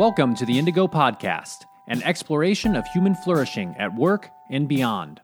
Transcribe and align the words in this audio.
Welcome 0.00 0.34
to 0.36 0.46
the 0.46 0.58
Indigo 0.58 0.88
Podcast, 0.88 1.66
an 1.86 2.02
exploration 2.04 2.74
of 2.74 2.86
human 2.86 3.14
flourishing 3.14 3.74
at 3.78 3.94
work 3.94 4.30
and 4.50 4.66
beyond. 4.66 5.20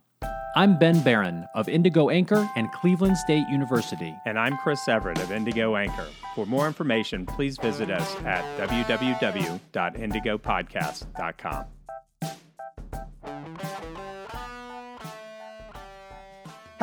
I'm 0.54 0.78
Ben 0.78 1.00
Baran 1.00 1.46
of 1.54 1.66
Indigo 1.66 2.10
Anchor 2.10 2.46
and 2.56 2.70
Cleveland 2.72 3.16
State 3.16 3.48
University. 3.48 4.14
And 4.26 4.38
I'm 4.38 4.58
Chris 4.58 4.86
Everett 4.86 5.18
of 5.20 5.32
Indigo 5.32 5.76
Anchor. 5.76 6.04
For 6.34 6.44
more 6.44 6.66
information, 6.66 7.24
please 7.24 7.56
visit 7.56 7.90
us 7.90 8.16
at 8.16 8.44
www.indigopodcast.com. 8.68 11.64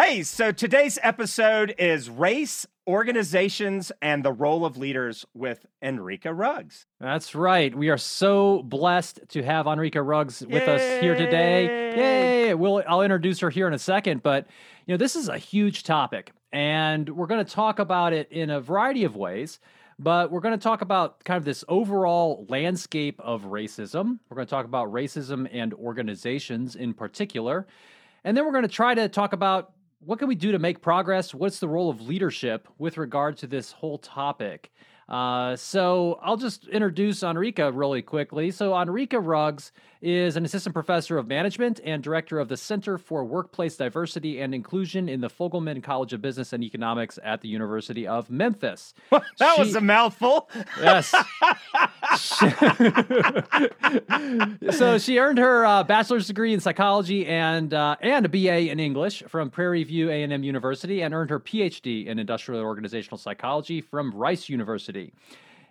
Hey, 0.05 0.23
so 0.23 0.51
today's 0.51 0.99
episode 1.01 1.75
is 1.79 2.09
race, 2.09 2.67
organizations, 2.85 3.89
and 4.01 4.21
the 4.21 4.33
role 4.33 4.65
of 4.65 4.75
leaders 4.75 5.25
with 5.33 5.65
Enrica 5.81 6.33
Ruggs. 6.33 6.85
That's 6.99 7.33
right. 7.33 7.73
We 7.73 7.89
are 7.89 7.97
so 7.97 8.63
blessed 8.63 9.21
to 9.29 9.43
have 9.43 9.65
Enrica 9.65 10.01
Ruggs 10.01 10.41
with 10.41 10.67
Yay! 10.67 10.75
us 10.75 11.01
here 11.01 11.15
today. 11.15 11.95
Yay! 11.95 12.53
We'll, 12.53 12.83
I'll 12.85 13.01
introduce 13.01 13.39
her 13.39 13.49
here 13.49 13.65
in 13.65 13.73
a 13.73 13.79
second, 13.79 14.21
but 14.21 14.45
you 14.85 14.93
know 14.93 14.97
this 14.97 15.15
is 15.15 15.29
a 15.29 15.37
huge 15.37 15.83
topic, 15.83 16.33
and 16.51 17.07
we're 17.07 17.27
going 17.27 17.43
to 17.43 17.49
talk 17.49 17.79
about 17.79 18.11
it 18.11 18.29
in 18.29 18.49
a 18.49 18.59
variety 18.59 19.05
of 19.05 19.15
ways. 19.15 19.61
But 19.97 20.31
we're 20.31 20.41
going 20.41 20.59
to 20.59 20.63
talk 20.63 20.81
about 20.81 21.23
kind 21.23 21.37
of 21.37 21.45
this 21.45 21.63
overall 21.69 22.45
landscape 22.49 23.21
of 23.21 23.43
racism. 23.43 24.19
We're 24.29 24.35
going 24.35 24.47
to 24.47 24.51
talk 24.51 24.65
about 24.65 24.91
racism 24.91 25.47
and 25.49 25.73
organizations 25.73 26.75
in 26.75 26.93
particular. 26.93 27.67
And 28.25 28.35
then 28.35 28.45
we're 28.45 28.51
going 28.51 28.63
to 28.63 28.69
try 28.69 28.95
to 28.95 29.07
talk 29.07 29.33
about 29.33 29.73
what 30.05 30.19
can 30.19 30.27
we 30.27 30.35
do 30.35 30.51
to 30.51 30.59
make 30.59 30.81
progress? 30.81 31.33
What's 31.33 31.59
the 31.59 31.67
role 31.67 31.89
of 31.89 32.01
leadership 32.01 32.67
with 32.77 32.97
regard 32.97 33.37
to 33.37 33.47
this 33.47 33.71
whole 33.71 33.97
topic? 33.97 34.71
Uh, 35.09 35.55
so 35.55 36.19
I'll 36.21 36.37
just 36.37 36.67
introduce 36.67 37.23
Enrica 37.23 37.71
really 37.71 38.01
quickly. 38.01 38.51
So 38.51 38.79
Enrica 38.79 39.19
Ruggs 39.19 39.71
is 40.03 40.35
an 40.35 40.43
assistant 40.43 40.73
professor 40.73 41.17
of 41.17 41.27
management 41.27 41.79
and 41.85 42.03
director 42.03 42.37
of 42.37 42.49
the 42.49 42.57
Center 42.57 42.97
for 42.97 43.23
Workplace 43.23 43.77
Diversity 43.77 44.41
and 44.41 44.53
Inclusion 44.53 45.07
in 45.07 45.21
the 45.21 45.29
Fogelman 45.29 45.81
College 45.81 46.11
of 46.11 46.21
Business 46.21 46.51
and 46.51 46.61
Economics 46.61 47.17
at 47.23 47.39
the 47.39 47.47
University 47.47 48.05
of 48.05 48.29
Memphis. 48.29 48.93
that 49.11 49.55
She- 49.55 49.61
was 49.61 49.75
a 49.75 49.81
mouthful. 49.81 50.49
Yes. 50.81 51.09
so 54.77 54.97
she 54.97 55.19
earned 55.19 55.37
her 55.37 55.65
uh, 55.65 55.83
bachelor's 55.83 56.27
degree 56.27 56.53
in 56.53 56.59
psychology 56.59 57.25
and 57.25 57.73
uh, 57.73 57.95
and 58.01 58.25
a 58.25 58.29
BA 58.29 58.69
in 58.69 58.81
English 58.81 59.23
from 59.27 59.49
Prairie 59.49 59.85
View 59.85 60.09
A&M 60.09 60.43
University, 60.43 61.01
and 61.01 61.13
earned 61.13 61.29
her 61.29 61.39
PhD 61.39 62.07
in 62.07 62.19
industrial 62.19 62.61
organizational 62.61 63.17
psychology 63.17 63.79
from 63.79 64.11
Rice 64.11 64.49
University. 64.49 65.13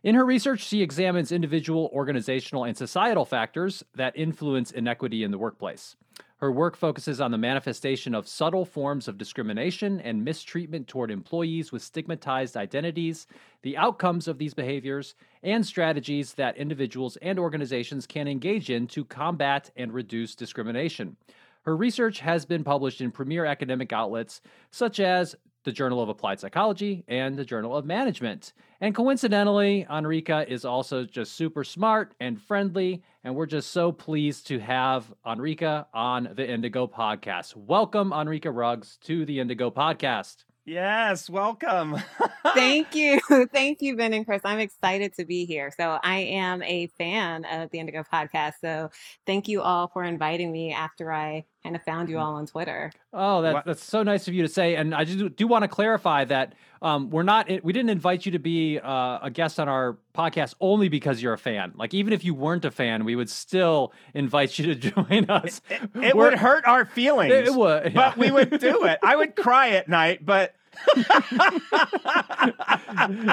In 0.03 0.17
her 0.17 0.25
research, 0.25 0.61
she 0.61 0.83
examines 0.83 1.31
individual, 1.31 1.89
organizational, 1.93 2.65
and 2.65 2.77
societal 2.77 3.25
factors 3.25 3.85
that 3.95 4.17
influence 4.17 4.73
inequity 4.73 5.23
in 5.23 5.31
the 5.31 5.39
workplace. 5.39 5.95
Her 6.39 6.51
work 6.51 6.77
focuses 6.77 7.21
on 7.21 7.31
the 7.31 7.39
manifestation 7.39 8.13
of 8.13 8.27
subtle 8.27 8.65
forms 8.65 9.07
of 9.07 9.17
discrimination 9.17 10.01
and 10.01 10.25
mistreatment 10.25 10.89
toward 10.89 11.13
employees 11.13 11.71
with 11.71 11.83
stigmatized 11.83 12.57
identities, 12.57 13.29
the 13.63 13.77
outcomes 13.77 14.27
of 14.27 14.39
these 14.39 14.55
behaviors, 14.55 15.15
and 15.45 15.65
strategies 15.65 16.35
that 16.35 16.57
individuals 16.57 17.17
and 17.23 17.39
organizations 17.39 18.05
can 18.05 18.27
engage 18.27 18.71
in 18.71 18.89
to 18.89 19.05
combat 19.05 19.71
and 19.77 19.95
reduce 19.95 20.35
discrimination. 20.35 21.17
Her 21.63 21.77
research 21.77 22.19
has 22.19 22.45
been 22.45 22.65
published 22.65 23.01
in 23.01 23.13
premier 23.13 23.45
academic 23.45 23.93
outlets 23.93 24.41
such 24.73 24.99
as 24.99 25.37
the 25.65 25.73
Journal 25.73 26.03
of 26.03 26.09
Applied 26.09 26.41
Psychology 26.41 27.05
and 27.09 27.37
the 27.37 27.45
Journal 27.45 27.77
of 27.77 27.85
Management. 27.85 28.53
And 28.81 28.95
coincidentally, 28.95 29.87
Enrica 29.89 30.45
is 30.51 30.65
also 30.65 31.05
just 31.05 31.35
super 31.35 31.63
smart 31.63 32.15
and 32.19 32.41
friendly, 32.41 33.03
and 33.23 33.35
we're 33.37 33.47
just 33.47 33.71
so 33.71 33.93
pleased 33.93 34.47
to 34.49 34.59
have 34.59 35.13
Enrica 35.25 35.87
on 35.95 36.31
the 36.35 36.49
Indigo 36.49 36.87
podcast. 36.89 37.55
Welcome, 37.57 38.13
Enrica 38.13 38.51
Ruggs, 38.51 38.99
to 39.05 39.25
the 39.25 39.39
Indigo 39.39 39.71
podcast. 39.71 40.45
yes, 40.65 41.29
welcome. 41.31 41.97
Thank 42.55 42.95
you. 42.95 43.21
Thank 43.53 43.83
you, 43.83 43.97
Ben 43.97 44.13
and 44.13 44.27
Chris. 44.27 44.43
I'm 44.45 44.59
excited 44.61 45.15
to 45.15 45.25
be 45.25 45.45
here. 45.45 45.73
So, 45.77 45.99
I 46.03 46.19
am 46.19 46.63
a 46.63 46.89
fan 46.99 47.45
of 47.45 47.71
the 47.71 47.79
Indigo 47.79 48.05
podcast. 48.13 48.55
So, 48.61 48.91
thank 49.27 49.49
you 49.49 49.63
all 49.63 49.89
for 49.89 50.05
inviting 50.05 50.51
me 50.53 50.73
after 50.73 51.13
I 51.13 51.45
kind 51.63 51.77
of 51.77 51.83
found 51.83 52.09
you 52.09 52.19
all 52.19 52.35
on 52.35 52.47
Twitter. 52.47 52.93
Oh, 53.13 53.43
that, 53.43 53.65
that's 53.65 53.85
so 53.85 54.03
nice 54.03 54.27
of 54.27 54.35
you 54.35 54.43
to 54.43 54.49
say. 54.49 54.75
And 54.75 54.95
I 54.95 55.05
do, 55.05 55.29
do 55.29 55.47
want 55.47 55.63
to 55.63 55.69
clarify 55.69 56.25
that 56.25 56.55
um, 56.81 57.11
we're 57.11 57.23
not, 57.23 57.49
we 57.63 57.73
didn't 57.73 57.91
invite 57.91 58.27
you 58.27 58.33
to 58.33 58.39
be 58.39 58.79
uh, 58.81 59.21
a 59.23 59.31
guest 59.33 59.61
on 59.61 59.69
our 59.69 59.97
podcast 60.15 60.55
only 60.61 60.89
because 60.89 61.23
you're 61.23 61.33
a 61.33 61.39
fan. 61.39 61.73
Like, 61.77 61.95
even 61.95 62.13
if 62.13 62.25
you 62.25 62.35
weren't 62.35 62.65
a 62.65 62.71
fan, 62.71 63.05
we 63.05 63.15
would 63.15 63.31
still 63.31 63.93
invite 64.15 64.59
you 64.59 64.75
to 64.75 64.75
join 64.91 65.27
us. 65.31 65.61
It, 65.71 65.83
it 65.83 66.17
We're- 66.17 66.31
would 66.31 66.39
hurt 66.39 66.67
our 66.67 66.85
feelings. 66.85 67.33
It 67.33 67.55
would, 67.55 67.95
But 67.95 68.17
we 68.17 68.31
would 68.31 68.59
do 68.59 68.85
it. 68.85 68.99
I 69.03 69.15
would 69.15 69.37
cry 69.37 69.71
at 69.71 69.89
night, 69.89 70.25
but 70.27 70.55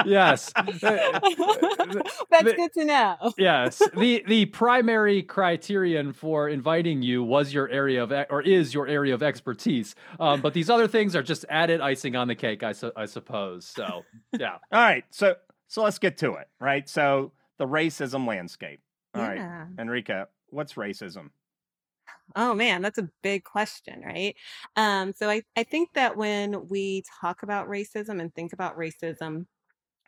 yes. 0.06 0.52
That's 0.56 0.80
the- 0.80 2.54
good 2.56 2.72
to 2.74 2.84
know. 2.84 3.16
yes. 3.38 3.82
The 3.96 4.24
the 4.26 4.46
primary 4.46 5.22
criterion 5.22 6.12
for 6.12 6.48
inviting 6.48 7.02
you 7.02 7.22
was 7.22 7.52
your 7.52 7.68
area 7.68 8.02
of 8.02 8.12
or 8.30 8.42
is 8.42 8.72
your 8.74 8.86
area 8.86 9.14
of 9.14 9.22
expertise. 9.22 9.94
Um, 10.18 10.40
but 10.40 10.54
these 10.54 10.70
other 10.70 10.88
things 10.88 11.14
are 11.16 11.22
just 11.22 11.44
added 11.48 11.80
icing 11.80 12.16
on 12.16 12.28
the 12.28 12.34
cake, 12.34 12.62
I, 12.62 12.72
su- 12.72 12.92
I 12.96 13.06
suppose. 13.06 13.66
So 13.66 14.02
yeah. 14.38 14.54
all 14.72 14.80
right. 14.80 15.04
So 15.10 15.36
so 15.68 15.82
let's 15.82 15.98
get 15.98 16.18
to 16.18 16.34
it, 16.34 16.48
right? 16.60 16.88
So 16.88 17.32
the 17.58 17.66
racism 17.66 18.26
landscape. 18.26 18.80
All 19.14 19.22
right, 19.22 19.36
Yeah. 19.38 19.66
Enrica, 19.78 20.28
what's 20.50 20.74
racism? 20.74 21.30
Oh 22.36 22.54
man, 22.54 22.82
that's 22.82 22.98
a 22.98 23.10
big 23.22 23.44
question, 23.44 24.02
right? 24.04 24.36
Um, 24.76 25.12
so 25.12 25.28
I, 25.28 25.42
I 25.56 25.64
think 25.64 25.94
that 25.94 26.16
when 26.16 26.68
we 26.68 27.02
talk 27.20 27.42
about 27.42 27.68
racism 27.68 28.20
and 28.20 28.32
think 28.34 28.52
about 28.52 28.76
racism, 28.78 29.46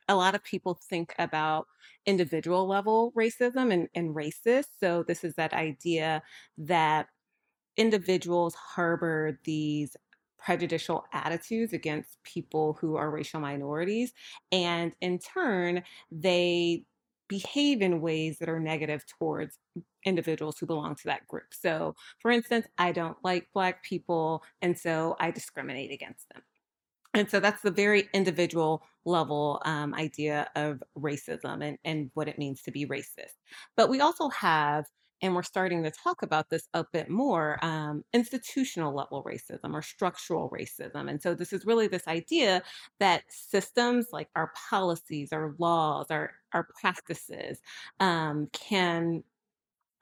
a 0.09 0.17
lot 0.17 0.35
of 0.35 0.45
people 0.45 0.79
think 0.89 1.15
about 1.19 1.67
individual 2.07 2.67
level 2.69 3.13
racism 3.17 3.73
and, 3.73 3.89
and 3.95 4.15
racist. 4.17 4.67
So 4.81 5.05
this 5.05 5.25
is 5.25 5.35
that 5.37 5.55
idea 5.55 6.23
that 6.59 7.09
individuals 7.77 8.55
harbor 8.55 9.39
these 9.45 9.97
prejudicial 10.39 11.05
attitudes 11.13 11.73
against 11.73 12.23
people 12.25 12.75
who 12.81 12.97
are 12.97 13.11
racial 13.11 13.41
minorities. 13.41 14.13
And 14.51 14.93
in 15.01 15.19
turn, 15.19 15.85
they 16.11 16.85
behave 17.33 17.81
in 17.81 18.03
ways 18.03 18.37
that 18.39 18.51
are 18.51 18.61
negative 18.61 19.03
towards 19.19 19.59
individuals 20.05 20.59
who 20.59 20.67
belong 20.67 20.95
to 20.95 21.07
that 21.07 21.27
group. 21.27 21.51
So, 21.53 21.95
for 22.21 22.31
instance, 22.31 22.67
I 22.77 22.93
don't 22.93 23.17
like 23.25 23.49
Black 23.55 23.83
people, 23.83 24.43
and 24.61 24.79
so 24.79 25.17
I 25.19 25.31
discriminate 25.31 25.93
against 25.93 26.29
them. 26.29 26.43
And 27.15 27.31
so 27.31 27.41
that's 27.41 27.63
the 27.63 27.71
very 27.71 28.09
individual 28.13 28.83
level 29.07 29.63
um, 29.65 29.95
idea 29.95 30.49
of 30.57 30.83
racism 30.97 31.63
and, 31.67 31.79
and 31.85 32.11
what 32.13 32.29
it 32.29 32.39
means 32.39 32.61
to 32.63 32.71
be 32.71 32.87
racist. 32.87 33.37
But 33.79 33.89
we 33.89 34.01
also 34.01 34.29
have, 34.29 34.85
and 35.23 35.35
we're 35.35 35.43
starting 35.45 35.85
to 35.85 35.91
talk 35.91 36.23
about 36.23 36.51
this 36.51 36.69
a 36.75 36.85
bit 36.93 37.09
more, 37.09 37.59
um, 37.65 38.03
institutional 38.13 38.95
level 38.95 39.25
racism 39.25 39.73
or 39.73 39.81
structural 39.83 40.51
racism. 40.51 41.09
And 41.09 41.23
so 41.23 41.35
this 41.35 41.53
is 41.53 41.65
really 41.65 41.87
this 41.87 42.09
idea 42.09 42.63
that 43.01 43.23
systems 43.29 44.09
like 44.13 44.29
our 44.37 44.53
policies, 44.69 45.33
our 45.33 45.55
laws, 45.59 46.07
our, 46.11 46.33
our 46.53 46.67
practices 46.81 47.61
um, 48.01 48.49
can 48.53 49.23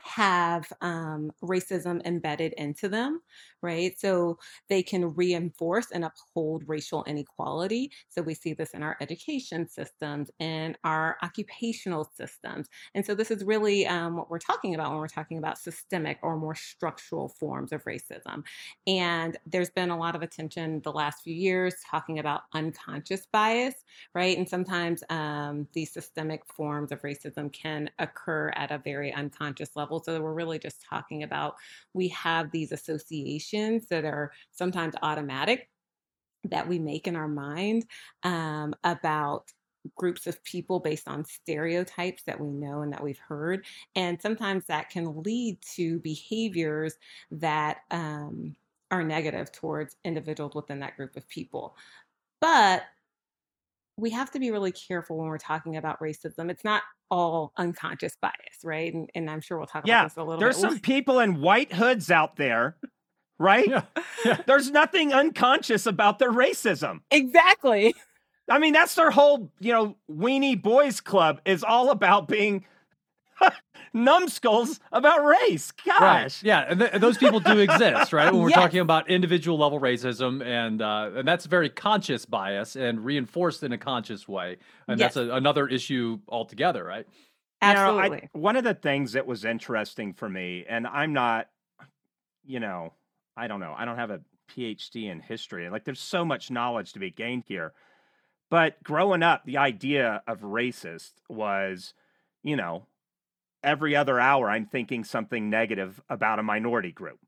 have 0.02 0.72
um, 0.80 1.32
racism 1.42 2.04
embedded 2.04 2.52
into 2.54 2.88
them, 2.88 3.20
right? 3.62 3.98
So 3.98 4.38
they 4.68 4.82
can 4.82 5.14
reinforce 5.14 5.90
and 5.92 6.04
uphold 6.04 6.64
racial 6.66 7.04
inequality. 7.04 7.90
So 8.08 8.22
we 8.22 8.34
see 8.34 8.54
this 8.54 8.70
in 8.70 8.82
our 8.82 8.96
education 9.00 9.68
systems, 9.68 10.30
in 10.38 10.76
our 10.84 11.16
occupational 11.22 12.10
systems. 12.16 12.68
And 12.94 13.04
so 13.04 13.14
this 13.14 13.30
is 13.30 13.44
really 13.44 13.86
um, 13.86 14.16
what 14.16 14.30
we're 14.30 14.38
talking 14.38 14.74
about 14.74 14.90
when 14.90 14.98
we're 14.98 15.08
talking 15.08 15.38
about 15.38 15.58
systemic 15.58 16.18
or 16.22 16.36
more 16.36 16.54
structural 16.54 17.28
forms 17.28 17.72
of 17.72 17.84
racism. 17.84 18.44
And 18.86 19.36
there's 19.46 19.70
been 19.70 19.90
a 19.90 19.98
lot 19.98 20.14
of 20.14 20.22
attention 20.22 20.80
the 20.82 20.92
last 20.92 21.22
few 21.22 21.34
years 21.34 21.74
talking 21.90 22.18
about 22.18 22.42
unconscious 22.54 23.26
bias, 23.32 23.74
right? 24.14 24.36
And 24.36 24.48
sometimes 24.48 25.02
um, 25.10 25.66
these 25.72 25.92
systemic 25.92 26.42
forms 26.46 26.92
of 26.92 27.02
racism 27.02 27.52
can 27.52 27.90
occur 27.98 28.50
at 28.54 28.70
a 28.70 28.78
very 28.78 29.12
unconscious 29.12 29.76
level. 29.76 29.89
So 29.98 30.20
we're 30.20 30.32
really 30.32 30.58
just 30.58 30.84
talking 30.88 31.24
about 31.24 31.56
we 31.92 32.08
have 32.08 32.50
these 32.50 32.70
associations 32.70 33.88
that 33.88 34.04
are 34.04 34.30
sometimes 34.52 34.94
automatic 35.02 35.68
that 36.44 36.68
we 36.68 36.78
make 36.78 37.06
in 37.06 37.16
our 37.16 37.28
mind 37.28 37.84
um, 38.22 38.74
about 38.84 39.50
groups 39.96 40.26
of 40.26 40.42
people 40.44 40.78
based 40.78 41.08
on 41.08 41.24
stereotypes 41.24 42.22
that 42.24 42.38
we 42.40 42.48
know 42.48 42.82
and 42.82 42.92
that 42.92 43.02
we've 43.02 43.18
heard. 43.18 43.64
And 43.96 44.20
sometimes 44.20 44.66
that 44.66 44.90
can 44.90 45.22
lead 45.22 45.58
to 45.76 45.98
behaviors 46.00 46.94
that 47.30 47.78
um, 47.90 48.54
are 48.90 49.02
negative 49.02 49.52
towards 49.52 49.96
individuals 50.04 50.54
within 50.54 50.80
that 50.80 50.96
group 50.96 51.16
of 51.16 51.28
people. 51.28 51.76
But 52.40 52.82
we 54.00 54.10
have 54.10 54.30
to 54.32 54.38
be 54.38 54.50
really 54.50 54.72
careful 54.72 55.18
when 55.18 55.28
we're 55.28 55.38
talking 55.38 55.76
about 55.76 56.00
racism. 56.00 56.50
It's 56.50 56.64
not 56.64 56.82
all 57.10 57.52
unconscious 57.56 58.16
bias, 58.20 58.34
right? 58.64 58.92
And, 58.92 59.10
and 59.14 59.30
I'm 59.30 59.40
sure 59.40 59.58
we'll 59.58 59.66
talk 59.66 59.86
yeah, 59.86 60.00
about 60.00 60.08
this 60.08 60.16
a 60.16 60.22
little 60.22 60.40
there's 60.40 60.60
bit. 60.60 60.70
some 60.70 60.78
people 60.80 61.20
in 61.20 61.40
white 61.40 61.72
hoods 61.72 62.10
out 62.10 62.36
there, 62.36 62.76
right? 63.38 63.68
Yeah. 63.68 63.82
Yeah. 64.24 64.42
There's 64.46 64.70
nothing 64.70 65.12
unconscious 65.12 65.86
about 65.86 66.18
their 66.18 66.32
racism. 66.32 67.00
exactly. 67.10 67.94
I 68.48 68.58
mean, 68.58 68.72
that's 68.72 68.94
their 68.96 69.10
whole, 69.10 69.52
you 69.60 69.72
know, 69.72 69.96
weenie 70.10 70.60
boys 70.60 71.00
club 71.00 71.40
is 71.44 71.62
all 71.62 71.90
about 71.90 72.26
being 72.26 72.64
numbskulls 73.92 74.80
about 74.92 75.24
race. 75.24 75.70
Gosh. 75.72 76.00
Right. 76.00 76.42
Yeah, 76.42 76.66
and, 76.68 76.80
th- 76.80 76.92
those 76.94 77.18
people 77.18 77.40
do 77.40 77.58
exist, 77.58 78.12
right? 78.12 78.32
When 78.32 78.42
we're 78.42 78.48
Yes. 78.50 78.58
talking 78.58 78.80
about 78.80 79.08
individual 79.10 79.58
level 79.58 79.80
racism, 79.80 80.44
and 80.44 80.80
uh, 80.82 81.10
and 81.16 81.26
that's 81.28 81.46
very 81.46 81.68
conscious 81.70 82.24
bias 82.26 82.76
and 82.76 83.04
reinforced 83.04 83.62
in 83.62 83.72
a 83.72 83.78
conscious 83.78 84.26
way, 84.28 84.56
and 84.88 84.98
Yes. 84.98 85.14
that's 85.14 85.28
a, 85.28 85.34
another 85.34 85.66
issue 85.68 86.18
altogether, 86.28 86.84
right? 86.84 87.06
You 87.62 87.74
know, 87.74 87.98
I- 87.98 88.04
Absolutely. 88.04 88.28
one 88.32 88.56
of 88.56 88.64
the 88.64 88.74
things 88.74 89.12
that 89.12 89.26
was 89.26 89.44
interesting 89.44 90.14
for 90.14 90.28
me, 90.28 90.64
and 90.68 90.86
I'm 90.86 91.12
not, 91.12 91.48
you 92.44 92.60
know, 92.60 92.92
I 93.36 93.48
don't 93.48 93.60
know, 93.60 93.74
I 93.76 93.84
don't 93.84 93.96
have 93.96 94.10
a 94.10 94.20
PhD 94.50 95.10
in 95.10 95.20
history. 95.20 95.68
Like, 95.70 95.84
there's 95.84 96.00
so 96.00 96.24
much 96.24 96.50
knowledge 96.50 96.92
to 96.94 96.98
be 96.98 97.10
gained 97.10 97.44
here. 97.46 97.72
But 98.50 98.82
growing 98.82 99.22
up, 99.22 99.44
the 99.44 99.58
idea 99.58 100.22
of 100.26 100.40
racist 100.40 101.12
was, 101.28 101.94
you 102.42 102.56
know, 102.56 102.86
every 103.62 103.94
other 103.96 104.18
hour 104.18 104.50
I'm 104.50 104.66
thinking 104.66 105.04
something 105.04 105.50
negative 105.50 106.00
about 106.08 106.38
a 106.38 106.42
minority 106.42 106.92
group, 106.92 107.18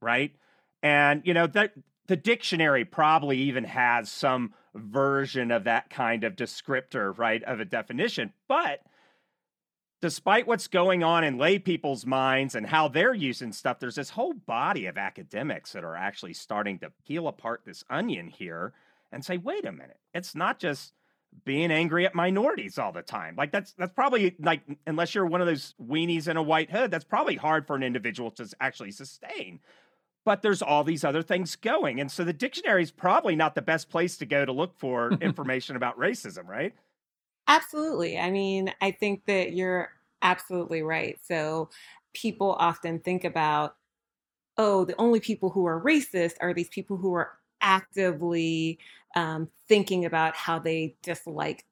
right? 0.00 0.34
And, 0.82 1.22
you 1.24 1.34
know, 1.34 1.46
that 1.48 1.74
the 2.08 2.16
dictionary 2.16 2.84
probably 2.84 3.38
even 3.38 3.64
has 3.64 4.10
some 4.10 4.54
version 4.74 5.50
of 5.50 5.64
that 5.64 5.90
kind 5.90 6.24
of 6.24 6.36
descriptor, 6.36 7.16
right, 7.16 7.42
of 7.44 7.60
a 7.60 7.64
definition. 7.64 8.32
But 8.48 8.80
despite 10.00 10.46
what's 10.46 10.66
going 10.66 11.04
on 11.04 11.22
in 11.24 11.38
lay 11.38 11.58
people's 11.58 12.04
minds 12.04 12.54
and 12.54 12.66
how 12.66 12.88
they're 12.88 13.14
using 13.14 13.52
stuff, 13.52 13.78
there's 13.78 13.94
this 13.94 14.10
whole 14.10 14.32
body 14.32 14.86
of 14.86 14.98
academics 14.98 15.72
that 15.72 15.84
are 15.84 15.96
actually 15.96 16.34
starting 16.34 16.78
to 16.80 16.92
peel 17.06 17.28
apart 17.28 17.62
this 17.64 17.84
onion 17.88 18.28
here 18.28 18.72
and 19.12 19.24
say, 19.24 19.36
wait 19.36 19.64
a 19.64 19.72
minute, 19.72 20.00
it's 20.12 20.34
not 20.34 20.58
just 20.58 20.92
being 21.44 21.70
angry 21.70 22.06
at 22.06 22.14
minorities 22.14 22.78
all 22.78 22.92
the 22.92 23.02
time. 23.02 23.34
Like 23.36 23.52
that's 23.52 23.72
that's 23.72 23.92
probably 23.92 24.36
like 24.38 24.62
unless 24.86 25.14
you're 25.14 25.26
one 25.26 25.40
of 25.40 25.46
those 25.46 25.74
weenies 25.82 26.28
in 26.28 26.36
a 26.36 26.42
white 26.42 26.70
hood, 26.70 26.90
that's 26.90 27.04
probably 27.04 27.36
hard 27.36 27.66
for 27.66 27.76
an 27.76 27.82
individual 27.82 28.30
to 28.32 28.48
actually 28.60 28.92
sustain. 28.92 29.60
But 30.24 30.42
there's 30.42 30.62
all 30.62 30.84
these 30.84 31.04
other 31.04 31.22
things 31.22 31.56
going. 31.56 32.00
And 32.00 32.10
so 32.10 32.22
the 32.22 32.32
dictionary 32.32 32.82
is 32.82 32.92
probably 32.92 33.34
not 33.34 33.56
the 33.56 33.62
best 33.62 33.90
place 33.90 34.16
to 34.18 34.26
go 34.26 34.44
to 34.44 34.52
look 34.52 34.78
for 34.78 35.12
information 35.20 35.74
about 35.74 35.98
racism, 35.98 36.46
right? 36.46 36.74
Absolutely. 37.48 38.18
I 38.18 38.30
mean, 38.30 38.72
I 38.80 38.92
think 38.92 39.24
that 39.26 39.52
you're 39.52 39.90
absolutely 40.22 40.82
right. 40.82 41.18
So 41.24 41.70
people 42.14 42.52
often 42.52 43.00
think 43.00 43.24
about, 43.24 43.74
oh, 44.58 44.84
the 44.84 44.94
only 45.00 45.18
people 45.18 45.50
who 45.50 45.66
are 45.66 45.82
racist 45.82 46.34
are 46.40 46.54
these 46.54 46.68
people 46.68 46.96
who 46.96 47.14
are 47.14 47.32
actively 47.60 48.78
um, 49.14 49.48
thinking 49.68 50.04
about 50.04 50.34
how 50.34 50.58
they 50.58 50.96
dislike 51.02 51.64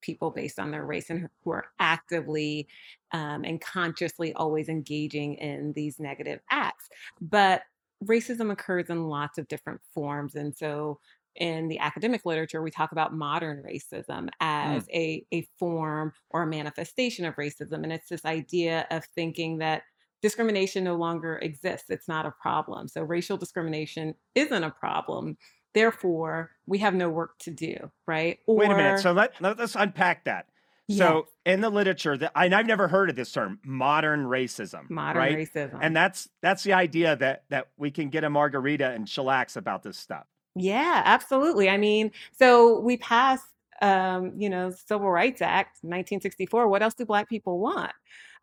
people 0.00 0.30
based 0.30 0.58
on 0.58 0.70
their 0.70 0.84
race 0.84 1.10
and 1.10 1.28
who 1.44 1.50
are 1.50 1.66
actively 1.78 2.66
um, 3.12 3.44
and 3.44 3.60
consciously 3.60 4.32
always 4.34 4.68
engaging 4.68 5.34
in 5.34 5.72
these 5.74 5.98
negative 5.98 6.40
acts. 6.50 6.88
But 7.20 7.62
racism 8.04 8.50
occurs 8.50 8.90
in 8.90 9.08
lots 9.08 9.38
of 9.38 9.48
different 9.48 9.80
forms. 9.94 10.34
And 10.34 10.54
so 10.56 10.98
in 11.36 11.68
the 11.68 11.78
academic 11.78 12.26
literature, 12.26 12.62
we 12.62 12.70
talk 12.70 12.92
about 12.92 13.14
modern 13.14 13.62
racism 13.62 14.28
as 14.40 14.86
a, 14.92 15.24
a 15.32 15.46
form 15.58 16.12
or 16.30 16.42
a 16.42 16.46
manifestation 16.46 17.24
of 17.24 17.36
racism. 17.36 17.84
And 17.84 17.92
it's 17.92 18.08
this 18.08 18.24
idea 18.24 18.86
of 18.90 19.04
thinking 19.14 19.58
that 19.58 19.82
discrimination 20.20 20.84
no 20.84 20.94
longer 20.94 21.38
exists, 21.38 21.90
it's 21.90 22.08
not 22.08 22.26
a 22.26 22.30
problem. 22.30 22.86
So 22.86 23.02
racial 23.02 23.36
discrimination 23.36 24.14
isn't 24.34 24.64
a 24.64 24.70
problem. 24.70 25.36
Therefore, 25.74 26.50
we 26.66 26.78
have 26.78 26.94
no 26.94 27.08
work 27.08 27.38
to 27.40 27.50
do, 27.50 27.90
right? 28.06 28.38
Wait 28.46 28.70
a 28.70 28.76
minute. 28.76 29.00
So 29.00 29.12
let, 29.12 29.40
let 29.40 29.58
us 29.58 29.74
unpack 29.74 30.24
that. 30.24 30.46
So 30.90 31.28
in 31.46 31.60
the 31.60 31.70
literature, 31.70 32.16
that 32.18 32.32
and 32.34 32.54
I've 32.54 32.66
never 32.66 32.88
heard 32.88 33.10
of 33.10 33.16
this 33.16 33.32
term, 33.32 33.58
modern 33.64 34.24
racism. 34.24 34.90
modern 34.90 35.22
right? 35.22 35.36
racism. 35.36 35.78
And 35.80 35.96
that's 35.96 36.28
that's 36.42 36.64
the 36.64 36.74
idea 36.74 37.16
that 37.16 37.44
that 37.50 37.68
we 37.76 37.90
can 37.90 38.10
get 38.10 38.24
a 38.24 38.30
margarita 38.30 38.90
and 38.90 39.06
chillax 39.06 39.56
about 39.56 39.82
this 39.82 39.98
stuff. 39.98 40.26
Yeah, 40.54 41.02
absolutely. 41.04 41.70
I 41.70 41.78
mean, 41.78 42.10
so 42.38 42.78
we 42.80 42.98
passed, 42.98 43.46
um, 43.80 44.32
you 44.36 44.50
know, 44.50 44.70
Civil 44.70 45.10
Rights 45.10 45.40
Act, 45.40 45.78
1964. 45.82 46.68
What 46.68 46.82
else 46.82 46.94
do 46.94 47.06
Black 47.06 47.28
people 47.28 47.58
want? 47.58 47.92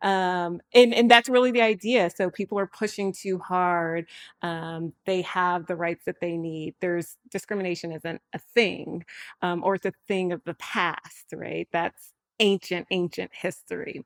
Um, 0.02 0.62
and 0.74 0.94
and 0.94 1.12
that's 1.12 1.30
really 1.30 1.52
the 1.52 1.62
idea. 1.62 2.10
So 2.16 2.30
people 2.30 2.60
are 2.60 2.68
pushing 2.68 3.14
too 3.14 3.40
hard. 3.40 4.08
Um, 4.42 4.94
they 5.06 5.22
have 5.24 5.68
the 5.68 5.76
rights 5.76 6.06
that 6.06 6.22
they 6.22 6.38
need. 6.38 6.76
There's 6.82 7.18
discrimination 7.30 7.92
isn't 7.92 8.22
a 8.34 8.40
thing, 8.40 9.04
um, 9.42 9.64
or 9.64 9.76
it's 9.76 9.86
a 9.86 9.94
thing 10.08 10.32
of 10.32 10.44
the 10.46 10.54
past, 10.56 11.28
right? 11.34 11.68
That's 11.72 12.14
ancient, 12.40 12.88
ancient 12.92 13.32
history. 13.34 14.04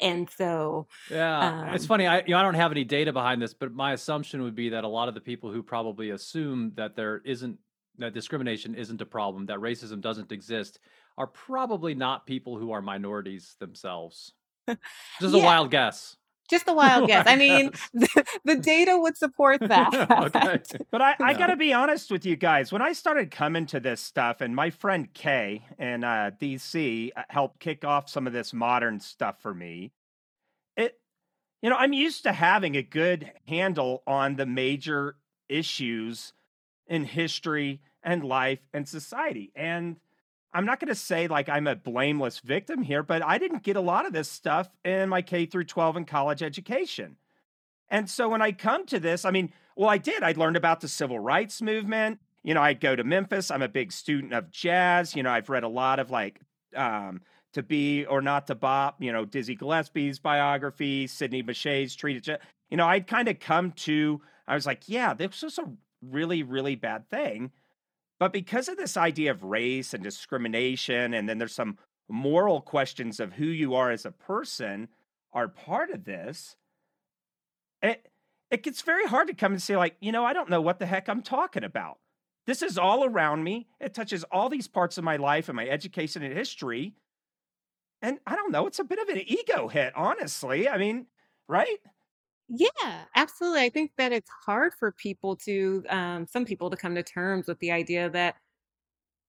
And 0.00 0.28
so, 0.30 0.88
Yeah, 1.08 1.54
it's 1.68 1.86
Um, 1.86 1.86
funny. 1.86 2.06
I 2.06 2.18
you 2.20 2.30
know, 2.30 2.38
I 2.38 2.42
don't 2.42 2.54
have 2.54 2.72
any 2.72 2.82
data 2.84 3.12
behind 3.12 3.40
this, 3.40 3.54
but 3.54 3.72
my 3.72 3.92
assumption 3.92 4.42
would 4.42 4.56
be 4.56 4.70
that 4.70 4.82
a 4.84 4.88
lot 4.88 5.08
of 5.08 5.14
the 5.14 5.20
people 5.20 5.52
who 5.52 5.62
probably 5.62 6.10
assume 6.10 6.72
that 6.74 6.96
there 6.96 7.18
isn't 7.18 7.58
that 7.98 8.12
discrimination 8.12 8.74
isn't 8.74 9.00
a 9.00 9.06
problem, 9.06 9.46
that 9.46 9.58
racism 9.60 10.00
doesn't 10.00 10.32
exist, 10.32 10.80
are 11.16 11.26
probably 11.28 11.94
not 11.94 12.26
people 12.26 12.58
who 12.58 12.72
are 12.72 12.82
minorities 12.82 13.56
themselves. 13.60 14.34
Just 15.20 15.34
a 15.34 15.38
wild 15.38 15.70
guess. 15.70 16.16
just 16.50 16.68
a 16.68 16.74
wild 16.74 17.06
guess. 17.06 17.24
I 17.26 17.36
Wild 17.36 17.36
mean, 17.36 17.72
the, 17.94 18.24
the 18.44 18.56
data 18.56 18.96
would 18.98 19.16
support 19.16 19.62
that. 19.68 19.92
okay. 20.20 20.60
But 20.90 21.02
I, 21.02 21.16
I 21.22 21.32
Yeah. 21.32 21.38
got 21.38 21.48
to 21.48 21.56
be 21.56 21.72
honest 21.72 22.10
with 22.10 22.24
you 22.24 22.36
guys. 22.36 22.72
When 22.72 22.82
I 22.82 22.92
started 22.92 23.30
coming 23.30 23.66
to 23.66 23.80
this 23.80 24.00
stuff, 24.00 24.40
and 24.40 24.54
my 24.54 24.70
friend 24.70 25.12
Kay 25.12 25.64
in 25.78 26.04
uh, 26.04 26.30
DC 26.40 27.10
uh, 27.16 27.22
helped 27.28 27.58
kick 27.60 27.84
off 27.84 28.08
some 28.08 28.26
of 28.26 28.32
this 28.32 28.52
modern 28.54 29.00
stuff 29.00 29.42
for 29.42 29.54
me, 29.54 29.92
it, 30.76 30.98
you 31.62 31.70
know, 31.70 31.76
I'm 31.76 31.92
used 31.92 32.22
to 32.24 32.32
having 32.32 32.76
a 32.76 32.82
good 32.82 33.32
handle 33.48 34.02
on 34.06 34.36
the 34.36 34.46
major 34.46 35.16
issues 35.48 36.32
in 36.86 37.04
history 37.04 37.80
and 38.02 38.24
life 38.24 38.60
and 38.72 38.86
society. 38.88 39.52
And 39.56 39.96
I'm 40.56 40.64
not 40.64 40.80
going 40.80 40.88
to 40.88 40.94
say 40.94 41.28
like 41.28 41.50
I'm 41.50 41.66
a 41.66 41.76
blameless 41.76 42.38
victim 42.38 42.80
here, 42.80 43.02
but 43.02 43.22
I 43.22 43.36
didn't 43.36 43.62
get 43.62 43.76
a 43.76 43.80
lot 43.82 44.06
of 44.06 44.14
this 44.14 44.30
stuff 44.30 44.70
in 44.86 45.10
my 45.10 45.20
K 45.20 45.44
through 45.44 45.64
12 45.64 45.96
and 45.96 46.06
college 46.06 46.42
education. 46.42 47.16
And 47.90 48.08
so 48.08 48.30
when 48.30 48.40
I 48.40 48.52
come 48.52 48.86
to 48.86 48.98
this, 48.98 49.26
I 49.26 49.32
mean, 49.32 49.52
well, 49.76 49.90
I 49.90 49.98
did. 49.98 50.22
I 50.22 50.32
learned 50.32 50.56
about 50.56 50.80
the 50.80 50.88
civil 50.88 51.18
rights 51.18 51.60
movement. 51.60 52.20
You 52.42 52.54
know, 52.54 52.62
I'd 52.62 52.80
go 52.80 52.96
to 52.96 53.04
Memphis. 53.04 53.50
I'm 53.50 53.60
a 53.60 53.68
big 53.68 53.92
student 53.92 54.32
of 54.32 54.50
jazz. 54.50 55.14
You 55.14 55.22
know, 55.22 55.30
I've 55.30 55.50
read 55.50 55.62
a 55.62 55.68
lot 55.68 55.98
of 55.98 56.10
like 56.10 56.40
um, 56.74 57.20
To 57.52 57.62
Be 57.62 58.06
or 58.06 58.22
Not 58.22 58.46
to 58.46 58.54
Bop, 58.54 59.02
you 59.02 59.12
know, 59.12 59.26
Dizzy 59.26 59.56
Gillespie's 59.56 60.18
biography, 60.18 61.06
Sidney 61.06 61.42
Bechet's 61.42 61.94
Treated 61.94 62.38
You 62.70 62.78
know, 62.78 62.86
I'd 62.86 63.06
kind 63.06 63.28
of 63.28 63.40
come 63.40 63.72
to, 63.72 64.22
I 64.48 64.54
was 64.54 64.64
like, 64.64 64.84
yeah, 64.86 65.12
this 65.12 65.42
was 65.42 65.58
a 65.58 65.70
really, 66.00 66.42
really 66.42 66.76
bad 66.76 67.10
thing. 67.10 67.50
But 68.18 68.32
because 68.32 68.68
of 68.68 68.76
this 68.76 68.96
idea 68.96 69.30
of 69.30 69.42
race 69.42 69.92
and 69.92 70.02
discrimination, 70.02 71.12
and 71.12 71.28
then 71.28 71.38
there's 71.38 71.54
some 71.54 71.78
moral 72.08 72.60
questions 72.60 73.20
of 73.20 73.34
who 73.34 73.46
you 73.46 73.74
are 73.74 73.90
as 73.90 74.06
a 74.06 74.10
person 74.10 74.88
are 75.32 75.48
part 75.48 75.90
of 75.90 76.04
this, 76.04 76.56
it 77.82 78.08
it 78.50 78.62
gets 78.62 78.82
very 78.82 79.06
hard 79.06 79.26
to 79.26 79.34
come 79.34 79.52
and 79.52 79.62
say, 79.62 79.76
like, 79.76 79.96
you 80.00 80.12
know, 80.12 80.24
I 80.24 80.32
don't 80.32 80.48
know 80.48 80.60
what 80.60 80.78
the 80.78 80.86
heck 80.86 81.08
I'm 81.08 81.22
talking 81.22 81.64
about. 81.64 81.98
This 82.46 82.62
is 82.62 82.78
all 82.78 83.04
around 83.04 83.42
me. 83.42 83.66
It 83.80 83.92
touches 83.92 84.24
all 84.30 84.48
these 84.48 84.68
parts 84.68 84.98
of 84.98 85.04
my 85.04 85.16
life 85.16 85.48
and 85.48 85.56
my 85.56 85.68
education 85.68 86.22
and 86.22 86.32
history. 86.32 86.94
And 88.00 88.18
I 88.24 88.36
don't 88.36 88.52
know, 88.52 88.66
it's 88.66 88.78
a 88.78 88.84
bit 88.84 89.00
of 89.00 89.08
an 89.08 89.22
ego 89.26 89.66
hit, 89.66 89.92
honestly. 89.96 90.68
I 90.68 90.78
mean, 90.78 91.06
right? 91.48 91.78
Yeah, 92.48 93.04
absolutely. 93.16 93.62
I 93.62 93.68
think 93.70 93.92
that 93.98 94.12
it's 94.12 94.30
hard 94.30 94.72
for 94.74 94.92
people 94.92 95.36
to, 95.38 95.84
um, 95.88 96.26
some 96.26 96.44
people 96.44 96.70
to 96.70 96.76
come 96.76 96.94
to 96.94 97.02
terms 97.02 97.46
with 97.48 97.58
the 97.58 97.72
idea 97.72 98.08
that 98.10 98.36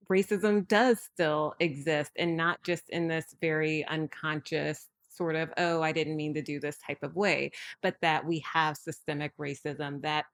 racism 0.09 0.67
does 0.67 1.01
still 1.01 1.53
exist 1.59 2.12
and 2.17 2.38
not 2.38 2.63
just 2.63 2.89
in 2.89 3.07
this 3.07 3.36
very 3.41 3.83
unconscious 3.86 4.88
sort 5.09 5.36
of, 5.36 5.51
oh, 5.57 5.81
I 5.81 5.91
didn't 5.91 6.15
mean 6.15 6.33
to 6.36 6.41
do 6.41 6.59
this 6.59 6.77
type 6.77 7.03
of 7.03 7.15
way, 7.15 7.51
but 7.81 7.97
that 8.01 8.25
we 8.25 8.39
have 8.39 8.77
systemic 8.77 9.36
racism, 9.38 10.01
that 10.03 10.25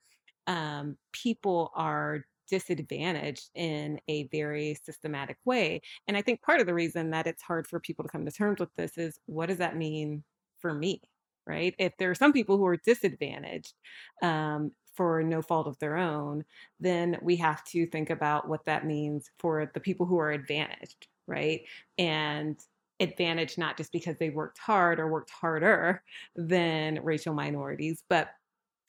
um, 0.48 0.98
people 1.14 1.72
are 1.76 2.26
disadvantaged 2.50 3.50
in 3.56 4.00
a 4.10 4.28
very 4.28 4.76
systematic 4.84 5.38
way. 5.46 5.82
And 6.08 6.18
I 6.18 6.22
think 6.22 6.42
part 6.42 6.60
of 6.60 6.68
the 6.68 6.74
reason 6.74 7.12
that 7.12 7.26
it's 7.28 7.42
hard 7.42 7.68
for 7.68 7.80
people 7.80 8.04
to 8.04 8.10
come 8.10 8.26
to 8.26 8.32
terms 8.32 8.60
with 8.60 8.76
this 8.76 8.98
is 8.98 9.20
what 9.26 9.48
does 9.48 9.58
that 9.60 9.78
mean 9.78 10.24
for 10.60 10.74
me? 10.74 11.02
Right? 11.48 11.76
If 11.78 11.98
there 11.98 12.10
are 12.10 12.16
some 12.16 12.34
people 12.34 12.58
who 12.58 12.66
are 12.66 12.78
disadvantaged 12.78 13.74
um, 14.22 14.72
for 14.96 15.24
no 15.24 15.42
fault 15.42 15.68
of 15.68 15.80
their 15.80 15.98
own, 15.98 16.46
then 16.80 17.18
we 17.22 17.36
have 17.38 17.64
to 17.66 17.86
think 17.88 18.10
about 18.10 18.48
what 18.48 18.66
that 18.66 18.86
means 18.86 19.30
for 19.40 19.70
the 19.74 19.80
people 19.80 20.06
who 20.06 20.20
are 20.20 20.32
advantaged, 20.32 21.08
right? 21.28 21.62
And 21.98 22.60
advantage 23.00 23.58
not 23.58 23.78
just 23.78 23.92
because 23.92 24.18
they 24.18 24.30
worked 24.30 24.58
hard 24.60 25.00
or 25.00 25.12
worked 25.12 25.32
harder 25.32 26.04
than 26.36 27.04
racial 27.04 27.34
minorities, 27.34 28.04
but 28.10 28.30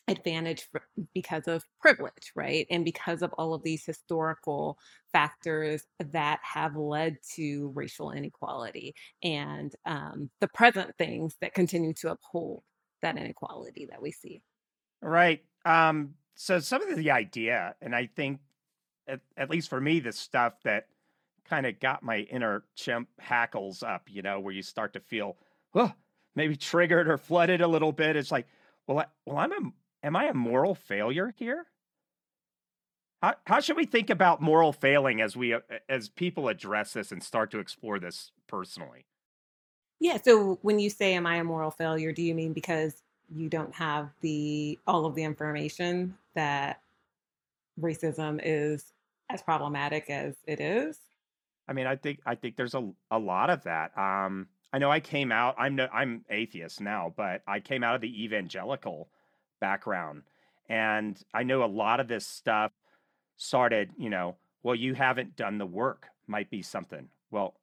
advantage 0.07 0.69
because 1.15 1.49
of 1.49 1.65
privilege, 1.81 2.33
right? 2.35 2.67
And 2.71 2.85
because 2.85 3.23
of 3.23 3.33
all 3.35 3.55
of 3.55 3.63
these 3.63 3.85
historical 3.85 4.79
factors 5.13 5.85
that 5.99 6.41
have 6.43 6.77
led 6.77 7.17
to 7.35 7.73
racial 7.75 8.11
inequality 8.13 8.95
and 9.23 9.73
um, 9.87 10.31
the 10.41 10.49
present 10.49 10.95
things 10.99 11.37
that 11.41 11.55
continue 11.55 11.95
to 11.95 12.11
uphold 12.11 12.63
that 13.03 13.17
inequality 13.17 13.87
that 13.91 14.03
we 14.03 14.11
see. 14.11 14.43
Right. 15.01 15.43
Um, 15.65 16.15
so 16.35 16.59
some 16.59 16.83
of 16.83 16.97
the 16.97 17.11
idea, 17.11 17.75
and 17.81 17.95
I 17.95 18.07
think, 18.15 18.41
at, 19.07 19.21
at 19.37 19.51
least 19.51 19.69
for 19.69 19.81
me, 19.81 20.01
the 20.01 20.13
stuff 20.13 20.55
that 20.65 20.87
kind 21.49 21.67
of 21.67 21.79
got 21.79 22.03
my 22.03 22.19
inner 22.21 22.65
chimp 22.75 23.09
hackles 23.19 23.83
up, 23.83 24.09
you 24.09 24.23
know, 24.23 24.41
where 24.41 24.55
you 24.55 24.63
start 24.63 24.95
to 24.95 25.01
feel, 25.01 25.37
oh, 25.75 25.93
maybe 26.35 26.57
triggered 26.57 27.09
or 27.09 27.19
flooded 27.19 27.61
a 27.61 27.69
little 27.69 27.93
bit. 27.93 28.17
It's 28.17 28.33
like, 28.33 28.47
well, 28.87 29.01
I, 29.01 29.07
well, 29.27 29.39
I'm 29.39 29.53
a, 29.53 29.71
am 30.05 30.15
I 30.15 30.27
a 30.27 30.35
moral 30.35 30.75
failure 30.75 31.35
here? 31.37 31.67
How, 33.23 33.35
how 33.47 33.61
should 33.61 33.77
we 33.77 33.87
think 33.87 34.11
about 34.11 34.43
moral 34.43 34.73
failing 34.73 35.21
as 35.21 35.35
we, 35.35 35.57
as 35.89 36.11
people 36.11 36.49
address 36.49 36.93
this 36.93 37.11
and 37.11 37.23
start 37.23 37.51
to 37.53 37.59
explore 37.59 37.99
this 37.99 38.31
personally? 38.47 39.07
Yeah. 39.99 40.19
So 40.23 40.59
when 40.61 40.79
you 40.79 40.91
say, 40.91 41.15
am 41.15 41.27
I 41.27 41.37
a 41.37 41.45
moral 41.45 41.71
failure, 41.71 42.13
do 42.13 42.23
you 42.23 42.35
mean 42.35 42.53
because 42.53 43.03
you 43.35 43.49
don't 43.49 43.75
have 43.75 44.11
the 44.21 44.79
all 44.87 45.07
of 45.07 45.15
the 45.15 45.25
information 45.25 46.15
that 46.35 46.83
racism 47.81 48.39
is 48.45 48.93
as 49.31 49.41
problematic 49.41 50.11
as 50.11 50.35
it 50.47 50.61
is? 50.61 50.99
I 51.67 51.73
mean, 51.73 51.87
I 51.87 51.97
think 51.97 52.21
I 52.27 52.35
think 52.35 52.57
there's 52.57 52.75
a 52.75 52.91
a 53.11 53.19
lot 53.19 53.49
of 53.49 53.63
that. 53.63 53.97
Um, 53.97 54.49
I 54.75 54.79
know 54.79 54.91
I 54.91 55.01
came 55.01 55.33
out. 55.33 55.55
I'm 55.57 55.77
no, 55.77 55.89
I'm 55.91 56.27
atheist 56.29 56.83
now, 56.83 57.15
but 57.17 57.41
I 57.47 57.61
came 57.61 57.83
out 57.83 57.95
of 57.95 58.03
the 58.03 58.25
evangelical 58.25 59.09
background, 59.65 60.23
and 60.69 61.19
I 61.33 61.43
know 61.43 61.65
a 61.65 61.67
lot 61.83 62.01
of 62.01 62.07
this 62.07 62.27
stuff 62.27 62.73
started. 63.39 63.91
You 63.97 64.11
know, 64.11 64.37
well, 64.63 64.75
you 64.75 64.93
haven't 64.93 65.37
done 65.37 65.57
the 65.57 65.67
work. 65.67 66.09
Might 66.27 66.51
be 66.51 66.61
something. 66.61 67.09
Well, 67.31 67.55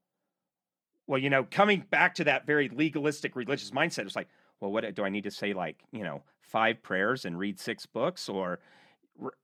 well, 1.05 1.20
you 1.20 1.29
know, 1.29 1.43
coming 1.43 1.86
back 1.91 2.15
to 2.15 2.24
that 2.24 2.48
very 2.48 2.70
legalistic 2.70 3.36
religious 3.36 3.70
mindset, 3.70 4.05
it's 4.05 4.15
like, 4.15 4.29
well, 4.60 4.72
what 4.72 4.96
do 4.96 5.03
I 5.03 5.10
need 5.10 5.25
to 5.25 5.31
say? 5.31 5.53
Like, 5.53 5.84
you 5.91 6.03
know, 6.03 6.24
five 6.41 6.81
prayers 6.81 7.25
and 7.25 7.38
read 7.38 7.60
six 7.60 7.86
books, 7.86 8.27
or 8.27 8.60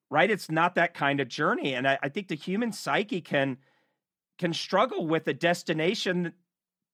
right? 0.10 0.32
It's 0.32 0.50
not 0.50 0.74
that 0.76 0.96
kind 0.96 1.20
of 1.20 1.28
journey, 1.28 1.76
and 1.76 1.88
I, 1.88 2.00
I 2.02 2.10
think 2.10 2.28
the 2.28 2.36
human 2.36 2.72
psyche 2.72 3.22
can 3.22 3.58
can 4.40 4.54
struggle 4.54 5.06
with 5.06 5.28
a 5.28 5.34
destination 5.34 6.34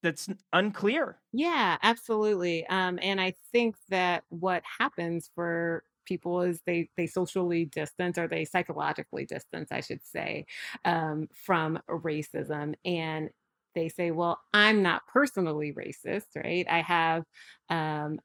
that's 0.03 0.29
unclear. 0.53 1.19
Yeah, 1.31 1.77
absolutely. 1.81 2.65
Um, 2.67 2.99
and 3.01 3.19
I 3.19 3.33
think 3.51 3.75
that 3.89 4.23
what 4.29 4.63
happens 4.79 5.31
for 5.33 5.83
people 6.05 6.41
is 6.41 6.61
they 6.65 6.89
they 6.97 7.07
socially 7.07 7.65
distance 7.65 8.17
or 8.17 8.27
they 8.27 8.45
psychologically 8.45 9.25
distance, 9.25 9.71
I 9.71 9.81
should 9.81 10.03
say, 10.03 10.45
um, 10.85 11.27
from 11.33 11.79
racism, 11.89 12.75
and 12.85 13.29
they 13.73 13.89
say, 13.89 14.11
"Well, 14.11 14.39
I'm 14.53 14.83
not 14.83 15.07
personally 15.07 15.73
racist, 15.73 16.27
right? 16.35 16.67
I 16.69 16.81
have." 16.81 17.25
Um, 17.69 18.19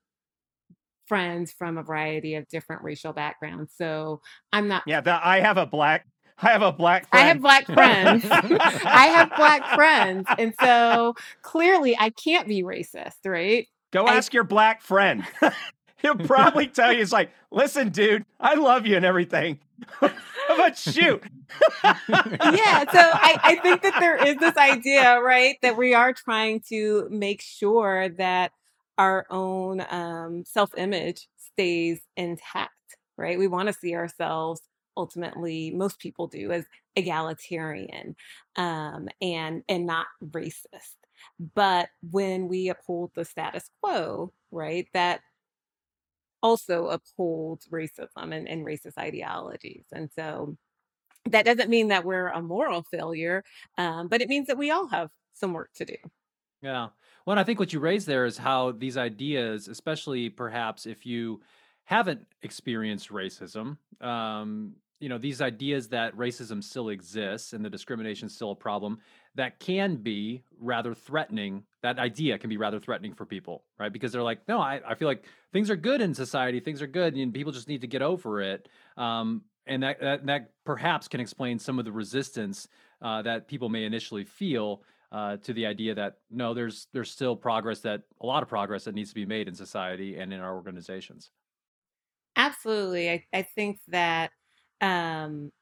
friends 1.07 1.53
from 1.53 1.79
a 1.79 1.83
variety 1.83 2.35
of 2.35 2.47
different 2.49 2.83
racial 2.83 3.13
backgrounds 3.13 3.73
so 3.75 4.21
i'm 4.53 4.69
not 4.69 4.85
yeah 4.85 5.01
that 5.01 5.23
i 5.25 5.41
have 5.41 5.57
a 5.57 5.67
black 5.67 6.07
I 6.43 6.51
have 6.51 6.63
a 6.63 6.73
black 6.73 7.09
friend. 7.09 7.25
I 7.25 7.29
have 7.29 7.41
black 7.41 7.67
friends. 7.75 8.25
I 8.31 9.07
have 9.07 9.33
black 9.37 9.67
friends. 9.75 10.27
And 10.39 10.55
so 10.61 11.15
clearly 11.43 11.97
I 11.99 12.11
can't 12.11 12.47
be 12.47 12.63
racist, 12.63 13.17
right? 13.25 13.67
Go 13.91 14.07
I, 14.07 14.15
ask 14.15 14.33
your 14.33 14.45
black 14.45 14.83
friend. 14.83 15.25
He'll 15.97 16.15
probably 16.15 16.69
tell 16.69 16.93
you, 16.93 17.03
it's 17.03 17.11
like, 17.11 17.31
listen, 17.51 17.89
dude, 17.89 18.25
I 18.39 18.55
love 18.55 18.87
you 18.87 18.97
and 18.97 19.05
everything. 19.05 19.59
but 20.01 20.79
shoot. 20.79 21.25
yeah. 21.83 22.85
So 22.93 23.01
I, 23.01 23.41
I 23.43 23.59
think 23.61 23.83
that 23.83 23.97
there 23.99 24.25
is 24.25 24.37
this 24.37 24.57
idea, 24.57 25.21
right, 25.21 25.57
that 25.63 25.77
we 25.77 25.95
are 25.95 26.13
trying 26.13 26.61
to 26.69 27.09
make 27.11 27.41
sure 27.41 28.11
that 28.11 28.53
our 28.97 29.27
own 29.29 29.85
um, 29.91 30.45
self 30.45 30.71
image 30.77 31.29
stays 31.37 32.01
intact, 32.17 32.73
right? 33.17 33.39
We 33.39 33.49
want 33.49 33.67
to 33.67 33.73
see 33.73 33.95
ourselves 33.97 34.61
ultimately 34.99 35.71
most 35.71 35.99
people 35.99 36.27
do 36.27 36.53
as 36.53 36.67
egalitarian 36.97 38.17
um, 38.57 39.09
and 39.23 39.63
and 39.69 39.87
not 39.87 40.07
racist. 40.23 40.97
But 41.55 41.89
when 42.03 42.49
we 42.49 42.69
uphold 42.69 43.13
the 43.15 43.25
status 43.25 43.71
quo, 43.81 44.33
right, 44.51 44.87
that 44.93 45.21
also 46.43 46.89
upholds 46.89 47.67
racism 47.69 48.33
and, 48.33 48.49
and 48.49 48.65
racist 48.65 48.99
ideologies. 48.99 49.85
And 49.93 50.11
so 50.15 50.57
that 51.31 51.45
doesn't 51.45 51.71
mean 51.71 51.89
that 51.89 52.05
we're 52.05 52.29
a 52.29 52.43
moral 52.43 52.83
failure, 52.83 53.45
um, 53.77 54.09
but 54.09 54.21
it 54.21 54.29
means 54.29 54.47
that 54.47 54.59
we 54.59 54.71
all 54.71 54.87
have 54.89 55.11
some 55.35 55.53
work 55.53 55.71
to 55.75 55.85
do. 55.85 55.97
Yeah. 56.63 56.89
Well, 57.27 57.39
I 57.39 57.45
think 57.45 57.59
what 57.59 57.73
you 57.73 57.81
raised 57.81 58.07
there 58.07 58.25
is 58.25 58.39
how 58.39 58.73
these 58.73 58.97
ideas, 58.97 59.69
especially 59.69 60.31
perhaps 60.31 60.87
if 60.87 61.05
you 61.05 61.43
haven't 61.85 62.27
experienced 62.43 63.11
racism, 63.11 63.77
um, 64.01 64.75
you 65.01 65.09
know 65.09 65.19
these 65.19 65.41
ideas 65.41 65.89
that 65.89 66.17
racism 66.17 66.63
still 66.63 66.89
exists 66.89 67.53
and 67.53 67.65
the 67.65 67.71
discrimination 67.71 68.27
is 68.27 68.35
still 68.35 68.53
a 68.53 68.57
problem 68.57 68.99
that 69.35 69.59
can 69.61 69.97
be 69.97 70.43
rather 70.59 70.95
threatening 70.95 71.63
that 71.83 71.99
idea 71.99 72.39
can 72.39 72.51
be 72.51 72.57
rather 72.57 72.81
threatening 72.81 73.15
for 73.15 73.25
people 73.25 73.65
right? 73.79 73.93
Because 73.93 74.13
they're 74.13 74.23
like 74.23 74.47
no 74.49 74.61
i, 74.61 74.81
I 74.87 74.95
feel 74.95 75.09
like 75.09 75.25
things 75.53 75.71
are 75.71 75.77
good 75.77 76.01
in 76.01 76.15
society 76.15 76.61
things 76.61 76.83
are 76.83 76.87
good 76.87 77.15
and 77.15 77.33
people 77.33 77.53
just 77.53 77.69
need 77.69 77.81
to 77.81 77.87
get 77.87 78.03
over 78.03 78.41
it. 78.41 78.69
Um, 78.97 79.43
and 79.67 79.83
that, 79.83 80.01
that, 80.01 80.27
that 80.27 80.51
perhaps 80.65 81.09
can 81.09 81.21
explain 81.21 81.59
some 81.59 81.79
of 81.79 81.85
the 81.85 81.93
resistance 81.93 82.69
uh, 83.03 83.23
that 83.23 83.47
people 83.47 83.69
may 83.69 83.85
initially 83.85 84.25
feel 84.25 84.83
uh, 85.13 85.37
to 85.39 85.53
the 85.53 85.65
idea 85.65 85.95
that 85.95 86.17
no 86.31 86.53
there's 86.53 86.89
there's 86.93 87.11
still 87.11 87.35
progress 87.35 87.81
that 87.81 88.03
a 88.21 88.27
lot 88.27 88.43
of 88.43 88.49
progress 88.49 88.85
that 88.85 88.95
needs 88.95 89.09
to 89.09 89.15
be 89.15 89.25
made 89.25 89.49
in 89.49 89.55
society 89.55 90.19
and 90.19 90.33
in 90.33 90.41
our 90.41 90.55
organizations. 90.55 91.31
Absolutely. 92.37 93.11
I, 93.11 93.25
I 93.33 93.43
think 93.43 93.79
that 93.89 94.31
um, 94.81 95.53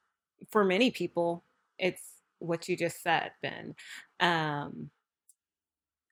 for 0.51 0.63
many 0.63 0.91
people, 0.91 1.43
it's 1.77 2.01
what 2.39 2.67
you 2.69 2.77
just 2.77 3.01
said, 3.01 3.31
Ben. 3.41 3.75
Um, 4.19 4.89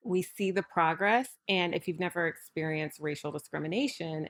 we 0.03 0.21
see 0.21 0.51
the 0.51 0.63
progress, 0.63 1.29
and 1.49 1.73
if 1.73 1.87
you've 1.87 1.99
never 1.99 2.27
experienced 2.27 2.99
racial 2.99 3.31
discrimination, 3.31 4.29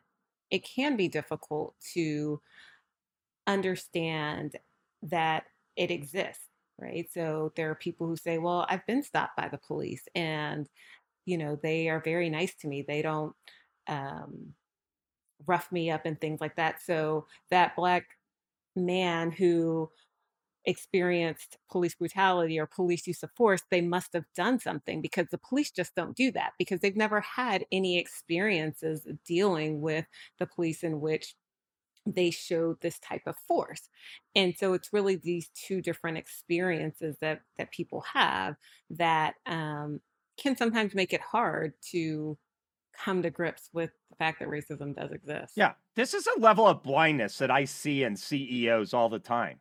it 0.50 0.64
can 0.64 0.96
be 0.96 1.08
difficult 1.08 1.76
to 1.94 2.40
understand 3.48 4.56
that 5.04 5.44
it 5.76 5.92
exists, 5.92 6.46
right? 6.80 7.08
So 7.14 7.52
there 7.56 7.70
are 7.70 7.76
people 7.76 8.08
who 8.08 8.16
say, 8.16 8.38
Well, 8.38 8.66
I've 8.70 8.86
been 8.86 9.04
stopped 9.04 9.36
by 9.36 9.50
the 9.50 9.58
police, 9.58 10.04
and 10.16 10.68
you 11.26 11.38
know, 11.38 11.60
they 11.62 11.90
are 11.90 12.00
very 12.00 12.30
nice 12.30 12.54
to 12.56 12.68
me. 12.68 12.86
They 12.88 13.02
don't 13.02 13.36
um, 13.88 14.54
rough 15.46 15.72
me 15.72 15.92
up 15.92 16.06
and 16.06 16.20
things 16.20 16.40
like 16.40 16.56
that. 16.56 16.82
So 16.82 17.28
that 17.52 17.76
black 17.76 18.06
man 18.76 19.32
who 19.32 19.90
experienced 20.66 21.58
police 21.72 21.96
brutality 21.96 22.60
or 22.60 22.66
police 22.66 23.08
use 23.08 23.24
of 23.24 23.32
force, 23.36 23.62
they 23.70 23.82
must 23.82 24.14
have 24.14 24.26
done 24.36 24.60
something 24.60 25.02
because 25.02 25.28
the 25.32 25.38
police 25.38 25.72
just 25.72 25.96
don't 25.96 26.16
do 26.16 26.32
that 26.32 26.54
because 26.58 26.80
they've 26.80 26.96
never 26.96 27.22
had 27.22 27.66
any 27.72 27.98
experiences 28.00 29.08
dealing 29.26 29.82
with 29.82 30.06
the 30.40 30.48
police 30.48 30.84
in 30.84 31.00
which 31.00 31.36
they 32.06 32.30
showed 32.30 32.80
this 32.82 33.00
type 33.00 33.24
of 33.26 33.36
force. 33.48 33.90
And 34.36 34.56
so 34.58 34.74
it's 34.74 34.94
really 34.94 35.16
these 35.16 35.50
two 35.56 35.82
different 35.82 36.18
experiences 36.18 37.18
that 37.22 37.42
that 37.58 37.72
people 37.72 38.02
have 38.14 38.56
that 38.92 39.36
um, 39.46 40.02
can 40.38 40.56
sometimes 40.56 40.94
make 40.94 41.14
it 41.14 41.22
hard 41.22 41.74
to 41.92 42.38
come 43.04 43.22
to 43.24 43.30
grips 43.30 43.70
with 43.74 43.92
the 44.10 44.16
fact 44.16 44.40
that 44.40 44.48
racism 44.48 44.96
does 44.96 45.12
exist. 45.12 45.54
Yeah. 45.56 45.74
This 45.96 46.14
is 46.14 46.28
a 46.36 46.40
level 46.40 46.68
of 46.68 46.84
blindness 46.84 47.38
that 47.38 47.52
I 47.52 47.66
see 47.66 48.04
in 48.04 48.16
CEOs 48.16 48.94
all 48.94 49.10
the 49.10 49.20
time. 49.20 49.60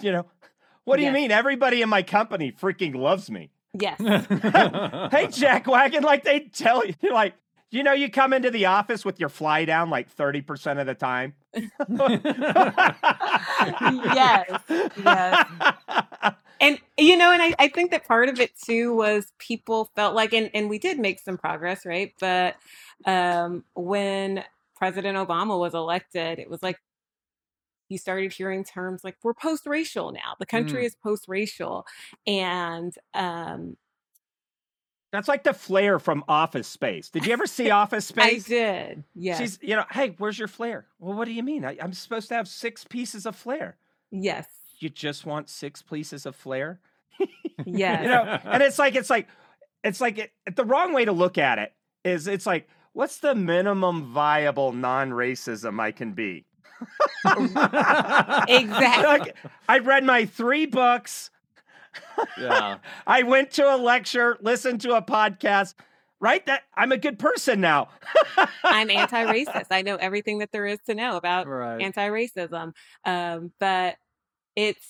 You 0.00 0.12
know, 0.12 0.26
what 0.84 0.96
do 0.96 1.02
yes. 1.02 1.10
you 1.10 1.14
mean? 1.14 1.30
Everybody 1.30 1.82
in 1.82 1.88
my 1.88 2.02
company 2.02 2.52
freaking 2.52 2.94
loves 2.94 3.30
me. 3.30 3.50
Yes. 3.78 4.00
hey, 5.12 5.28
Jack 5.28 5.66
Wagon, 5.66 6.02
like 6.02 6.24
they 6.24 6.40
tell 6.40 6.84
you, 6.84 6.94
like, 7.12 7.34
you 7.70 7.84
know, 7.84 7.92
you 7.92 8.10
come 8.10 8.32
into 8.32 8.50
the 8.50 8.66
office 8.66 9.04
with 9.04 9.20
your 9.20 9.28
fly 9.28 9.64
down 9.64 9.90
like 9.90 10.14
30% 10.14 10.80
of 10.80 10.86
the 10.86 10.94
time. 10.94 11.34
yes. 14.14 14.60
Yes. 14.96 15.46
And, 16.60 16.78
you 16.98 17.16
know, 17.16 17.32
and 17.32 17.40
I, 17.40 17.54
I 17.58 17.59
think 17.70 17.90
that 17.92 18.06
part 18.06 18.28
of 18.28 18.38
it 18.40 18.52
too 18.56 18.94
was 18.94 19.32
people 19.38 19.90
felt 19.96 20.14
like, 20.14 20.32
and, 20.32 20.50
and 20.54 20.68
we 20.70 20.78
did 20.78 20.98
make 20.98 21.20
some 21.20 21.38
progress, 21.38 21.86
right? 21.86 22.14
But 22.20 22.56
um, 23.06 23.64
when 23.74 24.44
President 24.76 25.16
Obama 25.16 25.58
was 25.58 25.74
elected, 25.74 26.38
it 26.38 26.50
was 26.50 26.62
like 26.62 26.78
you 27.88 27.98
started 27.98 28.32
hearing 28.32 28.62
terms 28.64 29.02
like 29.02 29.16
we're 29.22 29.34
post-racial 29.34 30.12
now. 30.12 30.36
The 30.38 30.46
country 30.46 30.82
Mm. 30.82 30.86
is 30.86 30.94
post-racial, 31.02 31.86
and 32.26 32.94
um, 33.14 33.76
That's 35.12 35.26
like 35.26 35.42
the 35.42 35.52
flare 35.52 35.98
from 35.98 36.22
Office 36.28 36.68
Space. 36.68 37.10
Did 37.10 37.26
you 37.26 37.32
ever 37.32 37.46
see 37.46 37.68
Office 37.70 38.06
Space? 38.06 38.46
I 38.46 38.48
did. 38.48 39.04
Yes, 39.14 39.38
She's, 39.40 39.58
you 39.60 39.74
know, 39.74 39.84
hey, 39.90 40.14
where's 40.18 40.38
your 40.38 40.46
flare? 40.48 40.86
Well, 41.00 41.16
what 41.16 41.24
do 41.24 41.32
you 41.32 41.42
mean? 41.42 41.64
I, 41.64 41.76
I'm 41.82 41.92
supposed 41.92 42.28
to 42.28 42.34
have 42.34 42.46
six 42.46 42.84
pieces 42.84 43.26
of 43.26 43.34
flare. 43.34 43.76
yes, 44.12 44.46
You 44.78 44.88
just 44.88 45.26
want 45.26 45.48
six 45.50 45.82
pieces 45.82 46.26
of 46.26 46.36
flare? 46.36 46.80
yes. 47.66 48.02
You 48.02 48.08
know, 48.08 48.38
and 48.44 48.62
it's 48.62 48.78
like, 48.78 48.94
it's 48.94 49.10
like, 49.10 49.28
it's 49.84 50.00
like 50.00 50.18
it, 50.18 50.32
the 50.56 50.64
wrong 50.64 50.92
way 50.92 51.04
to 51.04 51.12
look 51.12 51.38
at 51.38 51.58
it 51.58 51.72
is 52.04 52.26
it's 52.26 52.46
like, 52.46 52.68
what's 52.92 53.18
the 53.18 53.34
minimum 53.34 54.12
viable 54.12 54.72
non 54.72 55.10
racism 55.10 55.80
I 55.80 55.92
can 55.92 56.12
be? 56.12 56.44
Exactly. 58.48 59.04
Like, 59.04 59.36
I 59.68 59.78
read 59.78 60.04
my 60.04 60.26
three 60.26 60.66
books. 60.66 61.30
yeah. 62.38 62.78
I 63.06 63.22
went 63.22 63.52
to 63.52 63.74
a 63.74 63.76
lecture, 63.76 64.38
listened 64.40 64.80
to 64.82 64.94
a 64.96 65.02
podcast. 65.02 65.74
Right? 66.22 66.44
That 66.44 66.64
I'm 66.74 66.92
a 66.92 66.98
good 66.98 67.18
person 67.18 67.62
now. 67.62 67.88
I'm 68.62 68.90
anti-racist. 68.90 69.68
I 69.70 69.80
know 69.80 69.96
everything 69.96 70.40
that 70.40 70.52
there 70.52 70.66
is 70.66 70.78
to 70.86 70.94
know 70.94 71.16
about 71.16 71.46
Right. 71.48 71.80
anti-racism, 71.80 72.72
um, 73.06 73.52
but 73.58 73.96
it's 74.54 74.86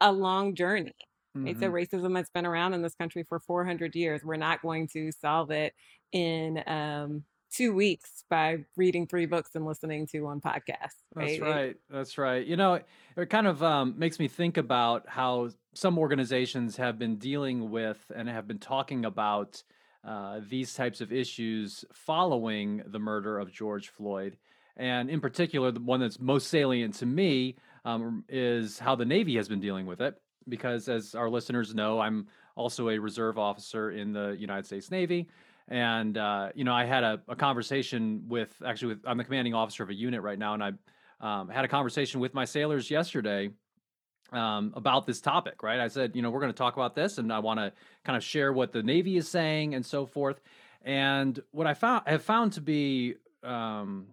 a 0.00 0.12
long 0.12 0.54
journey. 0.54 0.94
It's 1.36 1.62
a 1.62 1.66
Mhm. 1.66 1.72
racism 1.72 2.14
that's 2.14 2.30
been 2.30 2.44
around 2.46 2.74
in 2.74 2.82
this 2.82 2.94
country 2.96 3.22
for 3.22 3.38
400 3.38 3.94
years. 3.94 4.24
We're 4.24 4.36
not 4.36 4.62
going 4.62 4.88
to 4.88 5.12
solve 5.12 5.52
it 5.52 5.74
in 6.10 6.62
um, 6.66 7.24
two 7.52 7.72
weeks 7.72 8.24
by 8.28 8.64
reading 8.76 9.06
three 9.06 9.26
books 9.26 9.50
and 9.54 9.64
listening 9.64 10.06
to 10.08 10.22
one 10.22 10.40
podcast. 10.40 10.94
That's 11.14 11.38
right. 11.40 11.76
That's 11.88 12.18
right. 12.18 12.44
You 12.44 12.56
know, 12.56 12.80
it 13.16 13.30
kind 13.30 13.46
of 13.46 13.62
um, 13.62 13.94
makes 13.96 14.18
me 14.18 14.26
think 14.26 14.56
about 14.56 15.08
how 15.08 15.50
some 15.72 15.98
organizations 15.98 16.76
have 16.78 16.98
been 16.98 17.16
dealing 17.16 17.70
with 17.70 18.10
and 18.14 18.28
have 18.28 18.48
been 18.48 18.58
talking 18.58 19.04
about 19.04 19.62
uh, 20.02 20.40
these 20.48 20.74
types 20.74 21.00
of 21.00 21.12
issues 21.12 21.84
following 21.92 22.82
the 22.86 22.98
murder 22.98 23.38
of 23.38 23.52
George 23.52 23.88
Floyd. 23.88 24.36
And 24.76 25.10
in 25.10 25.20
particular, 25.20 25.70
the 25.70 25.80
one 25.80 26.00
that's 26.00 26.18
most 26.18 26.48
salient 26.48 26.94
to 26.96 27.06
me 27.06 27.56
um, 27.84 28.24
is 28.28 28.78
how 28.78 28.94
the 28.94 29.04
Navy 29.04 29.36
has 29.36 29.48
been 29.48 29.60
dealing 29.60 29.86
with 29.86 30.00
it. 30.00 30.20
Because 30.48 30.88
as 30.88 31.14
our 31.14 31.28
listeners 31.28 31.74
know, 31.74 32.00
I'm 32.00 32.26
also 32.56 32.88
a 32.88 32.98
reserve 32.98 33.38
officer 33.38 33.90
in 33.90 34.12
the 34.12 34.36
United 34.38 34.66
States 34.66 34.90
Navy. 34.90 35.28
And 35.68 36.18
uh, 36.18 36.50
you 36.54 36.64
know, 36.64 36.74
I 36.74 36.84
had 36.84 37.04
a, 37.04 37.20
a 37.28 37.36
conversation 37.36 38.24
with 38.28 38.50
actually 38.64 38.94
with 38.94 39.04
I'm 39.06 39.18
the 39.18 39.24
commanding 39.24 39.54
officer 39.54 39.82
of 39.82 39.90
a 39.90 39.94
unit 39.94 40.22
right 40.22 40.38
now, 40.38 40.54
and 40.54 40.62
I 40.64 40.72
um, 41.20 41.48
had 41.48 41.64
a 41.64 41.68
conversation 41.68 42.20
with 42.20 42.34
my 42.34 42.44
sailors 42.44 42.90
yesterday 42.90 43.50
um, 44.32 44.72
about 44.74 45.06
this 45.06 45.20
topic. 45.20 45.62
Right, 45.62 45.78
I 45.78 45.86
said, 45.88 46.16
you 46.16 46.22
know, 46.22 46.30
we're 46.30 46.40
going 46.40 46.52
to 46.52 46.58
talk 46.58 46.74
about 46.74 46.96
this, 46.96 47.18
and 47.18 47.32
I 47.32 47.38
want 47.38 47.60
to 47.60 47.72
kind 48.04 48.16
of 48.16 48.24
share 48.24 48.52
what 48.52 48.72
the 48.72 48.82
Navy 48.82 49.16
is 49.16 49.28
saying 49.28 49.74
and 49.74 49.86
so 49.86 50.06
forth. 50.06 50.40
And 50.82 51.38
what 51.52 51.66
I 51.68 51.74
found 51.74 52.02
have 52.06 52.22
found 52.22 52.54
to 52.54 52.60
be 52.60 53.14
um, 53.44 54.06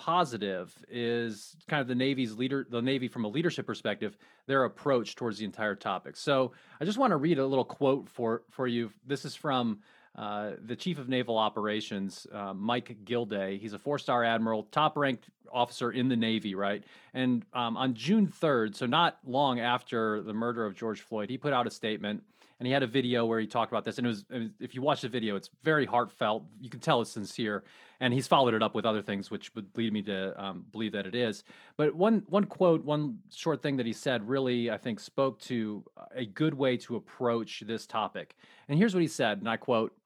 positive 0.00 0.74
is 0.88 1.54
kind 1.68 1.82
of 1.82 1.86
the 1.86 1.94
Navy's 1.94 2.34
leader, 2.34 2.66
the 2.68 2.80
Navy 2.80 3.06
from 3.06 3.26
a 3.26 3.28
leadership 3.28 3.66
perspective, 3.66 4.16
their 4.46 4.64
approach 4.64 5.14
towards 5.14 5.36
the 5.38 5.44
entire 5.44 5.74
topic. 5.74 6.16
So 6.16 6.52
I 6.80 6.86
just 6.86 6.96
want 6.96 7.10
to 7.10 7.18
read 7.18 7.38
a 7.38 7.46
little 7.46 7.66
quote 7.66 8.08
for 8.08 8.42
for 8.48 8.66
you. 8.66 8.92
This 9.06 9.26
is 9.26 9.34
from 9.34 9.80
uh, 10.16 10.52
the 10.64 10.74
Chief 10.74 10.98
of 10.98 11.10
Naval 11.10 11.36
Operations, 11.36 12.26
uh, 12.32 12.54
Mike 12.54 12.96
Gilday. 13.04 13.58
He's 13.58 13.74
a 13.74 13.78
four-star 13.78 14.24
admiral, 14.24 14.64
top-ranked 14.72 15.28
officer 15.52 15.92
in 15.92 16.08
the 16.08 16.16
Navy, 16.16 16.54
right? 16.54 16.82
And 17.12 17.44
um, 17.52 17.76
on 17.76 17.94
June 17.94 18.26
3rd, 18.26 18.74
so 18.74 18.86
not 18.86 19.18
long 19.26 19.60
after 19.60 20.22
the 20.22 20.32
murder 20.32 20.64
of 20.64 20.74
George 20.74 21.02
Floyd, 21.02 21.28
he 21.28 21.38
put 21.38 21.52
out 21.52 21.66
a 21.66 21.70
statement 21.70 22.24
and 22.60 22.66
he 22.66 22.72
had 22.74 22.82
a 22.82 22.86
video 22.86 23.24
where 23.24 23.40
he 23.40 23.46
talked 23.46 23.72
about 23.72 23.86
this. 23.86 23.96
And 23.96 24.06
it 24.06 24.10
was, 24.10 24.24
if 24.60 24.74
you 24.74 24.82
watch 24.82 25.00
the 25.00 25.08
video, 25.08 25.34
it's 25.34 25.48
very 25.64 25.86
heartfelt. 25.86 26.44
You 26.60 26.68
can 26.68 26.78
tell 26.78 27.00
it's 27.00 27.10
sincere, 27.10 27.64
and 28.00 28.12
he's 28.12 28.28
followed 28.28 28.52
it 28.52 28.62
up 28.62 28.74
with 28.74 28.84
other 28.84 29.00
things, 29.00 29.30
which 29.30 29.54
would 29.54 29.66
lead 29.74 29.94
me 29.94 30.02
to 30.02 30.44
um, 30.44 30.66
believe 30.70 30.92
that 30.92 31.06
it 31.06 31.14
is. 31.14 31.42
But 31.78 31.96
one 31.96 32.22
one 32.28 32.44
quote, 32.44 32.84
one 32.84 33.20
short 33.34 33.62
thing 33.62 33.78
that 33.78 33.86
he 33.86 33.94
said, 33.94 34.28
really, 34.28 34.70
I 34.70 34.76
think, 34.76 35.00
spoke 35.00 35.40
to 35.40 35.82
a 36.14 36.26
good 36.26 36.52
way 36.52 36.76
to 36.76 36.96
approach 36.96 37.64
this 37.66 37.86
topic. 37.86 38.36
And 38.68 38.78
here's 38.78 38.94
what 38.94 39.00
he 39.00 39.08
said, 39.08 39.38
and 39.38 39.48
I 39.48 39.56
quote: 39.56 39.96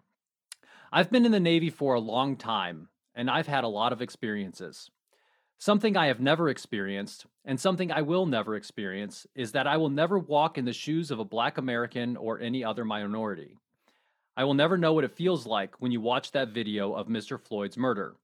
"I've 0.92 1.10
been 1.10 1.26
in 1.26 1.32
the 1.32 1.40
Navy 1.40 1.70
for 1.70 1.94
a 1.94 2.00
long 2.00 2.36
time, 2.36 2.88
and 3.16 3.28
I've 3.28 3.48
had 3.48 3.64
a 3.64 3.68
lot 3.68 3.92
of 3.92 4.00
experiences." 4.00 4.90
Something 5.64 5.96
I 5.96 6.08
have 6.08 6.20
never 6.20 6.50
experienced, 6.50 7.24
and 7.46 7.58
something 7.58 7.90
I 7.90 8.02
will 8.02 8.26
never 8.26 8.54
experience, 8.54 9.26
is 9.34 9.52
that 9.52 9.66
I 9.66 9.78
will 9.78 9.88
never 9.88 10.18
walk 10.18 10.58
in 10.58 10.66
the 10.66 10.74
shoes 10.74 11.10
of 11.10 11.18
a 11.18 11.24
black 11.24 11.56
American 11.56 12.18
or 12.18 12.38
any 12.38 12.62
other 12.62 12.84
minority. 12.84 13.56
I 14.36 14.44
will 14.44 14.52
never 14.52 14.76
know 14.76 14.92
what 14.92 15.04
it 15.04 15.16
feels 15.16 15.46
like 15.46 15.80
when 15.80 15.90
you 15.90 16.02
watch 16.02 16.32
that 16.32 16.50
video 16.50 16.92
of 16.92 17.06
Mr. 17.06 17.40
Floyd's 17.40 17.78
murder. 17.78 18.16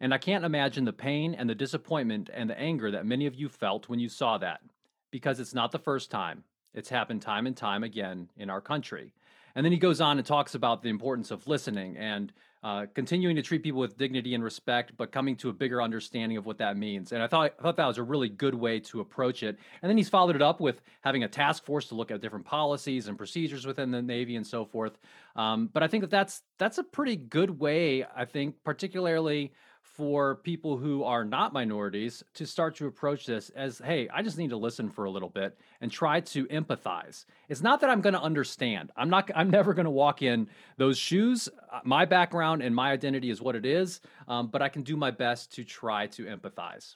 And 0.00 0.14
I 0.14 0.16
can't 0.16 0.46
imagine 0.46 0.86
the 0.86 0.94
pain 0.94 1.34
and 1.34 1.50
the 1.50 1.54
disappointment 1.54 2.30
and 2.32 2.48
the 2.48 2.58
anger 2.58 2.90
that 2.90 3.04
many 3.04 3.26
of 3.26 3.34
you 3.34 3.50
felt 3.50 3.90
when 3.90 3.98
you 3.98 4.08
saw 4.08 4.38
that, 4.38 4.62
because 5.10 5.40
it's 5.40 5.52
not 5.52 5.72
the 5.72 5.78
first 5.78 6.10
time. 6.10 6.44
It's 6.72 6.88
happened 6.88 7.20
time 7.20 7.46
and 7.46 7.54
time 7.54 7.84
again 7.84 8.30
in 8.34 8.48
our 8.48 8.62
country. 8.62 9.12
And 9.54 9.62
then 9.62 9.72
he 9.72 9.78
goes 9.78 10.00
on 10.00 10.16
and 10.16 10.26
talks 10.26 10.54
about 10.54 10.82
the 10.82 10.88
importance 10.88 11.30
of 11.30 11.46
listening 11.48 11.98
and 11.98 12.32
uh, 12.62 12.86
continuing 12.94 13.36
to 13.36 13.42
treat 13.42 13.62
people 13.62 13.80
with 13.80 13.96
dignity 13.96 14.34
and 14.34 14.42
respect, 14.42 14.92
but 14.96 15.12
coming 15.12 15.36
to 15.36 15.48
a 15.48 15.52
bigger 15.52 15.80
understanding 15.80 16.36
of 16.36 16.46
what 16.46 16.58
that 16.58 16.76
means. 16.76 17.12
And 17.12 17.22
I 17.22 17.28
thought 17.28 17.54
I 17.58 17.62
thought 17.62 17.76
that 17.76 17.86
was 17.86 17.98
a 17.98 18.02
really 18.02 18.28
good 18.28 18.54
way 18.54 18.80
to 18.80 19.00
approach 19.00 19.42
it. 19.42 19.58
And 19.82 19.88
then 19.88 19.96
he's 19.96 20.08
followed 20.08 20.34
it 20.34 20.42
up 20.42 20.60
with 20.60 20.80
having 21.02 21.22
a 21.24 21.28
task 21.28 21.64
force 21.64 21.86
to 21.88 21.94
look 21.94 22.10
at 22.10 22.20
different 22.20 22.44
policies 22.44 23.08
and 23.08 23.16
procedures 23.16 23.66
within 23.66 23.90
the 23.90 24.02
Navy 24.02 24.36
and 24.36 24.46
so 24.46 24.64
forth. 24.64 24.98
Um, 25.36 25.70
but 25.72 25.82
I 25.82 25.88
think 25.88 26.02
that 26.02 26.10
that's 26.10 26.42
that's 26.58 26.78
a 26.78 26.84
pretty 26.84 27.16
good 27.16 27.58
way. 27.58 28.04
I 28.16 28.24
think, 28.24 28.56
particularly 28.64 29.52
for 29.98 30.36
people 30.36 30.76
who 30.76 31.02
are 31.02 31.24
not 31.24 31.52
minorities, 31.52 32.22
to 32.32 32.46
start 32.46 32.76
to 32.76 32.86
approach 32.86 33.26
this 33.26 33.50
as, 33.50 33.78
hey, 33.84 34.08
I 34.14 34.22
just 34.22 34.38
need 34.38 34.50
to 34.50 34.56
listen 34.56 34.88
for 34.88 35.06
a 35.06 35.10
little 35.10 35.28
bit 35.28 35.58
and 35.80 35.90
try 35.90 36.20
to 36.20 36.46
empathize. 36.46 37.24
It's 37.48 37.62
not 37.62 37.80
that 37.80 37.90
I'm 37.90 38.00
going 38.00 38.14
to 38.14 38.22
understand. 38.22 38.92
I'm 38.96 39.10
not. 39.10 39.28
I'm 39.34 39.50
never 39.50 39.74
going 39.74 39.86
to 39.86 39.90
walk 39.90 40.22
in 40.22 40.48
those 40.76 40.96
shoes. 40.96 41.48
Uh, 41.72 41.80
My 41.82 42.04
background 42.04 42.62
and 42.62 42.76
my 42.76 42.92
identity 42.92 43.28
is 43.28 43.42
what 43.42 43.56
it 43.56 43.66
is, 43.66 44.00
um, 44.28 44.46
but 44.46 44.62
I 44.62 44.68
can 44.68 44.84
do 44.84 44.96
my 44.96 45.10
best 45.10 45.52
to 45.56 45.64
try 45.64 46.06
to 46.06 46.26
empathize. 46.26 46.94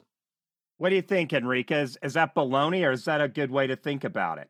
What 0.77 0.89
do 0.89 0.95
you 0.95 1.01
think, 1.01 1.33
Enrica? 1.33 1.81
Is, 1.81 1.99
is 2.01 2.13
that 2.13 2.33
baloney 2.33 2.87
or 2.87 2.91
is 2.93 3.03
that 3.03 3.19
a 3.19 3.27
good 3.27 3.51
way 3.51 3.67
to 3.67 3.75
think 3.75 4.05
about 4.05 4.37
it? 4.37 4.49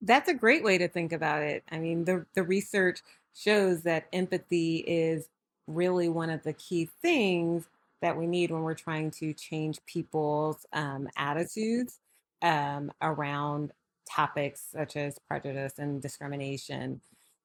That's 0.00 0.28
a 0.28 0.34
great 0.34 0.64
way 0.64 0.78
to 0.78 0.88
think 0.88 1.12
about 1.12 1.42
it. 1.42 1.62
I 1.70 1.78
mean, 1.78 2.06
the 2.06 2.26
the 2.34 2.42
research 2.42 3.02
shows 3.34 3.82
that 3.82 4.08
empathy 4.12 4.78
is 4.78 5.28
really 5.74 6.08
one 6.08 6.30
of 6.30 6.42
the 6.42 6.52
key 6.52 6.88
things 7.00 7.66
that 8.00 8.16
we 8.16 8.26
need 8.26 8.50
when 8.50 8.62
we're 8.62 8.74
trying 8.74 9.10
to 9.12 9.32
change 9.32 9.78
people's 9.86 10.66
um, 10.72 11.08
attitudes 11.16 12.00
um, 12.42 12.92
around 13.00 13.72
topics 14.10 14.64
such 14.72 14.96
as 14.96 15.18
prejudice 15.28 15.78
and 15.78 16.02
discrimination. 16.02 17.00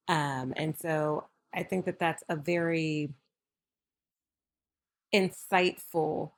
Um, 0.08 0.54
and 0.56 0.76
so 0.78 1.26
I 1.54 1.63
think 1.63 1.86
that 1.86 2.00
that's 2.00 2.24
a 2.30 2.36
very 2.36 3.10
insightful 5.13 6.32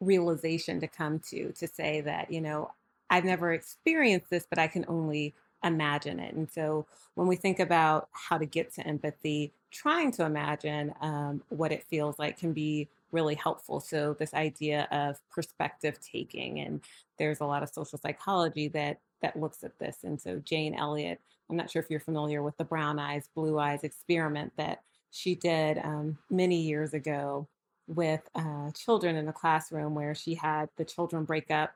realization 0.00 0.80
to 0.80 0.86
come 0.86 1.18
to 1.18 1.50
to 1.52 1.66
say 1.66 2.00
that 2.02 2.30
you 2.30 2.40
know 2.40 2.70
I've 3.10 3.24
never 3.24 3.52
experienced 3.52 4.30
this, 4.30 4.46
but 4.48 4.58
I 4.58 4.66
can 4.66 4.84
only 4.88 5.34
imagine 5.64 6.20
it. 6.20 6.34
And 6.34 6.50
so 6.50 6.86
when 7.14 7.26
we 7.26 7.36
think 7.36 7.60
about 7.60 8.08
how 8.12 8.38
to 8.38 8.46
get 8.46 8.72
to 8.74 8.86
empathy, 8.86 9.52
trying 9.70 10.12
to 10.12 10.24
imagine 10.24 10.94
um, 11.00 11.42
what 11.48 11.72
it 11.72 11.82
feels 11.84 12.18
like 12.18 12.38
can 12.38 12.52
be 12.52 12.88
really 13.12 13.34
helpful. 13.34 13.80
So 13.80 14.14
this 14.14 14.34
idea 14.34 14.88
of 14.90 15.20
perspective 15.30 15.98
taking, 16.00 16.60
and 16.60 16.80
there's 17.18 17.40
a 17.40 17.46
lot 17.46 17.62
of 17.62 17.68
social 17.68 17.98
psychology 17.98 18.68
that 18.68 18.98
that 19.22 19.40
looks 19.40 19.64
at 19.64 19.78
this. 19.78 19.98
And 20.04 20.20
so 20.20 20.38
Jane 20.44 20.74
Elliott, 20.74 21.20
I'm 21.48 21.56
not 21.56 21.70
sure 21.70 21.80
if 21.80 21.88
you're 21.88 22.00
familiar 22.00 22.42
with 22.42 22.56
the 22.58 22.64
brown 22.64 22.98
eyes, 22.98 23.28
blue 23.34 23.58
eyes 23.58 23.82
experiment 23.82 24.52
that 24.56 24.82
she 25.10 25.34
did 25.34 25.78
um, 25.78 26.18
many 26.28 26.60
years 26.60 26.92
ago 26.92 27.48
with 27.86 28.28
uh, 28.34 28.70
children 28.72 29.16
in 29.16 29.28
a 29.28 29.32
classroom 29.32 29.94
where 29.94 30.14
she 30.14 30.34
had 30.34 30.68
the 30.76 30.84
children 30.84 31.24
break 31.24 31.50
up 31.50 31.74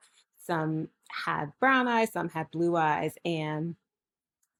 some 0.49 0.89
had 1.11 1.53
brown 1.61 1.87
eyes, 1.87 2.13
some 2.13 2.29
had 2.31 2.51
blue 2.51 2.77
eyes, 2.77 3.15
and 3.25 3.77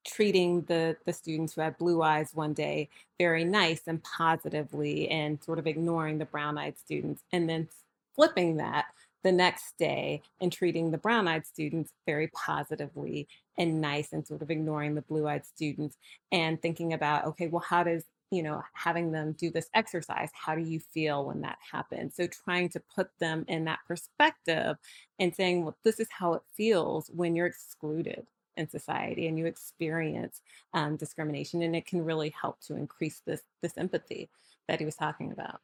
treating 0.09 0.63
the 0.63 0.97
the 1.05 1.13
students 1.13 1.55
who 1.55 1.61
had 1.61 1.77
blue 1.79 2.03
eyes 2.03 2.31
one 2.35 2.53
day 2.53 2.89
very 3.19 3.45
nice 3.45 3.83
and 3.87 4.03
positively 4.03 5.09
and 5.09 5.43
sort 5.43 5.59
of 5.59 5.67
ignoring 5.67 6.19
the 6.19 6.25
brown-eyed 6.25 6.79
students 6.79 7.23
and 7.33 7.49
then 7.49 7.69
flipping 8.15 8.57
that 8.57 8.87
the 9.25 9.33
next 9.33 9.77
day 9.79 10.23
and 10.41 10.53
treating 10.53 10.91
the 10.91 10.99
brown-eyed 10.99 11.47
students 11.47 11.93
very 12.07 12.29
positively 12.29 13.29
and 13.59 13.81
nice 13.81 14.13
and 14.13 14.27
sort 14.27 14.41
of 14.41 14.51
ignoring 14.51 14.95
the 14.95 15.03
blue-eyed 15.03 15.45
students 15.45 15.97
and 16.33 16.63
thinking 16.63 16.93
about 16.93 17.27
okay 17.27 17.49
well 17.49 17.65
how 17.69 17.83
does 17.83 18.05
you 18.31 18.43
know, 18.43 18.63
having 18.75 19.13
them 19.13 19.33
do 19.33 19.51
this 19.51 19.71
exercise. 19.75 20.31
How 20.35 20.55
do 20.55 20.63
you 20.63 20.81
feel 20.81 21.25
when 21.25 21.41
that 21.43 21.59
happens? 21.73 22.15
So 22.15 22.27
trying 22.27 22.69
to 22.71 22.81
put 22.95 23.11
them 23.19 23.45
in 23.49 23.65
that 23.65 23.81
perspective 23.87 24.77
and 25.19 25.35
saying, 25.35 25.65
well, 25.65 25.77
this 25.85 25.99
is 25.99 26.09
how 26.11 26.35
it 26.35 26.43
feels 26.55 27.11
when 27.15 27.35
you're 27.35 27.47
excluded 27.47 28.27
in 28.57 28.69
society 28.69 29.29
and 29.29 29.39
you 29.39 29.47
experience 29.47 30.43
um, 30.75 30.97
discrimination, 30.97 31.63
and 31.63 31.75
it 31.75 31.87
can 31.87 32.05
really 32.05 32.31
help 32.31 32.61
to 32.63 32.77
increase 32.77 33.23
this 33.25 33.43
this 33.63 33.79
empathy 33.79 34.29
that 34.67 34.81
he 34.81 34.85
was 34.85 34.97
talking 34.97 35.33
about. 35.33 35.61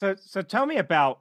So, 0.00 0.16
so 0.18 0.42
tell 0.42 0.66
me 0.66 0.78
about 0.78 1.20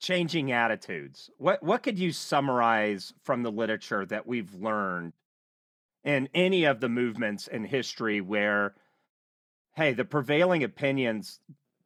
changing 0.00 0.52
attitudes. 0.52 1.30
What 1.38 1.62
what 1.62 1.82
could 1.82 1.98
you 1.98 2.12
summarize 2.12 3.14
from 3.22 3.42
the 3.42 3.52
literature 3.52 4.04
that 4.06 4.26
we've 4.26 4.52
learned 4.54 5.14
in 6.04 6.28
any 6.34 6.64
of 6.64 6.80
the 6.80 6.88
movements 6.88 7.46
in 7.46 7.64
history 7.64 8.20
where 8.20 8.74
hey, 9.76 9.92
the 9.92 10.04
prevailing 10.04 10.64
opinion's 10.64 11.40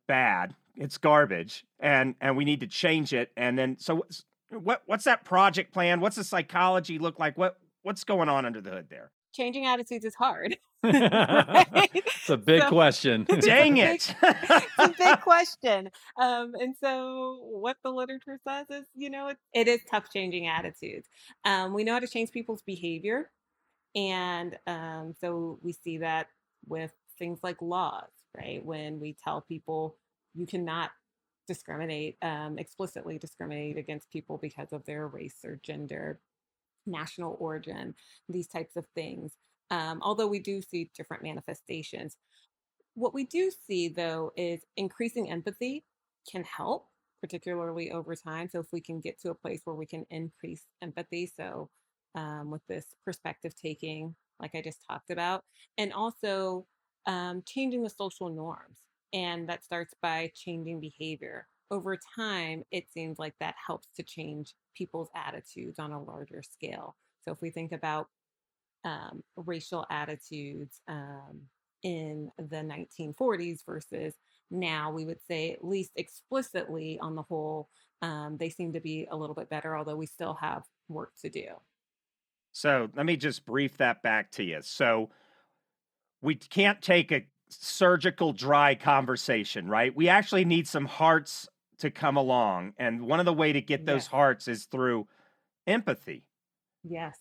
bad, 0.09 0.55
it's 0.77 0.97
garbage, 0.97 1.65
and 1.79 2.15
and 2.21 2.37
we 2.37 2.45
need 2.45 2.61
to 2.61 2.67
change 2.67 3.13
it. 3.13 3.31
And 3.37 3.59
then 3.59 3.77
so 3.79 4.07
what 4.51 4.83
what's 4.87 5.05
that 5.05 5.25
project 5.25 5.73
plan? 5.73 6.01
What's 6.01 6.17
the 6.17 6.25
psychology 6.25 6.99
look 6.99 7.19
like? 7.19 7.37
What 7.37 7.59
what's 7.83 8.05
going 8.05 8.29
on 8.29 8.47
under 8.47 8.61
the 8.61 8.71
hood 8.71 8.87
there? 8.89 9.11
Changing 9.33 9.67
attitudes 9.67 10.05
is 10.05 10.15
hard. 10.15 10.57
it's 10.83 12.31
a 12.31 12.37
big 12.37 12.63
so, 12.63 12.69
question. 12.69 13.25
Dang 13.25 13.77
it. 13.77 14.13
it's 14.23 14.79
a 14.79 14.95
big 14.97 15.21
question. 15.21 15.91
Um, 16.21 16.55
and 16.59 16.75
so, 16.81 17.39
what 17.43 17.77
the 17.85 17.91
literature 17.91 18.39
says 18.49 18.67
is, 18.71 18.87
you 18.95 19.09
know, 19.09 19.29
it, 19.29 19.37
it 19.55 19.69
is 19.69 19.81
tough 19.89 20.11
changing 20.13 20.49
attitudes. 20.49 21.07
Um, 21.45 21.75
we 21.75 21.85
know 21.85 21.93
how 21.93 21.99
to 22.01 22.09
change 22.09 22.33
people's 22.33 22.63
behavior. 22.63 23.31
And 23.95 24.59
um, 24.67 25.15
so, 25.21 25.61
we 25.63 25.75
see 25.75 25.99
that 25.99 26.27
with 26.67 26.93
things 27.21 27.39
like 27.45 27.63
laws, 27.63 28.11
right? 28.37 28.65
When 28.65 28.99
we 28.99 29.17
tell 29.23 29.43
people 29.43 29.97
you 30.35 30.47
cannot 30.47 30.91
discriminate, 31.47 32.17
um, 32.23 32.59
explicitly 32.59 33.19
discriminate 33.19 33.77
against 33.77 34.11
people 34.11 34.39
because 34.39 34.73
of 34.73 34.85
their 34.87 35.07
race 35.07 35.39
or 35.45 35.61
gender, 35.65 36.21
national 36.87 37.37
origin, 37.41 37.95
these 38.29 38.49
types 38.49 38.77
of 38.77 38.87
things. 38.95 39.33
Um, 39.71 40.01
although 40.03 40.27
we 40.27 40.41
do 40.41 40.61
see 40.63 40.91
different 40.97 41.23
manifestations. 41.23 42.17
What 42.95 43.15
we 43.15 43.25
do 43.25 43.51
see, 43.67 43.89
though, 43.89 44.33
is 44.37 44.61
increasing 44.77 45.31
empathy 45.31 45.85
can 46.31 46.45
help, 46.45 46.89
particularly 47.21 47.93
over 47.93 48.17
time. 48.17 48.49
So, 48.49 48.59
if 48.61 48.67
we 48.73 48.81
can 48.81 49.01
get 49.01 49.21
to 49.21 49.31
a 49.31 49.35
place 49.35 49.61
where 49.65 49.77
we 49.77 49.87
can 49.87 50.07
increase 50.11 50.65
empathy, 50.83 51.33
so 51.35 51.71
um, 52.17 52.51
with 52.51 52.63
this 52.69 52.87
perspective 53.05 53.55
taking, 53.55 54.17
like 54.41 54.55
I 54.55 54.63
just 54.63 54.85
talked 54.89 55.11
about, 55.11 55.45
and 55.79 55.93
also 55.93 56.67
um, 57.07 57.43
changing 57.47 57.83
the 57.83 57.91
social 57.91 58.29
norms. 58.29 58.79
And 59.13 59.49
that 59.49 59.65
starts 59.65 59.95
by 60.01 60.31
changing 60.35 60.81
behavior. 60.81 61.49
Over 61.71 61.99
time, 62.17 62.65
it 62.71 62.91
seems 62.93 63.19
like 63.19 63.35
that 63.41 63.55
helps 63.65 63.89
to 63.97 64.03
change 64.03 64.55
people's 64.75 65.09
attitudes 65.15 65.79
on 65.79 65.93
a 65.93 66.03
larger 66.03 66.43
scale. 66.43 66.97
So 67.25 67.33
if 67.33 67.41
we 67.41 67.51
think 67.51 67.73
about 67.73 68.09
um, 68.85 69.23
racial 69.37 69.87
attitudes 69.91 70.81
um, 70.89 71.43
in 71.83 72.31
the 72.39 72.57
1940s 72.57 73.61
versus 73.67 74.15
now, 74.51 74.91
we 74.91 75.05
would 75.05 75.21
say, 75.27 75.53
at 75.53 75.65
least 75.65 75.93
explicitly 75.97 76.99
on 77.01 77.15
the 77.15 77.23
whole, 77.23 77.69
um, 78.03 78.37
they 78.39 78.49
seem 78.49 78.73
to 78.73 78.81
be 78.81 79.07
a 79.11 79.17
little 79.17 79.35
bit 79.35 79.51
better, 79.51 79.77
although 79.77 79.97
we 79.97 80.07
still 80.07 80.35
have 80.35 80.63
work 80.89 81.13
to 81.21 81.31
do. 81.31 81.47
So 82.53 82.89
let 82.97 83.07
me 83.07 83.17
just 83.17 83.47
brief 83.47 83.77
that 83.77 84.03
back 84.03 84.33
to 84.33 84.43
you. 84.43 84.59
So 84.63 85.11
we 86.23 86.35
can't 86.35 86.81
take 86.83 87.13
a 87.13 87.27
surgical 87.49 88.33
dry 88.33 88.75
conversation, 88.75 89.69
right? 89.69 89.95
We 89.95 90.09
actually 90.09 90.45
need 90.45 90.69
some 90.69 90.87
hearts 90.87 91.49
to 91.79 91.91
come 91.91 92.17
along. 92.17 92.75
And 92.79 93.03
one 93.03 93.21
of 93.21 93.27
the 93.27 93.33
way 93.33 93.53
to 93.53 93.61
get 93.61 93.87
those 93.87 94.03
yes. 94.03 94.07
hearts 94.07 94.49
is 94.49 94.67
through 94.67 95.09
empathy. 95.67 96.25
Yes. 96.85 97.17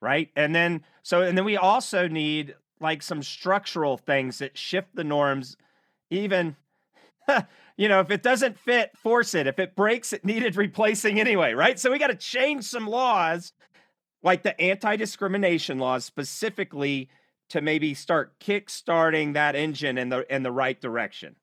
Right? 0.00 0.30
And 0.36 0.54
then 0.54 0.82
so 1.02 1.22
and 1.22 1.36
then 1.36 1.44
we 1.44 1.56
also 1.56 2.06
need 2.06 2.54
like 2.80 3.02
some 3.02 3.22
structural 3.22 3.96
things 3.96 4.38
that 4.38 4.56
shift 4.56 4.94
the 4.94 5.04
norms 5.04 5.56
even 6.10 6.56
you 7.76 7.88
know, 7.88 8.00
if 8.00 8.10
it 8.10 8.22
doesn't 8.22 8.58
fit, 8.58 8.96
force 8.96 9.34
it. 9.34 9.46
If 9.46 9.58
it 9.58 9.74
breaks, 9.74 10.12
it 10.12 10.24
needed 10.24 10.56
replacing 10.56 11.18
anyway, 11.18 11.54
right? 11.54 11.78
So 11.78 11.90
we 11.90 11.98
got 11.98 12.08
to 12.08 12.14
change 12.14 12.64
some 12.64 12.86
laws 12.86 13.52
like 14.22 14.42
the 14.42 14.58
anti-discrimination 14.60 15.78
laws 15.78 16.04
specifically 16.04 17.08
to 17.50 17.60
maybe 17.60 17.94
start 17.94 18.38
kick-starting 18.40 19.34
that 19.34 19.54
engine 19.54 19.98
in 19.98 20.08
the 20.08 20.34
in 20.34 20.42
the 20.42 20.52
right 20.52 20.80
direction. 20.80 21.36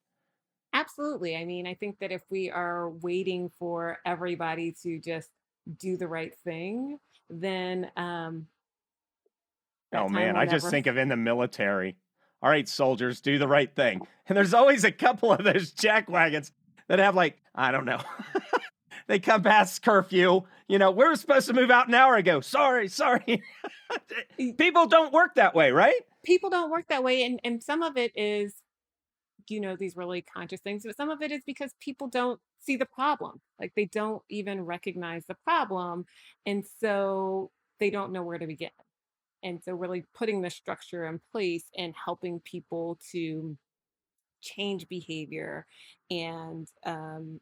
Absolutely 0.74 1.36
i 1.38 1.46
mean 1.46 1.68
i 1.68 1.76
think 1.76 2.00
that 2.00 2.12
if 2.12 2.24
we 2.32 2.50
are 2.50 2.90
waiting 2.90 3.50
for 3.60 4.00
everybody 4.06 4.76
to 4.82 5.00
just 5.00 5.30
do 5.80 5.98
the 5.98 6.08
right 6.08 6.34
thing 6.44 6.98
then 7.30 7.92
um 7.96 8.48
oh 9.94 10.10
man 10.10 10.36
i 10.36 10.46
just 10.46 10.70
think 10.70 10.88
of 10.88 10.98
in 10.98 11.10
the 11.10 11.16
military. 11.16 11.96
All 12.42 12.50
right 12.50 12.68
soldiers 12.68 13.22
do 13.22 13.38
the 13.38 13.48
right 13.48 13.74
thing. 13.74 14.02
And 14.28 14.36
there's 14.36 14.54
always 14.54 14.84
a 14.84 14.92
couple 14.92 15.32
of 15.32 15.44
those 15.44 15.72
jack 15.72 16.10
wagons 16.10 16.52
that 16.88 17.00
have 17.00 17.16
like 17.16 17.38
i 17.56 17.72
don't 17.72 17.86
know 17.86 18.02
they 19.08 19.20
come 19.20 19.44
past 19.44 19.82
curfew. 19.82 20.42
You 20.68 20.80
know, 20.80 20.92
we 20.92 21.06
were 21.06 21.16
supposed 21.16 21.48
to 21.48 21.54
move 21.54 21.72
out 21.72 21.88
an 21.88 21.94
hour 21.94 22.16
ago. 22.16 22.42
Sorry, 22.42 22.88
sorry. 22.88 23.44
People 24.58 24.88
don't 24.88 25.14
work 25.14 25.36
that 25.36 25.56
way, 25.56 25.72
right? 25.72 26.02
People 26.24 26.50
don't 26.50 26.72
work 26.72 26.86
that 26.90 27.04
way. 27.04 27.24
And, 27.24 27.40
and 27.44 27.62
some 27.62 27.84
of 27.84 27.98
it 27.98 28.12
is, 28.16 28.54
you 29.50 29.60
know, 29.60 29.76
these 29.76 29.98
really 29.98 30.22
conscious 30.22 30.62
things, 30.62 30.84
but 30.86 30.96
some 30.96 31.10
of 31.10 31.22
it 31.22 31.32
is 31.32 31.42
because 31.46 31.72
people 31.80 32.08
don't 32.08 32.40
see 32.62 32.78
the 32.78 32.86
problem. 32.86 33.42
Like 33.60 33.74
they 33.76 33.86
don't 33.86 34.22
even 34.30 34.62
recognize 34.62 35.26
the 35.28 35.36
problem. 35.44 36.06
And 36.46 36.64
so 36.80 37.52
they 37.80 37.90
don't 37.90 38.14
know 38.14 38.24
where 38.24 38.38
to 38.38 38.48
begin. 38.48 38.70
And 39.44 39.62
so, 39.62 39.74
really 39.74 40.06
putting 40.16 40.42
the 40.42 40.50
structure 40.50 41.06
in 41.06 41.20
place 41.34 41.66
and 41.78 41.94
helping 42.06 42.40
people 42.40 42.98
to 43.12 43.58
change 44.42 44.88
behavior 44.88 45.66
and 46.10 46.68
um, 46.86 47.42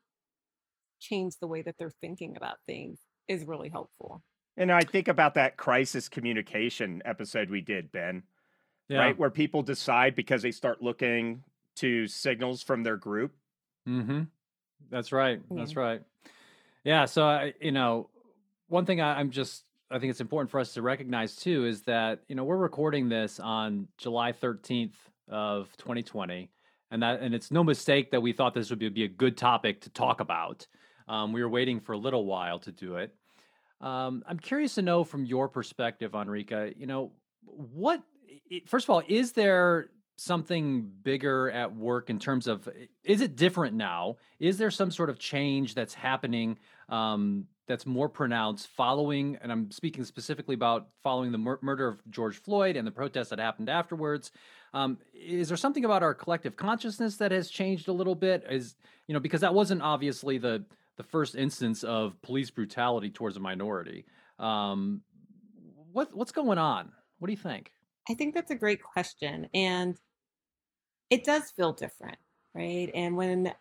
change 1.02 1.36
the 1.40 1.48
way 1.48 1.62
that 1.62 1.76
they're 1.78 1.90
thinking 1.90 2.38
about 2.38 2.58
things 2.66 3.00
is 3.28 3.44
really 3.44 3.70
helpful. 3.70 4.24
And 4.58 4.72
I 4.72 4.82
think 4.82 5.08
about 5.08 5.34
that 5.36 5.58
crisis 5.58 6.08
communication 6.08 7.02
episode 7.06 7.50
we 7.50 7.62
did, 7.62 7.92
Ben, 7.92 8.24
yeah. 8.90 9.00
right? 9.00 9.18
Where 9.18 9.30
people 9.30 9.64
decide 9.64 10.16
because 10.16 10.42
they 10.42 10.52
start 10.52 10.82
looking 10.82 11.44
to 11.78 12.08
signals 12.08 12.62
from 12.62 12.84
their 12.84 12.98
group. 12.98 13.34
Mm-hmm. 13.88 14.24
That's 14.90 15.12
right. 15.12 15.42
Yeah. 15.50 15.58
That's 15.58 15.76
right. 15.76 16.02
Yeah. 16.84 17.06
So, 17.06 17.24
I, 17.24 17.54
you 17.62 17.72
know, 17.72 18.10
one 18.68 18.86
thing 18.86 19.02
I, 19.02 19.20
I'm 19.20 19.32
just, 19.32 19.64
I 19.90 20.00
think 20.00 20.12
it's 20.12 20.22
important 20.22 20.52
for 20.52 20.60
us 20.60 20.74
to 20.74 20.82
recognize 20.82 21.36
too 21.36 21.66
is 21.66 21.84
that, 21.84 22.20
you 22.28 22.36
know, 22.36 22.44
we're 22.44 22.58
recording 22.58 23.10
this 23.10 23.40
on 23.40 23.88
July 23.98 24.32
13th 24.32 24.94
of 25.30 25.70
2020. 25.78 26.50
And 26.92 27.04
that, 27.04 27.22
and 27.22 27.34
it's 27.34 27.52
no 27.52 27.64
mistake 27.64 28.12
that 28.12 28.22
we 28.22 28.34
thought 28.34 28.54
this 28.54 28.70
would 28.70 28.80
be, 28.80 28.90
be 28.90 29.06
a 29.06 29.10
good 29.10 29.38
topic 29.38 29.82
to 29.82 29.90
talk 29.90 30.20
about. 30.20 30.68
Um, 31.08 31.34
we 31.34 31.42
were 31.42 31.50
waiting 31.50 31.80
for 31.80 31.94
a 31.94 31.98
little 31.98 32.26
while 32.26 32.60
to 32.60 32.72
do 32.72 32.96
it. 32.96 33.14
Um, 33.82 34.24
I'm 34.28 34.40
curious 34.40 34.76
to 34.76 34.82
know 34.82 35.04
from 35.04 35.26
your 35.26 35.50
perspective, 35.50 36.14
Enrica, 36.14 36.74
you 36.78 36.86
know, 36.86 37.12
what, 37.44 38.02
first 38.68 38.86
of 38.86 38.92
all, 38.92 39.02
is 39.08 39.32
there 39.32 39.90
something 40.18 40.92
bigger 41.02 41.50
at 41.50 41.76
work 41.76 42.12
in 42.12 42.20
terms 42.20 42.48
of, 42.48 42.70
is 43.04 43.22
it 43.22 43.36
different 43.36 43.76
now? 43.76 44.18
Is 44.40 44.60
there 44.60 44.70
some 44.70 44.92
sort 44.92 45.10
of 45.10 45.18
change 45.18 45.74
that's 45.74 45.96
happening 45.96 46.60
um, 46.90 47.48
that's 47.68 47.86
more 47.86 48.10
pronounced 48.10 48.68
following, 48.68 49.38
and 49.42 49.52
I'm 49.52 49.72
speaking 49.72 50.04
specifically 50.04 50.56
about 50.56 50.90
following 51.02 51.32
the 51.32 51.38
mur- 51.38 51.60
murder 51.62 51.88
of 51.88 52.02
George 52.12 52.38
Floyd 52.38 52.76
and 52.76 52.86
the 52.86 52.92
protests 52.92 53.30
that 53.30 53.40
happened 53.40 53.70
afterwards. 53.70 54.32
Um, 54.74 54.98
is 55.14 55.48
there 55.48 55.58
something 55.58 55.86
about 55.86 56.04
our 56.04 56.14
collective 56.14 56.56
consciousness 56.56 57.16
that 57.18 57.32
has 57.32 57.50
changed 57.50 57.88
a 57.88 57.94
little 57.94 58.16
bit? 58.16 58.46
Is 58.50 58.76
you 59.08 59.14
know 59.14 59.20
because 59.20 59.42
that 59.42 59.54
wasn't 59.54 59.82
obviously 59.82 60.38
the 60.38 60.66
the 60.98 61.04
first 61.04 61.36
instance 61.36 61.84
of 61.84 62.22
police 62.22 62.50
brutality 62.50 63.10
towards 63.10 63.38
a 63.38 63.40
minority. 63.40 64.06
Um, 64.40 65.02
what 65.92 66.16
what's 66.16 66.32
going 66.32 66.58
on? 66.58 66.92
What 67.20 67.28
do 67.28 67.34
you 67.34 67.38
think? 67.38 67.72
I 68.10 68.14
think 68.14 68.34
that's 68.34 68.52
a 68.52 68.56
great 68.56 68.82
question, 68.82 69.48
and 69.54 69.98
it 71.10 71.24
does 71.24 71.52
feel 71.52 71.74
different, 71.74 72.18
right? 72.54 72.90
And 72.94 73.16
when 73.16 73.54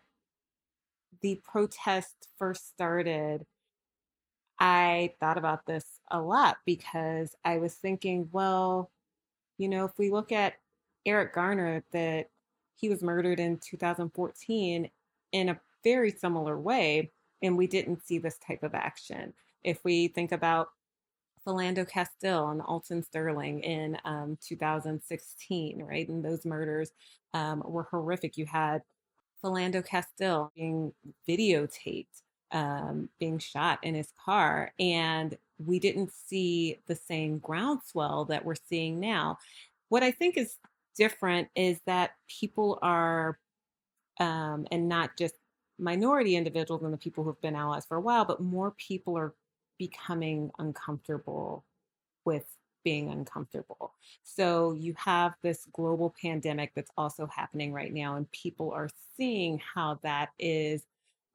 the 1.21 1.41
protest 1.43 2.27
first 2.37 2.69
started, 2.69 3.45
I 4.59 5.13
thought 5.19 5.37
about 5.37 5.65
this 5.65 5.85
a 6.09 6.21
lot 6.21 6.57
because 6.65 7.35
I 7.45 7.57
was 7.57 7.73
thinking, 7.75 8.29
well, 8.31 8.91
you 9.57 9.69
know, 9.69 9.85
if 9.85 9.91
we 9.97 10.09
look 10.09 10.31
at 10.31 10.53
Eric 11.05 11.33
Garner, 11.33 11.83
that 11.91 12.29
he 12.75 12.89
was 12.89 13.03
murdered 13.03 13.39
in 13.39 13.57
2014 13.57 14.89
in 15.31 15.49
a 15.49 15.59
very 15.83 16.11
similar 16.11 16.59
way 16.59 17.11
and 17.41 17.57
we 17.57 17.67
didn't 17.67 18.05
see 18.05 18.17
this 18.17 18.37
type 18.45 18.63
of 18.63 18.75
action. 18.75 19.33
If 19.63 19.83
we 19.83 20.07
think 20.07 20.31
about 20.31 20.69
Philando 21.45 21.87
Castile 21.87 22.49
and 22.49 22.61
Alton 22.61 23.03
Sterling 23.03 23.61
in 23.61 23.97
um, 24.05 24.37
2016, 24.45 25.83
right? 25.83 26.07
And 26.07 26.23
those 26.23 26.45
murders 26.45 26.91
um, 27.33 27.63
were 27.65 27.87
horrific. 27.89 28.37
You 28.37 28.45
had 28.45 28.83
Philando 29.43 29.85
Castile 29.85 30.51
being 30.55 30.93
videotaped, 31.27 32.21
um, 32.51 33.09
being 33.19 33.39
shot 33.39 33.79
in 33.83 33.95
his 33.95 34.13
car, 34.23 34.71
and 34.79 35.37
we 35.57 35.79
didn't 35.79 36.11
see 36.11 36.79
the 36.87 36.95
same 36.95 37.39
groundswell 37.39 38.25
that 38.25 38.45
we're 38.45 38.55
seeing 38.55 38.99
now. 38.99 39.37
What 39.89 40.03
I 40.03 40.11
think 40.11 40.37
is 40.37 40.57
different 40.95 41.49
is 41.55 41.79
that 41.85 42.11
people 42.27 42.77
are, 42.81 43.39
um, 44.19 44.67
and 44.71 44.87
not 44.87 45.17
just 45.17 45.35
minority 45.81 46.35
individuals 46.35 46.83
and 46.83 46.93
the 46.93 46.97
people 46.97 47.23
who've 47.23 47.41
been 47.41 47.55
allies 47.55 47.85
for 47.85 47.97
a 47.97 48.01
while, 48.01 48.23
but 48.23 48.39
more 48.39 48.71
people 48.71 49.17
are 49.17 49.33
becoming 49.77 50.51
uncomfortable 50.59 51.65
with 52.23 52.45
being 52.83 53.09
uncomfortable. 53.09 53.93
So 54.23 54.73
you 54.73 54.93
have 54.97 55.33
this 55.41 55.67
global 55.73 56.13
pandemic 56.21 56.71
that's 56.75 56.91
also 56.97 57.27
happening 57.27 57.73
right 57.73 57.93
now, 57.93 58.15
and 58.15 58.31
people 58.31 58.71
are 58.71 58.89
seeing 59.17 59.59
how 59.73 59.99
that 60.03 60.29
is 60.39 60.83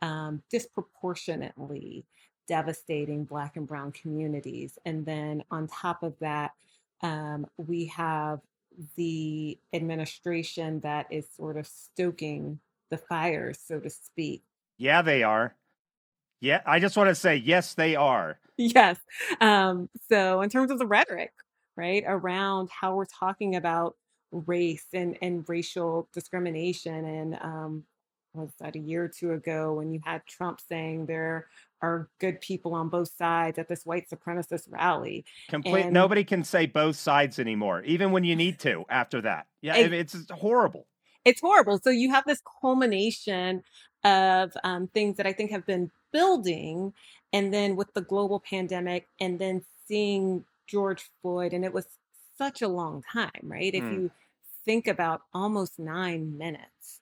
um, 0.01 0.43
disproportionately 0.51 2.05
devastating 2.49 3.25
Black 3.25 3.57
and 3.57 3.67
Brown 3.67 3.93
communities. 3.93 4.79
And 4.85 5.05
then 5.05 5.43
on 5.51 5.67
top 5.67 6.03
of 6.03 6.15
that, 6.21 6.53
um, 7.03 7.47
we 7.57 7.87
have 7.87 8.41
the 8.97 9.59
administration 9.73 10.81
that 10.81 11.07
is 11.11 11.27
sort 11.37 11.57
of 11.57 11.67
stoking 11.67 12.61
the 12.91 12.99
fires, 12.99 13.59
so 13.65 13.81
to 13.81 13.91
speak. 13.91 14.43
Yeah, 14.79 15.03
they 15.03 15.23
are. 15.23 15.55
Yeah, 16.41 16.61
I 16.67 16.81
just 16.81 16.97
want 16.97 17.09
to 17.09 17.15
say, 17.15 17.37
yes, 17.37 17.75
they 17.75 17.97
are. 17.97 18.39
Yes. 18.59 18.99
Um, 19.41 19.89
so, 20.09 20.41
in 20.41 20.51
terms 20.51 20.71
of 20.71 20.79
the 20.79 20.87
rhetoric, 20.87 21.33
right, 21.77 22.05
around 22.07 22.71
how 22.71 22.95
we're 22.95 23.05
talking 23.05 23.57
about 23.57 23.97
race 24.31 24.87
and, 24.95 25.19
and 25.21 25.45
racial 25.49 26.09
discrimination, 26.13 27.05
and 27.05 27.39
um, 27.41 27.85
was 28.37 28.53
that 28.61 28.77
a 28.77 28.79
year 28.79 29.05
or 29.05 29.09
two 29.09 29.33
ago 29.33 29.75
when 29.75 29.91
you 29.91 30.01
had 30.05 30.25
Trump 30.27 30.61
saying 30.61 31.07
there 31.07 31.47
are 31.83 32.09
good 32.21 32.41
people 32.41 32.75
on 32.75 32.89
both 32.89 33.11
sides 33.17 33.59
at 33.59 33.69
this 33.69 33.85
white 33.85 34.09
supremacist 34.09 34.71
rally. 34.71 35.25
Complete. 35.49 35.87
And, 35.87 35.93
nobody 35.93 36.25
can 36.25 36.45
say 36.45 36.67
both 36.67 36.97
sides 36.97 37.39
anymore, 37.39 37.83
even 37.83 38.13
when 38.13 38.25
you 38.25 38.37
need 38.37 38.59
to. 38.61 38.85
After 38.89 39.21
that, 39.23 39.47
yeah, 39.63 39.77
it, 39.77 39.93
it's 39.93 40.17
horrible. 40.31 40.87
It's 41.27 41.43
horrible. 41.43 41.79
So 41.83 41.91
you 41.91 42.11
have 42.13 42.25
this 42.27 42.41
culmination 42.63 43.63
of 44.05 44.53
um, 44.65 44.89
things 44.89 45.19
that 45.19 45.27
I 45.27 45.35
think 45.35 45.51
have 45.51 45.67
been 45.67 45.91
building, 46.13 46.95
and 47.33 47.53
then 47.53 47.77
with 47.77 47.93
the 47.95 48.01
global 48.01 48.41
pandemic, 48.41 49.09
and 49.21 49.39
then 49.39 49.63
seeing 49.87 50.45
George 50.67 51.11
Floyd, 51.21 51.53
and 51.53 51.65
it 51.65 51.75
was 51.75 51.87
such 52.39 52.63
a 52.63 52.69
long 52.69 53.03
time, 53.13 53.43
right? 53.43 53.75
If 53.75 53.85
mm. 53.85 53.93
you 53.93 54.11
think 54.65 54.87
about 54.87 55.23
almost 55.35 55.79
nine 55.79 56.39
minutes 56.39 57.01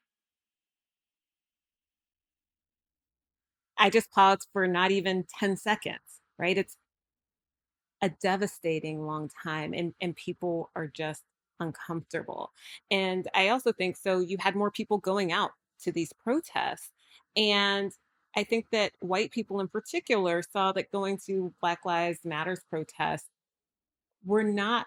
I 3.77 3.91
just 3.91 4.11
paused 4.11 4.49
for 4.53 4.67
not 4.67 4.91
even 4.91 5.27
10 5.39 5.57
seconds, 5.57 6.21
right? 6.39 6.57
It's 6.57 6.77
a 8.03 8.11
devastating 8.23 9.07
long 9.07 9.31
time 9.43 9.73
and, 9.75 9.95
and 10.01 10.15
people 10.15 10.71
are 10.77 10.87
just 10.87 11.23
uncomfortable. 11.61 12.53
And 12.91 13.29
I 13.35 13.49
also 13.49 13.73
think 13.73 13.97
so 13.97 14.21
you 14.21 14.37
had 14.39 14.55
more 14.55 14.71
people 14.71 14.99
going 14.99 15.33
out 15.33 15.51
to 15.83 15.93
these 15.93 16.13
protests. 16.13 16.91
And 17.37 17.93
I 18.37 18.45
think 18.45 18.67
that 18.73 18.93
white 19.01 19.31
people 19.31 19.61
in 19.61 19.69
particular 19.69 20.43
saw 20.43 20.73
that 20.73 20.91
going 20.91 21.19
to 21.27 21.53
Black 21.61 21.85
Lives 21.85 22.21
Matters 22.25 22.61
protests 22.69 23.29
were 24.25 24.43
not 24.43 24.87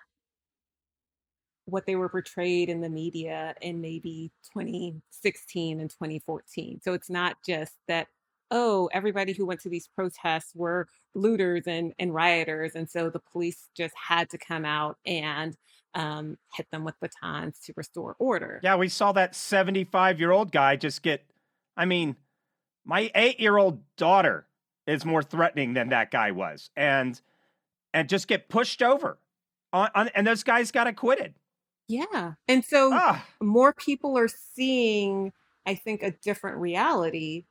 what 1.66 1.86
they 1.86 1.96
were 1.96 2.10
portrayed 2.10 2.70
in 2.70 2.82
the 2.82 2.90
media 2.90 3.54
in 3.62 3.82
maybe 3.82 4.32
2016 4.54 5.80
and 5.80 5.90
2014. 5.90 6.80
So 6.82 6.94
it's 6.94 7.10
not 7.10 7.38
just 7.46 7.74
that 7.88 8.08
oh, 8.52 8.90
everybody 8.94 9.34
who 9.34 9.46
went 9.46 9.62
to 9.62 9.70
these 9.70 9.88
protests 9.88 10.54
were 10.56 10.88
looters 11.16 11.64
and, 11.68 11.94
and 12.00 12.14
rioters. 12.14 12.76
And 12.76 12.90
so 12.90 13.10
the 13.10 13.20
police 13.20 13.70
just 13.76 13.94
had 13.96 14.30
to 14.30 14.38
come 14.38 14.66
out 14.66 14.98
and 15.06 15.56
um, 15.94 16.38
hit 16.56 16.68
them 16.72 16.84
with 16.84 16.96
batons 17.00 17.60
to 17.66 17.74
restore 17.76 18.16
order. 18.20 18.60
Yeah, 18.64 18.76
we 18.76 18.90
saw 18.90 19.12
that 19.14 19.36
75 19.36 20.20
year 20.20 20.32
old 20.32 20.52
guy 20.52 20.76
just 20.76 21.02
get, 21.02 21.24
I 21.76 21.86
mean, 21.86 22.16
my 22.86 23.12
eight 23.16 23.40
year 23.40 23.58
old 23.58 23.82
daughter 23.98 24.48
is 24.86 25.06
more 25.06 25.24
threatening 25.24 25.74
than 25.74 25.90
that 25.90 26.12
guy 26.12 26.32
was. 26.32 26.70
And, 26.76 27.20
and 27.94 28.08
just 28.08 28.28
get 28.28 28.50
pushed 28.50 28.82
over. 28.82 29.20
On, 29.74 29.90
on, 29.96 30.10
and 30.10 30.26
those 30.26 30.44
guys 30.44 30.72
got 30.72 30.88
acquitted. 30.88 31.34
Yeah. 31.88 32.34
And 32.48 32.64
so 32.64 32.92
ah. 32.94 33.26
more 33.42 33.74
people 33.74 34.18
are 34.18 34.28
seeing, 34.28 35.32
I 35.66 35.76
think, 35.76 36.04
a 36.04 36.12
different 36.12 36.58
reality 36.58 37.46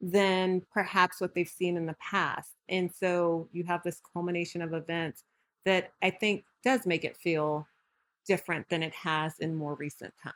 than 0.00 0.62
perhaps 0.72 1.20
what 1.20 1.34
they've 1.34 1.48
seen 1.48 1.76
in 1.76 1.86
the 1.86 1.96
past. 2.00 2.50
And 2.68 2.90
so 2.94 3.48
you 3.52 3.64
have 3.64 3.82
this 3.82 4.00
culmination 4.12 4.62
of 4.62 4.72
events 4.72 5.24
that 5.66 5.92
I 6.02 6.10
think 6.10 6.44
does 6.64 6.86
make 6.86 7.04
it 7.04 7.16
feel 7.16 7.66
different 8.26 8.68
than 8.68 8.82
it 8.82 8.94
has 8.94 9.38
in 9.38 9.54
more 9.54 9.74
recent 9.74 10.14
times. 10.22 10.34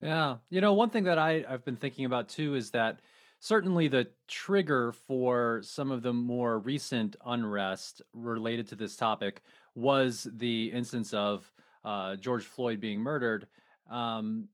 Yeah. 0.00 0.36
You 0.50 0.60
know, 0.60 0.74
one 0.74 0.90
thing 0.90 1.04
that 1.04 1.18
I, 1.18 1.44
I've 1.48 1.64
been 1.64 1.76
thinking 1.76 2.04
about 2.04 2.28
too 2.28 2.54
is 2.54 2.70
that 2.72 3.00
certainly 3.40 3.88
the 3.88 4.08
trigger 4.28 4.92
for 4.92 5.60
some 5.62 5.90
of 5.90 6.02
the 6.02 6.12
more 6.12 6.58
recent 6.58 7.16
unrest 7.24 8.02
related 8.12 8.66
to 8.68 8.76
this 8.76 8.96
topic 8.96 9.42
was 9.74 10.28
the 10.36 10.70
instance 10.72 11.12
of 11.14 11.50
uh, 11.84 12.16
George 12.16 12.44
Floyd 12.44 12.80
being 12.80 13.00
murdered. 13.00 13.46
Um, 13.90 14.48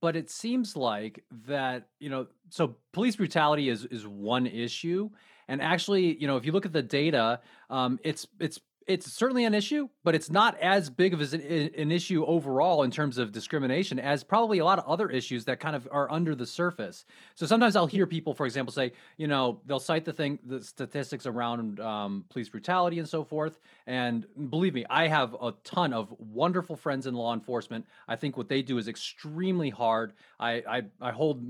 but 0.00 0.16
it 0.16 0.30
seems 0.30 0.76
like 0.76 1.24
that 1.46 1.88
you 2.00 2.10
know 2.10 2.26
so 2.50 2.76
police 2.92 3.16
brutality 3.16 3.68
is 3.68 3.84
is 3.86 4.06
one 4.06 4.46
issue 4.46 5.08
and 5.46 5.62
actually 5.62 6.20
you 6.20 6.26
know 6.26 6.36
if 6.36 6.44
you 6.44 6.52
look 6.52 6.66
at 6.66 6.72
the 6.72 6.82
data 6.82 7.40
um, 7.70 7.98
it's 8.02 8.26
it's 8.40 8.58
it's 8.88 9.12
certainly 9.12 9.44
an 9.44 9.52
issue, 9.52 9.88
but 10.02 10.14
it's 10.14 10.30
not 10.30 10.58
as 10.60 10.88
big 10.88 11.12
of 11.12 11.20
an, 11.34 11.42
an 11.42 11.92
issue 11.92 12.24
overall 12.24 12.82
in 12.82 12.90
terms 12.90 13.18
of 13.18 13.32
discrimination 13.32 13.98
as 13.98 14.24
probably 14.24 14.58
a 14.58 14.64
lot 14.64 14.78
of 14.78 14.86
other 14.86 15.10
issues 15.10 15.44
that 15.44 15.60
kind 15.60 15.76
of 15.76 15.86
are 15.92 16.10
under 16.10 16.34
the 16.34 16.46
surface. 16.46 17.04
So 17.34 17.44
sometimes 17.44 17.76
I'll 17.76 17.86
hear 17.86 18.06
people, 18.06 18.32
for 18.32 18.46
example, 18.46 18.72
say, 18.72 18.92
you 19.18 19.26
know, 19.26 19.60
they'll 19.66 19.78
cite 19.78 20.06
the 20.06 20.12
thing, 20.12 20.38
the 20.42 20.62
statistics 20.62 21.26
around 21.26 21.80
um, 21.80 22.24
police 22.30 22.48
brutality 22.48 22.98
and 22.98 23.08
so 23.08 23.24
forth. 23.24 23.60
And 23.86 24.26
believe 24.48 24.72
me, 24.72 24.86
I 24.88 25.06
have 25.08 25.34
a 25.34 25.52
ton 25.64 25.92
of 25.92 26.12
wonderful 26.18 26.74
friends 26.74 27.06
in 27.06 27.14
law 27.14 27.34
enforcement. 27.34 27.86
I 28.08 28.16
think 28.16 28.38
what 28.38 28.48
they 28.48 28.62
do 28.62 28.78
is 28.78 28.88
extremely 28.88 29.68
hard. 29.68 30.14
I 30.40 30.62
I, 30.66 30.82
I 31.00 31.12
hold 31.12 31.44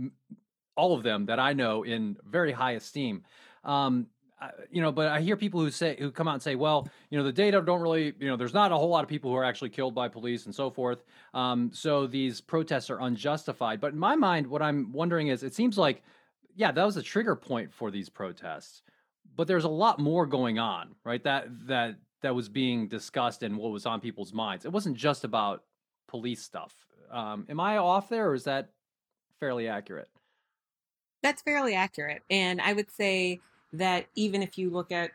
all 0.77 0.95
of 0.95 1.03
them 1.03 1.27
that 1.27 1.39
I 1.39 1.53
know 1.53 1.85
in 1.85 2.17
very 2.25 2.53
high 2.53 2.73
esteem. 2.73 3.25
Um, 3.65 4.07
you 4.71 4.81
know, 4.81 4.93
but 4.93 5.09
I 5.09 5.21
hear 5.21 5.37
people 5.37 5.61
who 5.61 5.71
say 5.71 5.97
who 5.99 6.11
come 6.11 6.29
out 6.29 6.35
and 6.35 6.43
say, 6.43 6.55
well, 6.55 6.89
you 7.11 7.19
know, 7.19 7.25
the 7.25 7.33
data 7.33 7.61
don't 7.61 7.81
really, 7.81 8.15
you 8.19 8.29
know, 8.29 8.37
there's 8.37 8.55
not 8.55 8.71
a 8.73 8.77
whole 8.77 8.89
lot 8.89 9.03
of 9.03 9.09
people 9.09 9.31
who 9.31 9.37
are 9.37 9.45
actually 9.45 9.71
killed 9.71 9.95
by 9.95 10.09
police 10.09 10.47
and 10.47 10.55
so 10.55 10.71
forth. 10.71 11.03
Um, 11.35 11.71
so 11.73 12.07
these 12.07 12.41
protests 12.41 12.91
are 12.91 13.01
unjustified. 13.01 13.81
But 13.81 13.93
in 13.93 13.99
my 13.99 14.15
mind, 14.15 14.47
what 14.47 14.63
I'm 14.63 14.93
wondering 14.93 15.29
is, 15.29 15.43
it 15.43 15.55
seems 15.55 15.77
like, 15.77 16.03
yeah, 16.55 16.71
that 16.71 16.85
was 16.85 16.97
a 16.97 17.03
trigger 17.03 17.35
point 17.35 17.73
for 17.73 17.91
these 17.91 18.09
protests, 18.09 18.83
but 19.37 19.47
there's 19.49 19.65
a 19.65 19.69
lot 19.69 19.99
more 19.99 20.27
going 20.27 20.59
on, 20.59 20.95
right? 21.05 21.23
That 21.25 21.47
that 21.67 21.97
that 22.23 22.35
was 22.35 22.49
being 22.49 22.89
discussed 22.89 23.43
and 23.43 23.57
what 23.57 23.73
was 23.73 23.87
on 23.87 24.01
people's 24.01 24.33
minds. 24.33 24.65
It 24.65 24.73
wasn't 24.73 24.97
just 24.97 25.25
about 25.25 25.65
police 26.09 26.43
stuff. 26.43 26.75
Um, 27.11 27.47
am 27.49 27.61
I 27.61 27.79
off 27.79 28.09
there, 28.09 28.31
or 28.31 28.35
is 28.35 28.45
that 28.45 28.71
fairly 29.41 29.69
accurate? 29.69 30.09
That's 31.23 31.43
fairly 31.43 31.75
accurate, 31.75 32.23
and 32.31 32.61
I 32.61 32.73
would 32.73 32.91
say 32.91 33.41
that 33.73 34.07
even 34.15 34.43
if 34.43 34.59
you 34.59 34.71
look 34.71 34.93
at 34.93 35.13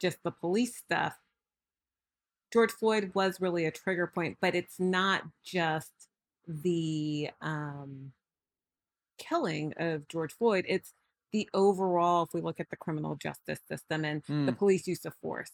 just 0.00 0.18
the 0.22 0.30
police 0.30 0.76
stuff, 0.76 1.14
George 2.52 2.72
Floyd 2.72 3.10
was 3.14 3.40
really 3.40 3.64
a 3.64 3.70
trigger 3.70 4.06
point, 4.06 4.36
but 4.40 4.54
it's 4.54 4.78
not 4.78 5.22
just 5.44 5.90
the 6.46 7.30
um, 7.40 8.12
killing 9.18 9.72
of 9.76 10.06
George 10.08 10.32
Floyd. 10.32 10.64
It's 10.68 10.92
the 11.32 11.48
overall, 11.52 12.24
if 12.24 12.34
we 12.34 12.40
look 12.40 12.60
at 12.60 12.70
the 12.70 12.76
criminal 12.76 13.16
justice 13.16 13.58
system 13.68 14.04
and 14.04 14.24
mm. 14.26 14.46
the 14.46 14.52
police 14.52 14.86
use 14.86 15.04
of 15.04 15.14
force. 15.20 15.50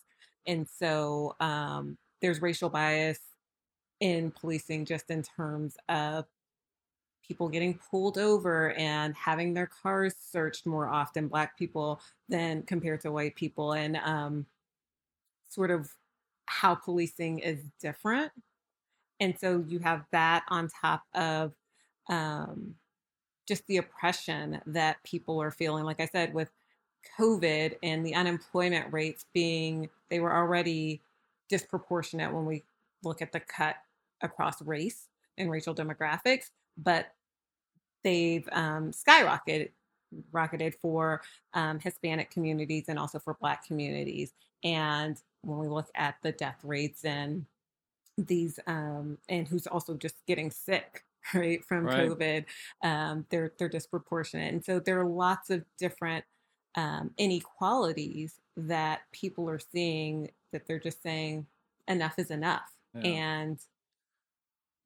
And 0.46 0.68
so 0.68 1.36
um, 1.40 1.96
there's 2.20 2.42
racial 2.42 2.68
bias 2.68 3.20
in 4.00 4.30
policing 4.30 4.84
just 4.84 5.10
in 5.10 5.22
terms 5.22 5.76
of 5.88 6.26
people 7.30 7.48
getting 7.48 7.78
pulled 7.92 8.18
over 8.18 8.72
and 8.72 9.14
having 9.14 9.54
their 9.54 9.68
cars 9.68 10.16
searched 10.18 10.66
more 10.66 10.88
often, 10.88 11.28
black 11.28 11.56
people 11.56 12.00
than 12.28 12.64
compared 12.64 13.00
to 13.00 13.12
white 13.12 13.36
people, 13.36 13.74
and 13.74 13.96
um, 13.98 14.44
sort 15.48 15.70
of 15.70 15.92
how 16.46 16.74
policing 16.74 17.38
is 17.38 17.60
different. 17.80 18.32
And 19.20 19.38
so 19.38 19.64
you 19.68 19.78
have 19.78 20.06
that 20.10 20.42
on 20.48 20.68
top 20.68 21.04
of 21.14 21.52
um, 22.08 22.74
just 23.46 23.64
the 23.68 23.76
oppression 23.76 24.60
that 24.66 25.00
people 25.04 25.40
are 25.40 25.52
feeling. 25.52 25.84
Like 25.84 26.00
I 26.00 26.06
said, 26.06 26.34
with 26.34 26.50
COVID 27.16 27.76
and 27.84 28.04
the 28.04 28.16
unemployment 28.16 28.92
rates 28.92 29.24
being, 29.32 29.88
they 30.08 30.18
were 30.18 30.34
already 30.34 31.00
disproportionate 31.48 32.34
when 32.34 32.44
we 32.44 32.64
look 33.04 33.22
at 33.22 33.30
the 33.30 33.38
cut 33.38 33.76
across 34.20 34.60
race 34.62 35.06
and 35.38 35.48
racial 35.48 35.76
demographics, 35.76 36.50
but 36.76 37.12
they've 38.02 38.48
um, 38.52 38.92
skyrocketed 38.92 39.70
rocketed 40.32 40.74
for 40.74 41.22
um, 41.54 41.78
Hispanic 41.78 42.30
communities 42.30 42.86
and 42.88 42.98
also 42.98 43.18
for 43.18 43.36
Black 43.40 43.64
communities. 43.66 44.32
And 44.64 45.16
when 45.42 45.58
we 45.58 45.68
look 45.68 45.88
at 45.94 46.16
the 46.22 46.32
death 46.32 46.58
rates 46.62 47.04
and 47.04 47.46
these, 48.18 48.58
um, 48.66 49.18
and 49.28 49.46
who's 49.46 49.66
also 49.66 49.94
just 49.94 50.16
getting 50.26 50.50
sick, 50.50 51.04
right, 51.34 51.64
from 51.64 51.84
right. 51.84 52.08
COVID, 52.08 52.44
um, 52.82 53.26
they're 53.30 53.52
they're 53.58 53.68
disproportionate. 53.68 54.52
And 54.52 54.64
so 54.64 54.80
there 54.80 55.00
are 55.00 55.06
lots 55.06 55.50
of 55.50 55.64
different 55.78 56.24
um, 56.76 57.10
inequalities 57.18 58.40
that 58.56 59.00
people 59.12 59.48
are 59.48 59.58
seeing 59.58 60.30
that 60.52 60.66
they're 60.66 60.78
just 60.78 61.02
saying 61.02 61.46
enough 61.88 62.18
is 62.18 62.30
enough, 62.30 62.70
yeah. 62.94 63.02
and 63.02 63.58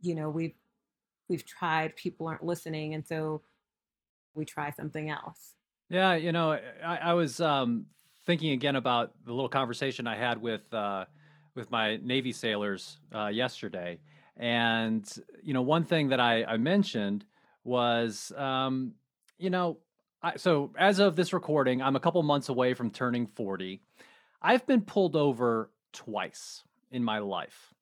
you 0.00 0.14
know 0.14 0.29
we've 0.29 0.55
we've 1.28 1.44
tried, 1.44 1.96
people 1.96 2.26
aren't 2.26 2.44
listening, 2.44 2.94
and 2.94 3.06
so 3.06 3.42
we 4.34 4.44
try 4.44 4.70
something 4.70 5.10
else. 5.10 5.54
Yeah, 5.88 6.14
you 6.14 6.32
know, 6.32 6.52
I, 6.52 6.96
I 6.96 7.12
was 7.14 7.40
um, 7.40 7.87
thinking 8.26 8.52
again 8.52 8.76
about 8.76 9.12
the 9.24 9.32
little 9.32 9.48
conversation 9.48 10.06
I 10.06 10.16
had 10.16 10.40
with 10.40 10.72
uh, 10.72 11.04
with 11.54 11.70
my 11.70 11.96
Navy 11.96 12.32
sailors 12.32 12.98
uh, 13.14 13.26
yesterday, 13.28 14.00
and 14.37 15.06
you 15.42 15.54
know, 15.54 15.62
one 15.62 15.84
thing 15.84 16.08
that 16.08 16.20
I, 16.20 16.44
I 16.44 16.56
mentioned 16.56 17.24
was, 17.64 18.32
um, 18.37 18.94
you 19.38 19.50
know, 19.50 19.78
I, 20.22 20.37
so 20.37 20.72
as 20.78 20.98
of 20.98 21.16
this 21.16 21.32
recording, 21.32 21.82
I'm 21.82 21.96
a 21.96 22.00
couple 22.00 22.22
months 22.22 22.48
away 22.48 22.74
from 22.74 22.90
turning 22.90 23.26
40. 23.26 23.80
I've 24.40 24.66
been 24.66 24.82
pulled 24.82 25.16
over 25.16 25.70
twice 25.92 26.64
in 26.90 27.04
my 27.04 27.18
life. 27.18 27.73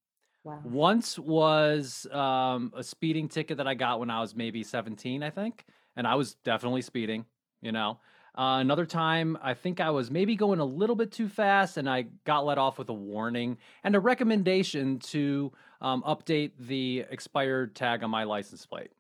Wow. 0.45 0.61
Once 0.65 1.19
was 1.19 2.07
um, 2.11 2.73
a 2.77 2.83
speeding 2.83 3.29
ticket 3.29 3.59
that 3.59 3.67
I 3.69 3.75
got 3.75 4.01
when 4.01 4.11
I 4.11 4.21
was 4.21 4.35
maybe 4.35 4.65
17, 4.65 5.23
I 5.23 5.31
think, 5.31 5.65
and 5.97 6.07
I 6.07 6.17
was 6.17 6.35
definitely 6.45 6.83
speeding, 6.83 7.27
you 7.61 7.71
know. 7.71 8.01
Uh, 8.37 8.59
another 8.61 8.87
time, 8.87 9.37
I 9.43 9.53
think 9.55 9.79
I 9.79 9.91
was 9.91 10.11
maybe 10.11 10.37
going 10.37 10.59
a 10.59 10.65
little 10.65 10.97
bit 10.97 11.13
too 11.13 11.29
fast, 11.29 11.77
and 11.77 11.89
I 11.89 12.07
got 12.25 12.47
let 12.47 12.59
off 12.59 12.79
with 12.79 12.89
a 12.89 12.95
warning 12.95 13.59
and 13.85 13.95
a 13.95 14.01
recommendation 14.01 14.99
to 15.01 15.53
um, 15.81 16.03
update 16.03 16.53
the 16.59 17.05
expired 17.11 17.77
tag 17.77 18.03
on 18.03 18.11
my 18.11 18.25
license 18.25 18.65
plate. 18.65 18.91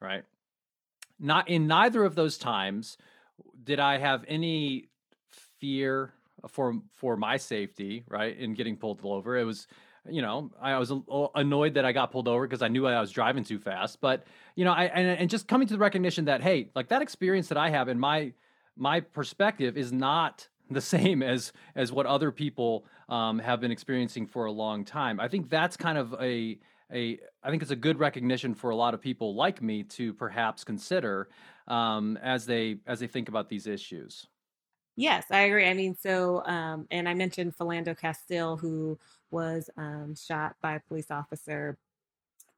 Right. 0.00 0.24
Not 1.18 1.48
in 1.48 1.66
neither 1.66 2.04
of 2.04 2.14
those 2.14 2.36
times 2.36 2.98
did 3.64 3.80
I 3.80 3.98
have 3.98 4.24
any 4.28 4.88
fear 5.58 6.12
for 6.48 6.74
for 6.92 7.16
my 7.16 7.38
safety. 7.38 8.04
Right, 8.08 8.36
in 8.36 8.54
getting 8.54 8.76
pulled 8.76 9.00
over, 9.04 9.38
it 9.38 9.44
was 9.44 9.66
you 10.08 10.22
know, 10.22 10.50
I 10.60 10.78
was 10.78 10.92
annoyed 11.34 11.74
that 11.74 11.84
I 11.84 11.92
got 11.92 12.10
pulled 12.10 12.28
over 12.28 12.46
because 12.46 12.62
I 12.62 12.68
knew 12.68 12.86
I 12.86 13.00
was 13.00 13.10
driving 13.10 13.44
too 13.44 13.58
fast. 13.58 14.00
But 14.00 14.24
you 14.56 14.64
know, 14.64 14.72
I 14.72 14.84
and, 14.84 15.06
and 15.20 15.30
just 15.30 15.46
coming 15.46 15.68
to 15.68 15.74
the 15.74 15.78
recognition 15.78 16.24
that 16.26 16.42
hey, 16.42 16.70
like 16.74 16.88
that 16.88 17.02
experience 17.02 17.48
that 17.48 17.58
I 17.58 17.70
have 17.70 17.88
in 17.88 17.98
my 17.98 18.32
my 18.76 19.00
perspective 19.00 19.76
is 19.76 19.92
not 19.92 20.48
the 20.70 20.80
same 20.96 21.22
as 21.22 21.52
as 21.74 21.92
what 21.92 22.06
other 22.06 22.32
people 22.32 22.84
um, 23.08 23.38
have 23.38 23.60
been 23.60 23.70
experiencing 23.70 24.26
for 24.26 24.46
a 24.46 24.52
long 24.52 24.84
time. 24.84 25.20
I 25.20 25.28
think 25.28 25.48
that's 25.48 25.76
kind 25.76 25.98
of 25.98 26.14
a 26.20 26.58
a 26.92 27.18
I 27.42 27.50
think 27.50 27.62
it's 27.62 27.70
a 27.70 27.76
good 27.76 27.98
recognition 27.98 28.54
for 28.54 28.70
a 28.70 28.76
lot 28.76 28.94
of 28.94 29.00
people 29.00 29.34
like 29.34 29.62
me 29.62 29.84
to 29.84 30.12
perhaps 30.14 30.64
consider 30.64 31.28
um, 31.68 32.18
as 32.22 32.46
they 32.46 32.78
as 32.86 33.00
they 33.00 33.06
think 33.06 33.28
about 33.28 33.48
these 33.48 33.66
issues. 33.66 34.26
Yes, 34.96 35.26
I 35.30 35.42
agree. 35.42 35.66
I 35.66 35.74
mean, 35.74 35.96
so, 35.98 36.44
um, 36.44 36.86
and 36.90 37.08
I 37.08 37.14
mentioned 37.14 37.56
Philando 37.56 37.98
Castile, 37.98 38.56
who 38.56 38.98
was 39.30 39.70
um, 39.76 40.14
shot 40.14 40.56
by 40.60 40.74
a 40.74 40.80
police 40.80 41.10
officer 41.10 41.78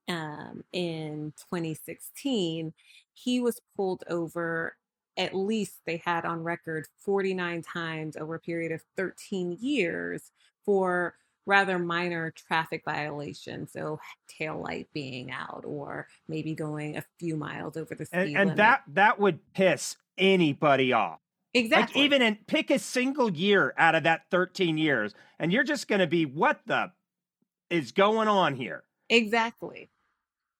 um, 0.08 0.64
in 0.72 1.32
2016. 1.38 2.72
He 3.12 3.40
was 3.40 3.60
pulled 3.76 4.02
over, 4.08 4.76
at 5.16 5.34
least 5.34 5.80
they 5.86 5.98
had 6.04 6.24
on 6.24 6.42
record 6.42 6.86
49 6.98 7.62
times 7.62 8.16
over 8.16 8.34
a 8.34 8.40
period 8.40 8.72
of 8.72 8.82
13 8.96 9.56
years 9.60 10.32
for 10.64 11.14
rather 11.46 11.78
minor 11.78 12.32
traffic 12.32 12.82
violations. 12.84 13.72
So, 13.72 14.00
tail 14.26 14.60
light 14.60 14.88
being 14.92 15.30
out, 15.30 15.62
or 15.64 16.08
maybe 16.26 16.54
going 16.54 16.96
a 16.96 17.04
few 17.20 17.36
miles 17.36 17.76
over 17.76 17.94
the 17.94 18.06
speed 18.06 18.18
and, 18.18 18.36
and 18.36 18.44
limit. 18.44 18.56
that 18.56 18.82
that 18.88 19.20
would 19.20 19.38
piss 19.52 19.96
anybody 20.18 20.92
off. 20.92 21.20
Exactly. 21.54 22.00
Like 22.00 22.04
even 22.04 22.22
in 22.22 22.36
pick 22.46 22.70
a 22.70 22.78
single 22.78 23.30
year 23.30 23.72
out 23.78 23.94
of 23.94 24.02
that 24.02 24.22
13 24.30 24.76
years, 24.76 25.14
and 25.38 25.52
you're 25.52 25.64
just 25.64 25.88
going 25.88 26.00
to 26.00 26.06
be 26.06 26.26
what 26.26 26.60
the 26.66 26.90
is 27.70 27.92
going 27.92 28.28
on 28.28 28.54
here? 28.54 28.84
Exactly. 29.08 29.88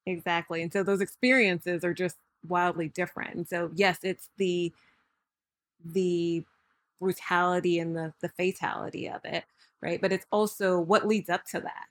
Exactly. 0.07 0.62
And 0.62 0.72
so 0.72 0.83
those 0.83 1.00
experiences 1.00 1.85
are 1.85 1.94
just 1.94 2.16
wildly 2.46 2.88
different. 2.88 3.35
And 3.35 3.48
so 3.48 3.70
yes, 3.74 3.98
it's 4.02 4.28
the 4.37 4.72
the 5.85 6.44
brutality 7.00 7.78
and 7.78 7.96
the 7.96 8.12
the 8.20 8.28
fatality 8.28 9.09
of 9.09 9.20
it, 9.24 9.44
right? 9.83 10.00
But 10.00 10.12
it's 10.12 10.26
also 10.30 10.78
what 10.78 11.07
leads 11.07 11.28
up 11.28 11.44
to 11.46 11.61
that, 11.61 11.87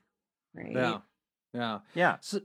right? 0.54 0.74
Yeah. 0.74 0.98
Yeah. 1.52 1.78
Yeah. 1.94 2.16
So 2.20 2.40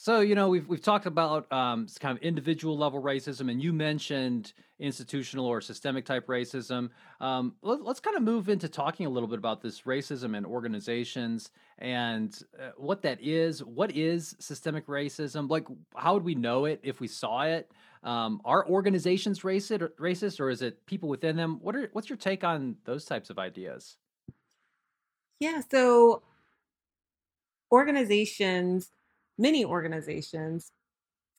so 0.00 0.20
you 0.20 0.36
know 0.36 0.48
we've 0.48 0.68
we've 0.68 0.80
talked 0.80 1.06
about 1.06 1.50
um, 1.52 1.88
kind 1.98 2.16
of 2.16 2.22
individual 2.22 2.78
level 2.78 3.02
racism, 3.02 3.50
and 3.50 3.60
you 3.60 3.72
mentioned 3.72 4.52
institutional 4.78 5.44
or 5.44 5.60
systemic 5.60 6.04
type 6.04 6.28
racism. 6.28 6.90
Um, 7.20 7.56
let, 7.62 7.80
us 7.80 7.98
kind 7.98 8.16
of 8.16 8.22
move 8.22 8.48
into 8.48 8.68
talking 8.68 9.06
a 9.06 9.10
little 9.10 9.28
bit 9.28 9.40
about 9.40 9.60
this 9.60 9.82
racism 9.82 10.36
and 10.36 10.46
organizations 10.46 11.50
and 11.78 12.40
uh, 12.62 12.70
what 12.76 13.02
that 13.02 13.20
is. 13.20 13.64
What 13.64 13.90
is 13.90 14.36
systemic 14.38 14.86
racism? 14.86 15.50
Like, 15.50 15.66
how 15.96 16.14
would 16.14 16.24
we 16.24 16.36
know 16.36 16.66
it 16.66 16.78
if 16.84 17.00
we 17.00 17.08
saw 17.08 17.42
it? 17.42 17.68
Um, 18.04 18.40
are 18.44 18.64
organizations 18.68 19.40
racist, 19.40 19.82
or, 19.82 19.88
racist, 20.00 20.38
or 20.38 20.48
is 20.48 20.62
it 20.62 20.86
people 20.86 21.08
within 21.08 21.34
them? 21.34 21.58
What 21.60 21.74
are 21.74 21.90
what's 21.92 22.08
your 22.08 22.18
take 22.18 22.44
on 22.44 22.76
those 22.84 23.04
types 23.04 23.30
of 23.30 23.40
ideas? 23.40 23.96
Yeah, 25.40 25.60
so 25.68 26.22
organizations 27.72 28.92
many 29.38 29.64
organizations 29.64 30.70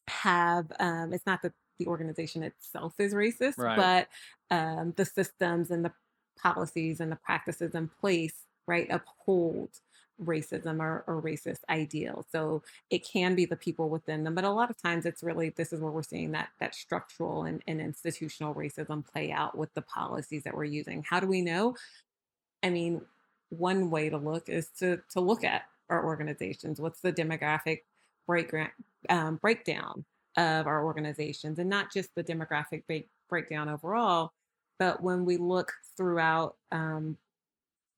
have 0.07 0.71
um, 0.79 1.13
it's 1.13 1.25
not 1.25 1.41
that 1.43 1.53
the 1.77 1.87
organization 1.87 2.43
itself 2.43 2.93
is 2.97 3.13
racist 3.13 3.57
right. 3.57 3.77
but 3.77 4.55
um, 4.55 4.93
the 4.97 5.05
systems 5.05 5.71
and 5.71 5.85
the 5.85 5.91
policies 6.37 6.99
and 6.99 7.11
the 7.11 7.17
practices 7.17 7.75
in 7.75 7.87
place 7.87 8.45
right 8.67 8.87
uphold 8.89 9.69
racism 10.23 10.79
or, 10.81 11.05
or, 11.07 11.21
racist 11.21 11.59
ideals. 11.69 12.25
So 12.29 12.61
it 12.89 13.07
can 13.07 13.35
be 13.35 13.45
the 13.45 13.55
people 13.55 13.89
within 13.89 14.23
them 14.23 14.35
but 14.35 14.43
a 14.43 14.49
lot 14.49 14.69
of 14.69 14.81
times 14.81 15.05
it's 15.05 15.23
really 15.23 15.49
this 15.49 15.71
is 15.71 15.79
where 15.79 15.91
we're 15.91 16.03
seeing 16.03 16.31
that 16.31 16.49
that 16.59 16.75
structural 16.75 17.43
and, 17.43 17.63
and 17.67 17.79
institutional 17.79 18.53
racism 18.53 19.05
play 19.05 19.31
out 19.31 19.57
with 19.57 19.73
the 19.75 19.81
policies 19.81 20.43
that 20.43 20.55
we're 20.55 20.65
using. 20.65 21.05
How 21.07 21.19
do 21.19 21.27
we 21.27 21.41
know? 21.41 21.75
I 22.63 22.69
mean 22.69 23.01
one 23.49 23.89
way 23.89 24.09
to 24.09 24.17
look 24.17 24.49
is 24.49 24.67
to 24.79 24.99
to 25.11 25.21
look 25.21 25.43
at 25.43 25.63
our 25.89 26.05
organizations 26.05 26.79
what's 26.79 27.01
the 27.01 27.11
demographic 27.11 27.81
break, 28.27 28.53
um, 29.09 29.37
breakdown 29.37 30.05
of 30.37 30.67
our 30.67 30.85
organizations 30.85 31.59
and 31.59 31.69
not 31.69 31.91
just 31.91 32.13
the 32.15 32.23
demographic 32.23 32.85
break, 32.87 33.09
breakdown 33.27 33.67
overall, 33.67 34.31
but 34.77 35.01
when 35.01 35.25
we 35.25 35.37
look 35.37 35.73
throughout 35.97 36.55
um, 36.71 37.17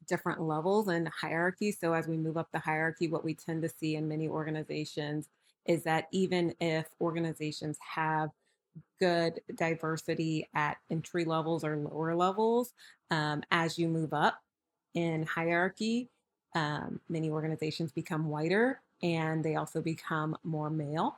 different 0.08 0.42
levels 0.42 0.88
and 0.88 1.08
hierarchy. 1.10 1.72
So 1.72 1.94
as 1.94 2.08
we 2.08 2.18
move 2.18 2.38
up 2.38 2.50
the 2.52 2.60
hierarchy, 2.60 3.08
what 3.08 3.24
we 3.24 3.34
tend 3.36 3.62
to 3.64 3.70
see 3.70 3.96
in 3.96 4.08
many 4.08 4.28
organizations 4.28 5.30
is 5.66 5.84
that 5.84 6.08
even 6.12 6.54
if 6.60 6.88
organizations 7.00 7.78
have 7.80 8.30
good 9.00 9.42
diversity 9.56 10.50
at 10.56 10.78
entry 10.90 11.26
levels 11.26 11.64
or 11.64 11.78
lower 11.78 12.16
levels, 12.16 12.74
um, 13.12 13.44
as 13.52 13.78
you 13.78 13.88
move 13.88 14.14
up 14.14 14.40
in 14.94 15.24
hierarchy, 15.24 16.10
um, 16.54 17.00
many 17.10 17.30
organizations 17.30 17.92
become 17.92 18.30
whiter 18.30 18.82
and 19.02 19.44
they 19.44 19.56
also 19.56 19.82
become 19.82 20.38
more 20.44 20.70
male. 20.70 21.18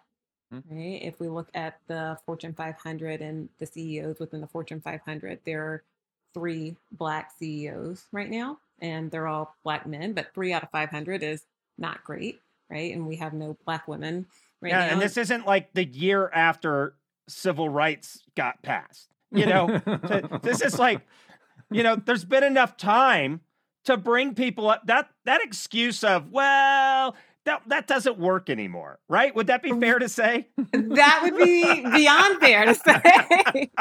Mm-hmm. 0.54 0.76
Right? 0.76 1.00
If 1.02 1.20
we 1.20 1.28
look 1.28 1.50
at 1.54 1.80
the 1.88 2.18
Fortune 2.26 2.54
500 2.54 3.22
and 3.22 3.50
the 3.60 3.66
CEOs 3.66 4.20
within 4.20 4.42
the 4.42 4.48
Fortune 4.48 4.82
500, 4.82 5.40
there 5.46 5.64
are 5.64 5.84
three 6.34 6.76
black 6.92 7.32
CEOs 7.38 8.06
right 8.12 8.30
now, 8.30 8.60
and 8.80 9.12
they're 9.12 9.28
all 9.28 9.56
black 9.64 9.86
men, 9.88 10.14
but 10.14 10.34
three 10.34 10.54
out 10.54 10.64
of 10.64 10.70
500 10.72 11.24
is 11.24 11.46
not 11.78 12.04
great, 12.04 12.40
right? 12.70 12.94
And 12.94 13.08
we 13.08 13.16
have 13.18 13.34
no 13.34 13.58
black 13.66 13.88
women 13.88 14.28
right 14.62 14.70
yeah, 14.70 14.86
now. 14.86 14.94
and 14.94 15.02
this 15.02 15.18
isn't 15.18 15.46
like 15.46 15.74
the 15.74 15.86
year 15.86 16.30
after 16.34 16.96
civil 17.28 17.70
rights 17.70 18.24
got 18.36 18.62
passed. 18.62 19.10
You 19.32 19.48
know, 19.48 19.82
this 20.44 20.62
is 20.62 20.78
like, 20.78 21.02
you 21.72 21.82
know, 21.82 21.96
there's 21.96 22.26
been 22.26 22.44
enough 22.44 22.78
time 22.78 23.42
to 23.86 23.98
bring 23.98 24.36
people 24.36 24.70
up. 24.70 24.86
That 24.88 25.10
that 25.26 25.42
excuse 25.44 26.04
of 26.04 26.32
well, 26.32 27.16
that 27.46 27.62
that 27.68 27.88
doesn't 27.88 28.18
work 28.18 28.50
anymore, 28.50 29.00
right? 29.10 29.36
Would 29.36 29.48
that 29.48 29.62
be 29.62 29.72
mm-hmm. 29.72 29.82
fair 29.82 30.00
to 30.00 30.10
say? 30.10 30.48
that 30.72 31.20
would 31.24 31.38
be 31.38 31.82
beyond 31.82 32.40
fair 32.40 32.66
to 32.66 32.76
say. 32.76 33.72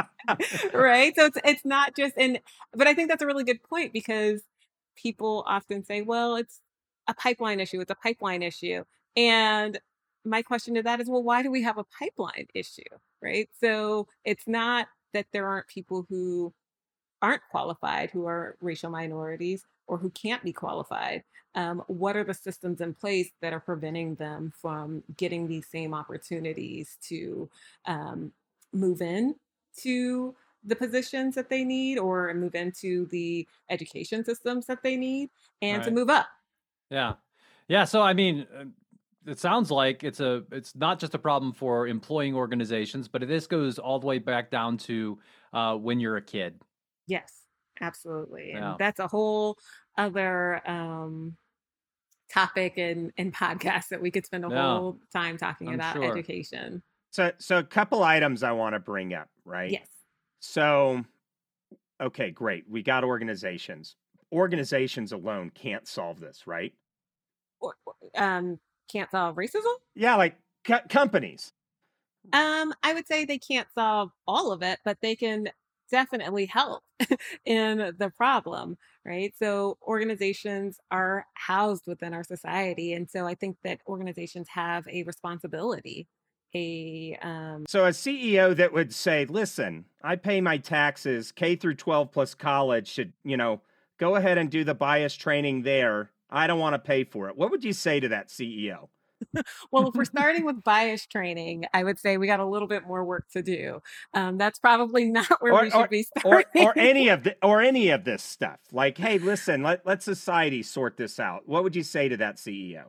right? 0.73 1.15
So 1.17 1.27
it's 1.27 1.39
it's 1.45 1.65
not 1.65 1.97
just 1.97 2.15
and 2.17 2.41
but 2.73 2.87
I 2.87 2.95
think 2.95 3.09
that's 3.09 3.23
a 3.23 3.27
really 3.27 3.45
good 3.45 3.63
point 3.63 3.93
because 3.93 4.43
people 4.97 5.45
often 5.47 5.85
say, 5.85 6.03
well, 6.03 6.37
it's 6.37 6.61
a 7.09 7.15
pipeline 7.15 7.61
issue, 7.61 7.81
it's 7.81 7.91
a 7.91 7.97
pipeline 7.97 8.43
issue. 8.43 8.85
And 9.17 9.79
my 10.25 10.43
question 10.43 10.75
to 10.75 10.83
that 10.83 11.01
is, 11.01 11.09
well, 11.09 11.23
why 11.23 11.43
do 11.43 11.51
we 11.51 11.63
have 11.63 11.79
a 11.79 11.85
pipeline 11.85 12.47
issue? 12.55 12.83
Right. 13.21 13.49
So 13.61 14.09
it's 14.25 14.47
not 14.47 14.89
that 15.13 15.27
there 15.33 15.47
aren't 15.47 15.69
people 15.69 16.07
who 16.09 16.53
aren't 17.21 17.43
qualified 17.51 18.11
who 18.11 18.27
are 18.27 18.57
racial 18.61 18.91
minorities 18.91 19.65
or 19.87 19.99
who 19.99 20.11
can't 20.11 20.43
be 20.43 20.53
qualified. 20.53 21.23
Um, 21.55 21.83
what 21.87 22.17
are 22.17 22.25
the 22.25 22.35
systems 22.35 22.81
in 22.81 22.95
place 22.95 23.31
that 23.41 23.53
are 23.53 23.61
preventing 23.61 24.15
them 24.15 24.53
from 24.61 25.03
getting 25.17 25.47
these 25.47 25.67
same 25.67 25.93
opportunities 25.93 26.97
to 27.09 27.49
um, 27.87 28.33
move 28.73 29.03
in 29.03 29.35
to 29.79 30.35
the 30.65 30.77
positions 30.77 31.35
that 31.35 31.51
they 31.51 31.65
need 31.65 31.99
or 31.99 32.33
move 32.35 32.55
into 32.55 33.07
the 33.07 33.47
education 33.69 34.25
systems 34.25 34.67
that 34.67 34.83
they 34.83 34.97
need 34.97 35.31
and 35.61 35.79
right. 35.79 35.85
to 35.85 35.91
move 35.91 36.09
up? 36.09 36.29
Yeah. 36.91 37.15
Yeah. 37.69 37.85
So, 37.85 38.01
I 38.03 38.13
mean, 38.13 38.47
uh, 38.57 38.65
it 39.27 39.39
sounds 39.39 39.71
like 39.71 40.03
it's 40.05 40.21
a 40.21 40.43
it's 40.51 40.75
not 40.75 40.99
just 40.99 41.15
a 41.15 41.19
problem 41.19 41.53
for 41.53 41.87
employing 41.87 42.35
organizations, 42.35 43.09
but 43.09 43.27
this 43.27 43.47
goes 43.47 43.79
all 43.79 43.99
the 43.99 44.07
way 44.07 44.19
back 44.19 44.51
down 44.51 44.77
to 44.79 45.19
uh, 45.53 45.77
when 45.77 46.01
you're 46.01 46.17
a 46.17 46.23
kid. 46.23 46.61
Yes, 47.07 47.42
absolutely, 47.83 48.51
yeah. 48.51 48.71
and 48.71 48.79
that's 48.79 49.01
a 49.01 49.07
whole 49.07 49.59
other 49.99 50.63
um, 50.69 51.37
topic 52.33 52.79
and 52.79 53.13
and 53.19 53.35
podcast 53.35 53.89
that 53.89 54.01
we 54.01 54.11
could 54.11 54.25
spend 54.25 54.45
a 54.45 54.49
yeah. 54.49 54.63
whole 54.63 54.99
time 55.13 55.37
talking 55.37 55.69
I'm 55.69 55.75
about 55.75 55.97
sure. 55.97 56.05
education. 56.05 56.83
So, 57.11 57.31
so 57.39 57.59
a 57.59 57.63
couple 57.63 58.03
items 58.03 58.43
I 58.43 58.53
want 58.53 58.75
to 58.75 58.81
bring 58.81 59.13
up, 59.13 59.29
right? 59.45 59.71
Yes. 59.71 59.87
So, 60.41 61.05
okay, 62.03 62.31
great. 62.31 62.65
We 62.69 62.83
got 62.83 63.05
organizations. 63.05 63.97
Organizations 64.33 65.13
alone 65.13 65.51
can't 65.55 65.87
solve 65.87 66.21
this, 66.21 66.47
right? 66.47 66.73
Um, 68.17 68.59
can't 68.91 69.11
solve 69.11 69.37
racism? 69.37 69.75
Yeah, 69.95 70.17
like 70.17 70.37
co- 70.65 70.81
companies. 70.89 71.53
Um, 72.33 72.73
I 72.83 72.95
would 72.95 73.07
say 73.07 73.25
they 73.25 73.39
can't 73.39 73.69
solve 73.75 74.11
all 74.27 74.53
of 74.53 74.63
it, 74.63 74.79
but 74.85 74.97
they 75.03 75.15
can 75.15 75.49
definitely 75.91 76.47
help 76.47 76.83
in 77.45 77.95
the 77.99 78.11
problem, 78.17 78.77
right? 79.05 79.33
So 79.39 79.79
organizations 79.83 80.79
are 80.91 81.27
housed 81.35 81.87
within 81.87 82.15
our 82.15 82.25
society, 82.25 82.93
and 82.93 83.09
so 83.11 83.27
I 83.27 83.35
think 83.35 83.57
that 83.65 83.81
organizations 83.87 84.49
have 84.51 84.87
a 84.89 85.03
responsibility. 85.05 86.07
A 86.55 87.19
um... 87.23 87.65
so 87.67 87.87
a 87.87 87.91
CEO 87.91 88.55
that 88.57 88.73
would 88.73 88.93
say, 88.93 89.25
"Listen, 89.25 89.87
I 90.03 90.17
pay 90.17 90.41
my 90.41 90.59
taxes. 90.59 91.33
K 91.33 91.57
through 91.57 91.77
12 91.77 92.13
plus 92.13 92.35
college 92.35 92.89
should, 92.89 93.15
you 93.25 93.39
know, 93.39 93.63
go 93.99 94.17
ahead 94.17 94.37
and 94.37 94.51
do 94.51 94.63
the 94.63 94.75
bias 94.75 95.15
training 95.15 95.63
there 95.63 96.11
I 96.33 96.47
don't 96.47 96.59
want 96.59 96.75
to 96.75 96.79
pay 96.79 97.05
for 97.05 97.29
it. 97.29 97.37
What 97.37 97.51
would 97.51 97.63
you 97.63 97.75
say 97.75 98.01
to 98.01 98.09
that 98.09 98.29
CEO? 98.29 98.89
well, 99.71 99.89
if 99.89 99.95
we're 99.95 100.05
starting 100.05 100.45
with 100.45 100.63
bias 100.63 101.07
training, 101.07 101.67
I 101.73 101.85
would 101.85 101.99
say 101.99 102.17
we 102.17 102.27
got 102.27 102.41
a 102.41 102.47
little 102.47 102.69
bit 102.69 102.87
more 102.87 103.05
work 103.05 103.29
to 103.33 103.43
do. 103.43 103.83
Um, 104.15 104.39
that's 104.39 104.59
probably 104.59 105.05
not 105.11 105.41
where 105.41 105.53
or, 105.53 105.63
we 105.63 105.71
should 105.71 105.81
or, 105.81 105.89
be 105.89 106.07
starting. 106.19 106.63
Or, 106.63 106.71
or, 106.71 106.79
any 106.79 107.09
of 107.11 107.25
the, 107.25 107.37
or 107.43 107.61
any 107.63 107.91
of 107.91 108.05
this 108.05 108.23
stuff. 108.23 108.59
Like, 108.73 108.99
hey, 108.99 109.19
listen, 109.19 109.63
let 109.63 109.87
let 109.87 110.03
society 110.03 110.63
sort 110.63 110.97
this 110.97 111.19
out. 111.21 111.49
What 111.49 111.63
would 111.63 111.77
you 111.77 111.83
say 111.83 112.09
to 112.09 112.17
that 112.19 112.37
CEO? 112.37 112.85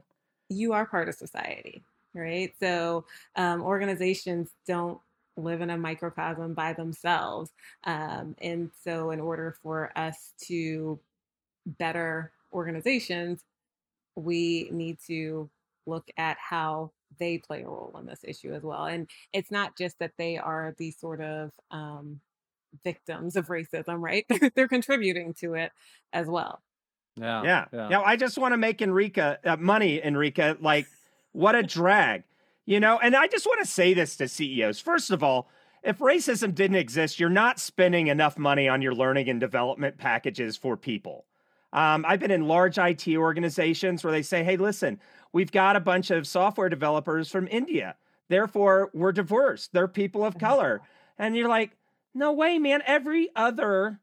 You 0.50 0.74
are 0.74 0.86
part 0.86 1.10
of 1.10 1.16
society, 1.16 1.84
right? 2.14 2.54
So 2.60 3.06
um, 3.36 3.62
organizations 3.62 4.50
don't 4.68 5.00
live 5.36 5.62
in 5.62 5.72
a 5.72 5.78
microcosm 5.78 6.54
by 6.54 6.74
themselves, 6.74 7.50
um, 7.86 8.36
and 8.42 8.70
so 8.84 9.12
in 9.12 9.20
order 9.20 9.56
for 9.64 9.92
us 9.96 10.34
to 10.46 11.00
better 11.66 12.32
organizations, 12.52 13.44
we 14.16 14.68
need 14.72 14.98
to 15.08 15.50
look 15.86 16.08
at 16.18 16.38
how 16.40 16.92
they 17.20 17.38
play 17.38 17.64
a 17.64 17.68
role 17.68 17.96
in 18.00 18.06
this 18.06 18.22
issue 18.24 18.54
as 18.54 18.64
well. 18.64 18.86
And 18.86 19.10
it's 19.34 19.52
not 19.52 19.78
just 19.78 20.00
that 20.00 20.12
they 20.18 20.38
are 20.38 20.74
the 20.78 20.92
sort 20.92 21.22
of 21.22 21.52
um, 21.72 22.20
victims 22.84 23.36
of 23.36 23.48
racism, 23.48 24.00
right? 24.00 24.26
They're 24.56 24.68
contributing 24.68 25.34
to 25.40 25.54
it 25.56 25.72
as 26.12 26.28
well. 26.28 26.62
Yeah. 27.16 27.44
Yeah. 27.44 27.66
Yeah. 27.72 27.88
Now, 27.90 28.04
I 28.04 28.16
just 28.16 28.38
want 28.38 28.54
to 28.54 28.58
make 28.58 28.82
Enrica 28.82 29.40
uh, 29.44 29.58
money, 29.58 30.02
Enrica. 30.04 30.58
Like, 30.60 30.88
what 31.32 31.56
a 31.56 31.64
drag, 31.64 32.24
you 32.66 32.80
know? 32.80 33.00
And 33.00 33.16
I 33.16 33.28
just 33.28 33.46
want 33.46 33.64
to 33.64 33.70
say 33.70 33.94
this 33.94 34.16
to 34.18 34.28
CEOs. 34.28 34.80
First 34.80 35.12
of 35.12 35.24
all, 35.24 35.50
if 35.84 36.00
racism 36.00 36.56
didn't 36.56 36.78
exist, 36.78 37.20
you're 37.20 37.30
not 37.30 37.60
spending 37.60 38.08
enough 38.08 38.38
money 38.38 38.68
on 38.68 38.82
your 38.82 38.96
learning 38.96 39.30
and 39.30 39.40
development 39.40 39.98
packages 39.98 40.56
for 40.56 40.78
people. 40.78 41.26
Um, 41.74 42.06
I've 42.08 42.20
been 42.20 42.32
in 42.32 42.48
large 42.48 42.78
IT 42.78 43.08
organizations 43.18 44.04
where 44.04 44.14
they 44.14 44.22
say, 44.22 44.44
hey, 44.44 44.58
listen, 44.58 45.00
we've 45.34 45.52
got 45.52 45.76
a 45.76 45.82
bunch 45.82 46.12
of 46.12 46.26
software 46.26 46.70
developers 46.70 47.30
from 47.30 47.48
India. 47.50 47.96
Therefore, 48.30 48.90
we're 48.94 49.12
diverse. 49.12 49.68
They're 49.68 49.88
people 49.88 50.24
of 50.24 50.36
mm-hmm. 50.36 50.46
color. 50.46 50.82
And 51.18 51.36
you're 51.36 51.50
like, 51.50 51.72
no 52.14 52.32
way, 52.32 52.60
man. 52.60 52.82
Every 52.86 53.30
other 53.36 54.00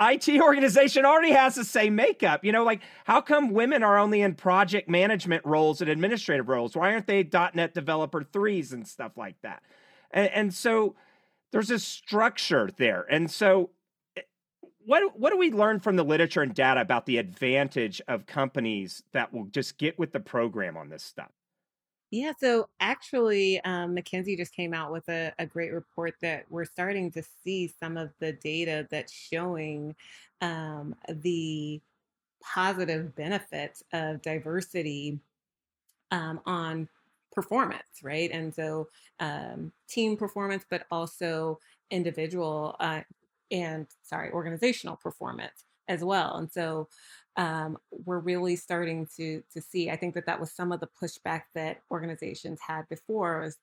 IT 0.00 0.28
organization 0.40 1.04
already 1.04 1.32
has 1.32 1.54
the 1.54 1.64
same 1.64 1.94
makeup. 1.94 2.44
You 2.44 2.52
know, 2.52 2.64
like 2.64 2.80
how 3.04 3.20
come 3.20 3.52
women 3.52 3.82
are 3.82 3.98
only 3.98 4.20
in 4.20 4.34
project 4.34 4.88
management 4.88 5.44
roles 5.46 5.80
and 5.80 5.88
administrative 5.88 6.48
roles? 6.48 6.76
Why 6.76 6.92
aren't 6.92 7.06
they 7.06 7.28
.NET 7.54 7.74
developer 7.74 8.22
threes 8.22 8.72
and 8.72 8.86
stuff 8.86 9.16
like 9.16 9.40
that? 9.42 9.62
And, 10.10 10.30
and 10.30 10.54
so 10.54 10.96
there's 11.52 11.70
a 11.70 11.78
structure 11.78 12.70
there. 12.76 13.06
And 13.08 13.30
so 13.30 13.70
what 14.84 15.18
what 15.18 15.30
do 15.30 15.38
we 15.38 15.50
learn 15.50 15.80
from 15.80 15.96
the 15.96 16.04
literature 16.04 16.42
and 16.42 16.54
data 16.54 16.80
about 16.80 17.06
the 17.06 17.18
advantage 17.18 18.00
of 18.08 18.26
companies 18.26 19.02
that 19.12 19.32
will 19.32 19.46
just 19.46 19.78
get 19.78 19.98
with 19.98 20.12
the 20.12 20.20
program 20.20 20.76
on 20.76 20.88
this 20.88 21.02
stuff? 21.02 21.30
Yeah, 22.10 22.32
so 22.38 22.68
actually, 22.78 23.60
um, 23.64 23.96
McKinsey 23.96 24.36
just 24.36 24.54
came 24.54 24.72
out 24.72 24.92
with 24.92 25.08
a, 25.08 25.32
a, 25.40 25.46
great 25.46 25.72
report 25.72 26.14
that 26.22 26.44
we're 26.48 26.64
starting 26.64 27.10
to 27.10 27.24
see 27.42 27.72
some 27.80 27.96
of 27.96 28.10
the 28.20 28.32
data 28.34 28.86
that's 28.88 29.12
showing 29.12 29.96
um, 30.40 30.94
the 31.08 31.80
positive 32.40 33.16
benefits 33.16 33.82
of 33.92 34.22
diversity 34.22 35.18
um, 36.12 36.40
on 36.46 36.88
performance, 37.32 37.82
right? 38.02 38.30
And 38.30 38.54
so 38.54 38.88
um, 39.18 39.72
team 39.88 40.16
performance, 40.16 40.64
but 40.70 40.86
also 40.92 41.58
individual 41.90 42.76
uh, 42.78 43.00
and 43.50 43.86
sorry, 44.02 44.30
organizational 44.30 44.96
performance 44.96 45.64
as 45.88 46.02
well. 46.02 46.36
And 46.36 46.50
so 46.50 46.88
um, 47.36 47.76
we're 47.90 48.20
really 48.20 48.56
starting 48.56 49.08
to 49.16 49.42
to 49.52 49.60
see. 49.60 49.90
I 49.90 49.96
think 49.96 50.14
that 50.14 50.26
that 50.26 50.40
was 50.40 50.52
some 50.52 50.72
of 50.72 50.80
the 50.80 50.88
pushback 51.02 51.42
that 51.54 51.82
organizations 51.90 52.60
had 52.66 52.88
before 52.88 53.40
was 53.40 53.58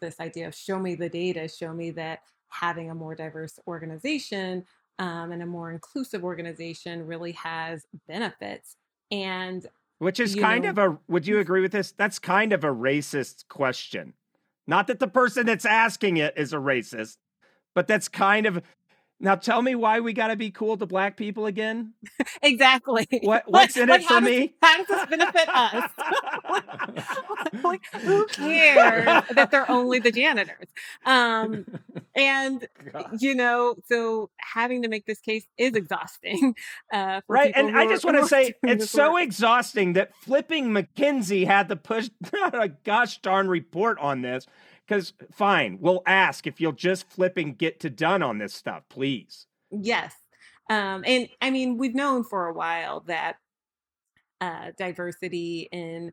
this 0.00 0.20
idea 0.20 0.48
of 0.48 0.54
show 0.54 0.78
me 0.78 0.94
the 0.94 1.08
data, 1.08 1.48
show 1.48 1.72
me 1.72 1.90
that 1.92 2.20
having 2.48 2.90
a 2.90 2.94
more 2.94 3.14
diverse 3.14 3.58
organization 3.66 4.64
um, 4.98 5.32
and 5.32 5.42
a 5.42 5.46
more 5.46 5.70
inclusive 5.70 6.24
organization 6.24 7.06
really 7.06 7.32
has 7.32 7.86
benefits. 8.06 8.76
And 9.10 9.66
which 9.98 10.20
is 10.20 10.34
kind 10.34 10.64
know, 10.64 10.70
of 10.70 10.78
a 10.78 10.98
would 11.08 11.26
you 11.26 11.38
agree 11.38 11.62
with 11.62 11.72
this? 11.72 11.92
That's 11.92 12.18
kind 12.18 12.52
of 12.52 12.64
a 12.64 12.68
racist 12.68 13.48
question. 13.48 14.14
Not 14.66 14.88
that 14.88 14.98
the 14.98 15.08
person 15.08 15.46
that's 15.46 15.64
asking 15.64 16.16
it 16.16 16.34
is 16.36 16.52
a 16.52 16.56
racist, 16.56 17.16
but 17.74 17.86
that's 17.86 18.08
kind 18.08 18.46
of 18.46 18.62
now 19.18 19.34
tell 19.34 19.62
me 19.62 19.74
why 19.74 20.00
we 20.00 20.12
got 20.12 20.28
to 20.28 20.36
be 20.36 20.50
cool 20.50 20.76
to 20.76 20.84
black 20.86 21.16
people 21.16 21.46
again. 21.46 21.94
exactly. 22.42 23.08
What 23.22 23.44
what's 23.46 23.76
in 23.76 23.88
like, 23.88 24.02
it 24.02 24.06
for 24.06 24.20
me? 24.20 24.54
how 24.62 24.76
does 24.76 24.86
this 24.86 25.06
benefit 25.06 25.48
us? 25.48 25.90
like, 27.64 27.82
who 27.94 28.26
cares 28.26 29.24
that 29.34 29.50
they're 29.50 29.70
only 29.70 30.00
the 30.00 30.12
janitors? 30.12 30.66
Um, 31.04 31.64
and 32.14 32.66
God. 32.92 33.16
you 33.20 33.34
know, 33.34 33.76
so 33.86 34.30
having 34.36 34.82
to 34.82 34.88
make 34.88 35.06
this 35.06 35.20
case 35.20 35.46
is 35.56 35.74
exhausting. 35.74 36.54
Uh, 36.92 37.20
right, 37.28 37.52
and 37.54 37.76
I 37.76 37.86
just 37.86 38.04
want 38.04 38.18
to 38.18 38.26
say 38.26 38.54
it's 38.62 38.90
so 38.90 39.14
work. 39.14 39.22
exhausting 39.22 39.94
that 39.94 40.14
flipping 40.14 40.68
McKinsey 40.68 41.46
had 41.46 41.68
to 41.68 41.76
push 41.76 42.10
a 42.32 42.68
gosh 42.84 43.18
darn 43.22 43.48
report 43.48 43.98
on 43.98 44.22
this 44.22 44.46
because 44.86 45.12
fine, 45.32 45.78
we'll 45.80 46.02
ask 46.06 46.46
if 46.46 46.60
you'll 46.60 46.72
just 46.72 47.10
flip 47.10 47.36
and 47.36 47.56
get 47.56 47.80
to 47.80 47.90
done 47.90 48.22
on 48.22 48.38
this 48.38 48.54
stuff, 48.54 48.84
please. 48.88 49.46
Yes. 49.70 50.14
Um, 50.70 51.04
and 51.06 51.28
I 51.40 51.50
mean, 51.50 51.76
we've 51.76 51.94
known 51.94 52.24
for 52.24 52.46
a 52.46 52.52
while 52.52 53.00
that 53.06 53.36
uh, 54.40 54.72
diversity 54.78 55.68
in 55.72 56.12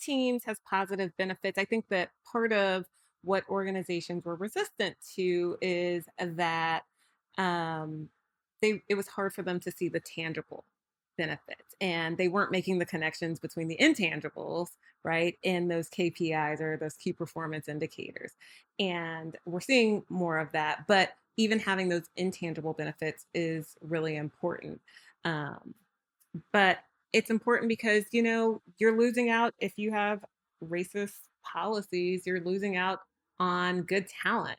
teams 0.00 0.44
has 0.44 0.58
positive 0.68 1.12
benefits. 1.16 1.58
I 1.58 1.64
think 1.64 1.86
that 1.90 2.10
part 2.30 2.52
of 2.52 2.84
what 3.22 3.44
organizations 3.48 4.24
were 4.24 4.36
resistant 4.36 4.96
to 5.14 5.56
is 5.60 6.04
that 6.18 6.82
um, 7.38 8.08
they 8.60 8.82
it 8.88 8.94
was 8.94 9.08
hard 9.08 9.32
for 9.32 9.42
them 9.42 9.60
to 9.60 9.70
see 9.70 9.88
the 9.88 10.00
tangible 10.00 10.64
benefits 11.16 11.74
and 11.80 12.16
they 12.16 12.28
weren't 12.28 12.50
making 12.50 12.78
the 12.78 12.86
connections 12.86 13.38
between 13.38 13.68
the 13.68 13.76
intangibles 13.80 14.68
right 15.04 15.36
in 15.42 15.68
those 15.68 15.88
kpis 15.90 16.60
or 16.60 16.76
those 16.76 16.94
key 16.94 17.12
performance 17.12 17.68
indicators 17.68 18.32
and 18.78 19.36
we're 19.44 19.60
seeing 19.60 20.02
more 20.08 20.38
of 20.38 20.50
that 20.52 20.86
but 20.86 21.14
even 21.36 21.58
having 21.58 21.88
those 21.88 22.08
intangible 22.16 22.72
benefits 22.72 23.26
is 23.34 23.76
really 23.80 24.16
important. 24.16 24.80
Um, 25.24 25.74
but 26.52 26.78
it's 27.12 27.30
important 27.30 27.68
because, 27.68 28.04
you 28.12 28.22
know, 28.22 28.62
you're 28.78 28.98
losing 28.98 29.30
out 29.30 29.54
if 29.58 29.78
you 29.78 29.92
have 29.92 30.24
racist 30.64 31.14
policies, 31.44 32.26
you're 32.26 32.40
losing 32.40 32.76
out 32.76 33.00
on 33.38 33.82
good 33.82 34.06
talent, 34.08 34.58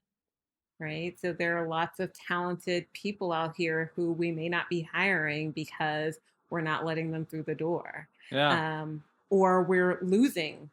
right? 0.80 1.18
So 1.20 1.34
there 1.34 1.58
are 1.58 1.68
lots 1.68 2.00
of 2.00 2.12
talented 2.14 2.86
people 2.94 3.32
out 3.32 3.56
here 3.56 3.92
who 3.96 4.12
we 4.12 4.32
may 4.32 4.50
not 4.50 4.70
be 4.70 4.82
hiring 4.82 5.52
because 5.52 6.18
we're 6.54 6.62
not 6.62 6.86
letting 6.86 7.12
them 7.12 7.26
through 7.26 7.42
the 7.44 7.56
door. 7.56 8.08
Yeah. 8.32 8.82
Um, 8.84 9.04
or 9.32 9.64
we're 9.64 9.98
losing 10.04 10.70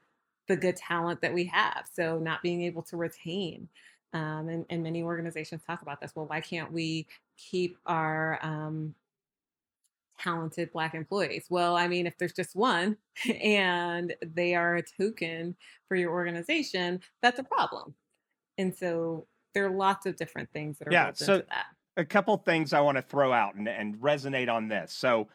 the 0.47 0.55
good 0.57 0.77
talent 0.77 1.23
that 1.23 1.33
we 1.33 1.45
have. 1.47 1.89
So 1.91 2.19
not 2.19 2.43
being 2.43 2.63
able 2.63 2.83
to 2.83 2.97
retain. 2.99 3.67
Um, 4.13 4.49
and, 4.49 4.67
and 4.69 4.83
many 4.83 5.03
organizations 5.03 5.63
talk 5.67 5.81
about 5.83 6.01
this. 6.01 6.13
Well, 6.15 6.27
why 6.27 6.41
can't 6.43 6.71
we 6.71 7.07
keep 7.39 7.79
our 7.87 8.39
um, 8.43 8.95
talented 10.19 10.71
Black 10.73 10.95
employees? 10.95 11.47
Well, 11.49 11.77
I 11.77 11.89
mean, 11.89 12.07
if 12.07 12.19
there's 12.19 12.33
just 12.35 12.55
one 12.55 12.99
and 13.43 14.15
they 14.23 14.55
are 14.55 14.77
a 14.77 14.83
token 14.83 15.57
for 15.89 15.97
your 15.97 16.11
organization, 16.13 17.01
that's 17.23 17.39
a 17.39 17.45
problem. 17.45 17.95
And 18.59 18.77
so 18.77 19.27
there 19.55 19.65
are 19.67 19.71
lots 19.75 20.05
of 20.05 20.17
different 20.17 20.51
things 20.53 20.79
that 20.79 20.89
are 20.89 20.93
Yeah, 20.93 21.13
so- 21.15 21.35
into 21.37 21.47
that. 21.49 21.67
a 21.97 22.05
couple 22.05 22.37
things 22.37 22.75
I 22.75 22.81
want 22.81 22.97
to 22.99 23.03
throw 23.03 23.33
out 23.33 23.55
and, 23.55 23.67
and 23.67 23.97
resonate 23.97 24.51
on 24.53 24.69
this. 24.69 24.93
So, 24.93 25.29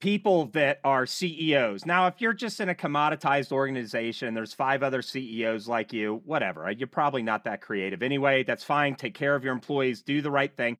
people 0.00 0.46
that 0.46 0.80
are 0.84 1.06
CEOs. 1.06 1.86
Now, 1.86 2.06
if 2.06 2.20
you're 2.20 2.32
just 2.32 2.60
in 2.60 2.68
a 2.68 2.74
commoditized 2.74 3.52
organization, 3.52 4.34
there's 4.34 4.52
five 4.52 4.82
other 4.82 5.02
CEOs 5.02 5.68
like 5.68 5.92
you, 5.92 6.22
whatever. 6.24 6.66
Uh, 6.66 6.70
you're 6.70 6.86
probably 6.86 7.22
not 7.22 7.44
that 7.44 7.62
creative 7.62 8.02
anyway. 8.02 8.42
That's 8.42 8.64
fine. 8.64 8.94
Take 8.94 9.14
care 9.14 9.34
of 9.34 9.44
your 9.44 9.54
employees, 9.54 10.02
do 10.02 10.20
the 10.20 10.30
right 10.30 10.54
thing. 10.54 10.76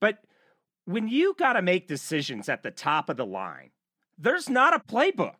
But 0.00 0.18
when 0.84 1.08
you 1.08 1.34
got 1.38 1.54
to 1.54 1.62
make 1.62 1.88
decisions 1.88 2.48
at 2.48 2.62
the 2.62 2.70
top 2.70 3.08
of 3.10 3.16
the 3.16 3.26
line, 3.26 3.70
there's 4.18 4.48
not 4.48 4.74
a 4.74 4.78
playbook. 4.78 5.34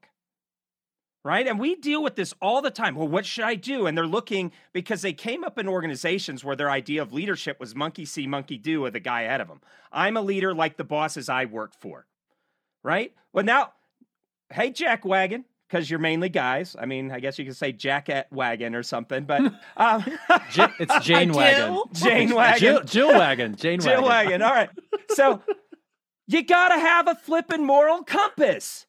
Right. 1.23 1.47
And 1.47 1.61
we 1.61 1.75
deal 1.75 2.03
with 2.03 2.17
this 2.17 2.33
all 2.41 2.63
the 2.63 2.71
time. 2.71 2.95
Well, 2.95 3.07
what 3.07 3.27
should 3.27 3.45
I 3.45 3.55
do? 3.55 3.87
And 3.87 3.97
they're 3.97 4.07
looking 4.07 4.53
because 4.73 5.03
they 5.03 5.13
came 5.13 5.45
up 5.45 5.59
in 5.59 5.69
organizations 5.69 6.43
where 6.43 6.57
their 6.57 6.71
idea 6.71 7.03
of 7.03 7.13
leadership 7.13 7.61
was 7.61 7.75
monkey 7.75 8.07
see, 8.07 8.27
monkey 8.27 8.57
do 8.57 8.81
with 8.81 8.95
the 8.95 9.01
guy 9.01 9.23
ahead 9.23 9.43
of 9.43 9.49
them. 9.49 9.61
I'm 9.93 10.17
a 10.17 10.23
leader 10.23 10.55
like 10.55 10.79
the 10.79 10.85
bosses 10.85 11.29
I 11.29 11.45
work 11.45 11.75
for. 11.79 12.07
Right. 12.83 13.13
Well, 13.33 13.45
now, 13.45 13.73
hey, 14.53 14.71
Jack 14.71 15.05
Wagon, 15.05 15.45
because 15.69 15.89
you're 15.91 15.99
mainly 16.01 16.29
guys. 16.29 16.75
I 16.79 16.87
mean, 16.87 17.11
I 17.13 17.21
guess 17.21 17.39
you 17.39 17.45
could 17.45 17.57
say 17.57 17.73
Jacket 17.73 18.27
Wagon 18.31 18.75
or 18.75 18.83
something, 18.83 19.25
but 19.25 19.41
um, 19.77 20.05
Ja- 20.55 20.73
it's 20.79 20.99
Jane 21.05 21.33
Wagon. 21.33 21.61
Jill? 21.75 21.85
Jane 21.93 22.35
Wagon. 22.35 22.59
Jill, 22.61 22.83
Jill 22.85 23.09
Wagon. 23.09 23.57
Jane 23.57 23.81
Jill 23.81 24.03
Wagon. 24.03 24.41
Wagon. 24.41 24.43
All 24.43 24.51
right. 24.55 24.71
So 25.11 25.43
you 26.27 26.43
got 26.43 26.69
to 26.69 26.79
have 26.81 27.07
a 27.09 27.15
flippin' 27.15 27.65
moral 27.65 28.03
compass. 28.03 28.87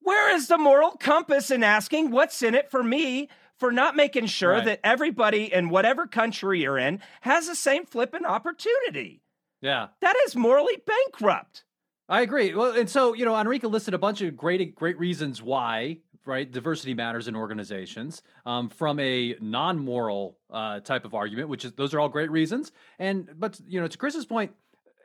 Where 0.00 0.34
is 0.34 0.48
the 0.48 0.58
moral 0.58 0.92
compass 0.92 1.50
in 1.50 1.62
asking 1.64 2.10
what's 2.12 2.42
in 2.42 2.54
it 2.54 2.70
for 2.70 2.82
me 2.82 3.28
for 3.58 3.72
not 3.72 3.96
making 3.96 4.26
sure 4.26 4.52
Right. 4.52 4.64
that 4.66 4.80
everybody 4.84 5.52
in 5.52 5.68
whatever 5.68 6.06
country 6.06 6.62
you're 6.62 6.78
in 6.78 7.00
has 7.22 7.48
the 7.48 7.54
same 7.56 7.84
flippin' 7.86 8.24
opportunity? 8.24 9.20
Yeah. 9.60 9.88
That 10.00 10.14
is 10.26 10.36
morally 10.36 10.76
bankrupt. 10.86 11.64
I 12.08 12.20
agree. 12.20 12.54
Well, 12.54 12.72
and 12.72 12.88
so 12.88 13.14
you 13.14 13.24
know, 13.24 13.34
Enrica 13.36 13.68
listed 13.68 13.94
a 13.94 13.98
bunch 13.98 14.20
of 14.22 14.36
great, 14.36 14.74
great 14.74 14.98
reasons 14.98 15.42
why, 15.42 15.98
right? 16.24 16.50
Diversity 16.50 16.94
matters 16.94 17.28
in 17.28 17.34
organizations. 17.36 18.22
Um, 18.44 18.68
from 18.68 19.00
a 19.00 19.36
non-moral 19.40 20.36
uh, 20.50 20.80
type 20.80 21.04
of 21.04 21.14
argument, 21.14 21.48
which 21.48 21.64
is 21.64 21.72
those 21.72 21.94
are 21.94 22.00
all 22.00 22.08
great 22.08 22.30
reasons. 22.30 22.72
And 22.98 23.28
but 23.36 23.60
you 23.66 23.80
know, 23.80 23.88
to 23.88 23.98
Chris's 23.98 24.26
point, 24.26 24.52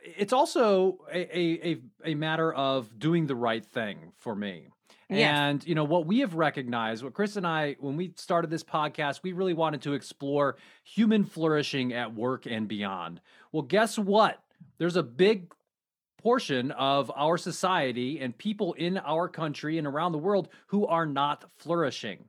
it's 0.03 0.33
also 0.33 0.99
a 1.11 1.39
a, 1.39 1.71
a, 1.71 2.11
a 2.11 2.15
matter 2.15 2.53
of 2.53 2.99
doing 2.99 3.27
the 3.27 3.35
right 3.35 3.65
thing 3.65 4.13
for 4.17 4.35
me. 4.35 4.67
Yes. 5.09 5.37
And 5.37 5.67
you 5.67 5.75
know 5.75 5.83
what 5.83 6.05
we 6.05 6.19
have 6.19 6.35
recognized, 6.35 7.03
what 7.03 7.13
Chris 7.13 7.35
and 7.35 7.45
I, 7.45 7.75
when 7.79 7.97
we 7.97 8.13
started 8.15 8.49
this 8.49 8.63
podcast, 8.63 9.21
we 9.23 9.33
really 9.33 9.53
wanted 9.53 9.81
to 9.81 9.93
explore 9.93 10.55
human 10.85 11.25
flourishing 11.25 11.91
at 11.93 12.13
work 12.13 12.45
and 12.45 12.67
beyond. 12.67 13.19
Well, 13.51 13.63
guess 13.63 13.97
what? 13.99 14.41
There's 14.77 14.95
a 14.95 15.03
big 15.03 15.51
portion 16.21 16.71
of 16.71 17.11
our 17.15 17.37
society 17.37 18.19
and 18.19 18.37
people 18.37 18.73
in 18.73 18.97
our 18.97 19.27
country 19.27 19.77
and 19.77 19.87
around 19.87 20.11
the 20.11 20.17
world 20.17 20.49
who 20.67 20.85
are 20.85 21.05
not 21.05 21.45
flourishing. 21.57 22.25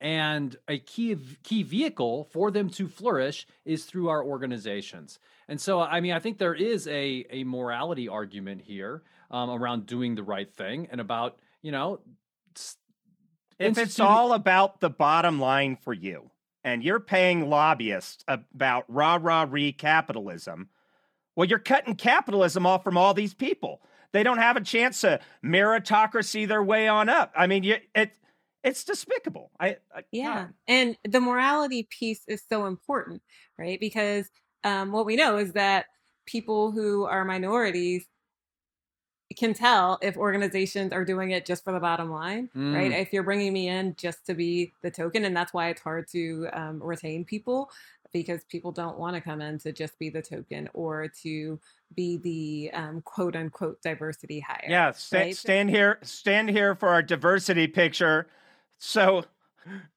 And 0.00 0.56
a 0.68 0.78
key 0.78 1.16
key 1.44 1.62
vehicle 1.62 2.28
for 2.32 2.50
them 2.50 2.68
to 2.70 2.88
flourish 2.88 3.46
is 3.64 3.84
through 3.84 4.08
our 4.08 4.22
organizations. 4.22 5.18
And 5.48 5.60
so, 5.60 5.80
I 5.80 6.00
mean, 6.00 6.12
I 6.12 6.18
think 6.18 6.38
there 6.38 6.54
is 6.54 6.86
a 6.88 7.24
a 7.30 7.44
morality 7.44 8.08
argument 8.08 8.62
here 8.62 9.02
um, 9.30 9.50
around 9.50 9.86
doing 9.86 10.14
the 10.14 10.22
right 10.22 10.52
thing 10.52 10.88
and 10.90 11.00
about 11.00 11.38
you 11.62 11.72
know. 11.72 12.00
If 13.58 13.78
it's 13.78 14.00
all 14.00 14.32
about 14.32 14.80
the 14.80 14.90
bottom 14.90 15.38
line 15.38 15.76
for 15.76 15.92
you 15.94 16.30
and 16.64 16.82
you're 16.82 17.00
paying 17.00 17.48
lobbyists 17.48 18.24
about 18.26 18.84
rah 18.88 19.18
rah 19.20 19.46
re 19.48 19.72
capitalism, 19.72 20.68
well, 21.36 21.48
you're 21.48 21.58
cutting 21.58 21.94
capitalism 21.96 22.66
off 22.66 22.84
from 22.84 22.96
all 22.96 23.14
these 23.14 23.34
people. 23.34 23.80
They 24.12 24.22
don't 24.22 24.38
have 24.38 24.56
a 24.56 24.60
chance 24.60 25.00
to 25.00 25.20
meritocracy 25.44 26.46
their 26.46 26.62
way 26.62 26.86
on 26.86 27.08
up. 27.08 27.32
I 27.36 27.46
mean, 27.46 27.64
you, 27.64 27.76
it 27.94 28.12
it's 28.62 28.84
despicable. 28.84 29.50
I, 29.60 29.76
I 29.94 30.04
Yeah. 30.10 30.44
God. 30.44 30.54
And 30.68 30.98
the 31.06 31.20
morality 31.20 31.86
piece 31.90 32.22
is 32.28 32.42
so 32.48 32.66
important, 32.66 33.22
right? 33.58 33.78
Because 33.78 34.30
um, 34.62 34.92
what 34.92 35.04
we 35.04 35.16
know 35.16 35.36
is 35.36 35.52
that 35.52 35.86
people 36.26 36.70
who 36.70 37.04
are 37.04 37.24
minorities 37.24 38.06
can 39.36 39.52
tell 39.52 39.98
if 40.00 40.16
organizations 40.16 40.92
are 40.92 41.04
doing 41.04 41.32
it 41.32 41.44
just 41.44 41.64
for 41.64 41.72
the 41.72 41.80
bottom 41.80 42.10
line, 42.10 42.48
right? 42.54 42.92
Mm. 42.92 43.02
If 43.02 43.12
you're 43.12 43.22
bringing 43.24 43.52
me 43.52 43.68
in 43.68 43.94
just 43.96 44.24
to 44.26 44.34
be 44.34 44.72
the 44.82 44.90
token, 44.90 45.24
and 45.24 45.36
that's 45.36 45.52
why 45.52 45.68
it's 45.68 45.80
hard 45.80 46.06
to 46.12 46.46
um, 46.52 46.82
retain 46.82 47.24
people 47.24 47.70
because 48.14 48.44
people 48.44 48.72
don't 48.72 48.96
want 48.96 49.14
to 49.14 49.20
come 49.20 49.42
in 49.42 49.58
to 49.58 49.72
just 49.72 49.98
be 49.98 50.08
the 50.08 50.22
token 50.22 50.70
or 50.72 51.08
to 51.22 51.60
be 51.94 52.16
the 52.18 52.70
um, 52.72 53.02
quote 53.02 53.36
unquote 53.36 53.82
diversity 53.82 54.40
hire. 54.40 54.64
Yeah, 54.66 54.92
sta- 54.92 55.18
right? 55.18 55.36
stand 55.36 55.68
here, 55.68 55.98
stand 56.02 56.48
here 56.48 56.74
for 56.76 56.88
our 56.88 57.02
diversity 57.02 57.66
picture. 57.66 58.28
So, 58.78 59.24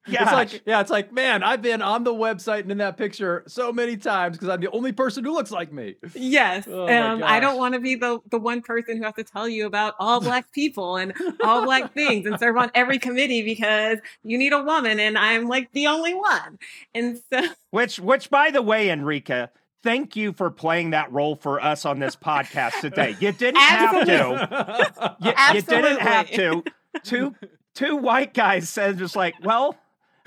yeah, 0.07 0.23
It's 0.23 0.31
like, 0.31 0.63
yeah, 0.65 0.81
it's 0.81 0.89
like, 0.89 1.11
man, 1.11 1.43
I've 1.43 1.61
been 1.61 1.81
on 1.81 2.03
the 2.03 2.13
website 2.13 2.61
and 2.61 2.71
in 2.71 2.77
that 2.77 2.97
picture 2.97 3.43
so 3.47 3.71
many 3.73 3.97
times 3.97 4.37
because 4.37 4.49
I'm 4.49 4.61
the 4.61 4.71
only 4.71 4.91
person 4.91 5.23
who 5.23 5.33
looks 5.33 5.51
like 5.51 5.71
me. 5.71 5.95
Yes. 6.13 6.67
Oh 6.67 6.87
um, 6.87 7.23
I 7.23 7.39
don't 7.39 7.57
want 7.57 7.73
to 7.73 7.79
be 7.79 7.95
the, 7.95 8.19
the 8.31 8.39
one 8.39 8.61
person 8.61 8.97
who 8.97 9.03
has 9.03 9.15
to 9.15 9.23
tell 9.23 9.47
you 9.47 9.65
about 9.65 9.95
all 9.99 10.21
black 10.21 10.51
people 10.51 10.97
and 10.97 11.13
all 11.43 11.63
black 11.63 11.93
things 11.95 12.25
and 12.25 12.39
serve 12.39 12.57
on 12.57 12.71
every 12.73 12.99
committee 12.99 13.43
because 13.43 13.99
you 14.23 14.37
need 14.37 14.53
a 14.53 14.61
woman 14.61 14.99
and 14.99 15.17
I'm 15.17 15.47
like 15.47 15.71
the 15.73 15.87
only 15.87 16.13
one. 16.13 16.57
And 16.93 17.19
so, 17.31 17.41
Which, 17.71 17.99
which, 17.99 18.29
by 18.29 18.51
the 18.51 18.61
way, 18.61 18.89
Enrica, 18.89 19.51
thank 19.83 20.15
you 20.15 20.33
for 20.33 20.49
playing 20.49 20.91
that 20.91 21.11
role 21.11 21.35
for 21.35 21.61
us 21.61 21.85
on 21.85 21.99
this 21.99 22.15
podcast 22.15 22.79
today. 22.81 23.15
You 23.19 23.31
didn't 23.31 23.61
have 23.61 24.05
to. 24.05 25.15
You, 25.19 25.33
you 25.53 25.61
didn't 25.61 25.99
have 25.99 26.29
to. 26.31 26.63
Two, 27.03 27.35
two 27.77 27.95
white 27.95 28.33
guys 28.33 28.69
said 28.69 28.97
just 28.97 29.15
like, 29.15 29.35
well. 29.43 29.75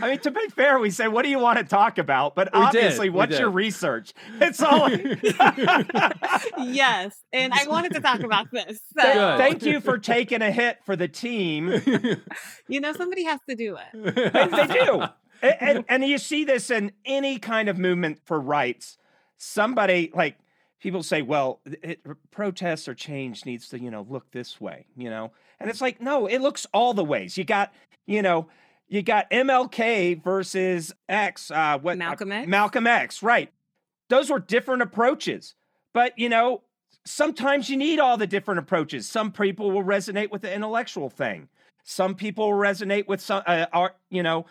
I 0.02 0.08
mean, 0.08 0.18
to 0.20 0.30
be 0.30 0.48
fair, 0.56 0.78
we 0.78 0.90
said, 0.90 1.08
"What 1.08 1.24
do 1.24 1.28
you 1.28 1.38
want 1.38 1.58
to 1.58 1.64
talk 1.64 1.98
about?" 1.98 2.34
But 2.34 2.48
We 2.54 2.58
obviously, 2.58 3.10
we 3.10 3.16
what's 3.16 3.38
your 3.38 3.50
research? 3.50 4.14
It's 4.40 4.62
all. 4.62 4.90
yes. 6.58 7.14
And 7.34 7.52
I 7.52 7.66
wanted 7.68 7.92
to 7.92 8.00
talk 8.00 8.20
about 8.20 8.50
this. 8.50 8.80
So, 8.98 9.36
Thank 9.36 9.62
you 9.62 9.78
for 9.78 9.98
taking 9.98 10.40
a 10.40 10.50
hit 10.50 10.78
for 10.86 10.96
the 10.96 11.06
team. 11.06 11.68
you 12.66 12.80
know, 12.80 12.94
somebody 12.94 13.24
has 13.24 13.40
to 13.50 13.54
do 13.54 13.76
it. 13.76 14.32
And 14.34 14.52
they 14.54 14.66
do. 14.68 15.02
and, 15.42 15.56
and, 15.60 15.84
and 15.86 16.04
you 16.06 16.16
see 16.16 16.44
this 16.44 16.70
in 16.70 16.92
any 17.04 17.38
kind 17.38 17.68
of 17.68 17.76
movement 17.76 18.20
for 18.24 18.40
rights. 18.40 18.96
Somebody 19.36 20.10
like 20.14 20.36
people 20.80 21.02
say, 21.02 21.22
well, 21.22 21.60
it, 21.64 22.00
protests 22.30 22.88
or 22.88 22.94
change 22.94 23.44
needs 23.44 23.68
to, 23.68 23.80
you 23.80 23.90
know, 23.90 24.06
look 24.08 24.30
this 24.32 24.60
way, 24.60 24.86
you 24.96 25.10
know? 25.10 25.32
And 25.60 25.70
it's 25.70 25.80
like, 25.80 26.00
no, 26.00 26.26
it 26.26 26.40
looks 26.40 26.66
all 26.72 26.94
the 26.94 27.04
ways. 27.04 27.36
You 27.36 27.44
got, 27.44 27.72
you 28.06 28.22
know, 28.22 28.48
you 28.88 29.02
got 29.02 29.30
MLK 29.30 30.22
versus 30.22 30.92
X, 31.08 31.50
uh, 31.50 31.78
what 31.78 31.98
Malcolm 31.98 32.32
uh, 32.32 32.36
X? 32.36 32.48
Malcolm 32.48 32.86
X, 32.86 33.22
right. 33.22 33.52
Those 34.08 34.30
were 34.30 34.40
different 34.40 34.82
approaches. 34.82 35.54
But, 35.92 36.18
you 36.18 36.28
know, 36.28 36.62
sometimes 37.04 37.68
you 37.68 37.76
need 37.76 38.00
all 38.00 38.16
the 38.16 38.26
different 38.26 38.58
approaches. 38.58 39.08
Some 39.08 39.32
people 39.32 39.70
will 39.70 39.84
resonate 39.84 40.30
with 40.30 40.42
the 40.42 40.52
intellectual 40.52 41.10
thing. 41.10 41.48
Some 41.84 42.14
people 42.14 42.50
will 42.50 42.58
resonate 42.58 43.06
with 43.06 43.20
some, 43.20 43.42
uh, 43.46 43.66
art, 43.72 43.96
you 44.10 44.22
know, 44.22 44.46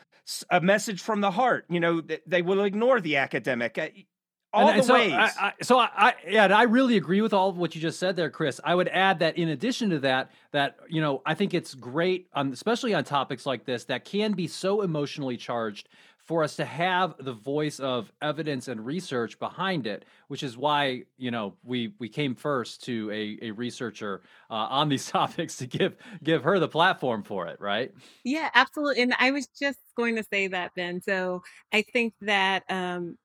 a 0.50 0.62
message 0.62 1.02
from 1.02 1.22
the 1.22 1.32
heart. 1.32 1.66
You 1.70 1.80
know, 1.80 2.02
th- 2.02 2.22
they 2.28 2.42
will 2.42 2.64
ignore 2.64 3.02
the 3.02 3.18
academic. 3.18 4.08
All 4.52 4.62
And- 4.68 4.72
and 4.72 4.80
the 4.80 4.84
so 4.84 4.93
ways. 4.95 5.14
I, 5.14 5.30
I, 5.39 5.54
so 5.62 5.78
I, 5.78 5.89
I, 5.95 6.14
yeah, 6.28 6.43
and 6.45 6.54
I 6.54 6.64
really 6.64 6.97
agree 6.97 7.22
with 7.22 7.34
all 7.34 7.50
of 7.50 7.58
what 7.58 7.76
you 7.76 7.82
just 7.82 8.00
said 8.00 8.16
there, 8.16 8.30
Chris. 8.32 8.60
I 8.64 8.74
would 8.74 8.88
add 8.88 9.20
that 9.20 9.38
in 9.38 9.50
addition 9.50 9.91
to 9.91 10.00
that, 10.00 10.32
that 10.52 10.78
you 10.89 11.02
know, 11.02 11.22
I 11.26 11.36
think 11.36 11.54
it's 11.54 11.76
great, 11.76 12.28
on, 12.34 12.52
especially 12.52 12.93
on 12.93 13.04
topics 13.04 13.45
like 13.45 13.66
this 13.66 13.86
that 13.86 14.06
can 14.06 14.34
be 14.34 14.47
so 14.47 14.82
emotionally 14.82 15.38
charged 15.38 15.88
for 16.18 16.43
us 16.43 16.56
to 16.58 16.66
have 16.66 17.16
the 17.20 17.34
voice 17.34 17.80
of 17.80 18.12
evidence 18.22 18.68
and 18.68 18.86
research 18.86 19.39
behind 19.39 19.88
it, 19.88 20.06
which 20.28 20.43
is 20.43 20.56
why 20.58 21.04
you 21.18 21.32
know 21.32 21.56
we 21.64 21.93
we 22.00 22.08
came 22.10 22.36
first 22.36 22.84
to 22.84 23.10
a, 23.12 23.47
a 23.47 23.52
researcher 23.52 24.22
uh, 24.50 24.54
on 24.54 24.89
these 24.89 25.08
topics 25.12 25.58
to 25.58 25.66
give 25.68 25.95
give 26.24 26.43
her 26.43 26.60
the 26.60 26.68
platform 26.68 27.24
for 27.24 27.47
it, 27.47 27.60
right? 27.60 27.91
Yeah, 28.24 28.50
absolutely. 28.54 29.02
And 29.04 29.16
I 29.20 29.32
was 29.32 29.47
just 29.60 29.80
going 29.95 30.16
to 30.18 30.24
say 30.24 30.47
that 30.47 30.72
then. 30.76 31.02
So 31.02 31.41
I 31.74 31.84
think 31.93 32.14
that 32.22 32.64
um, 32.70 33.18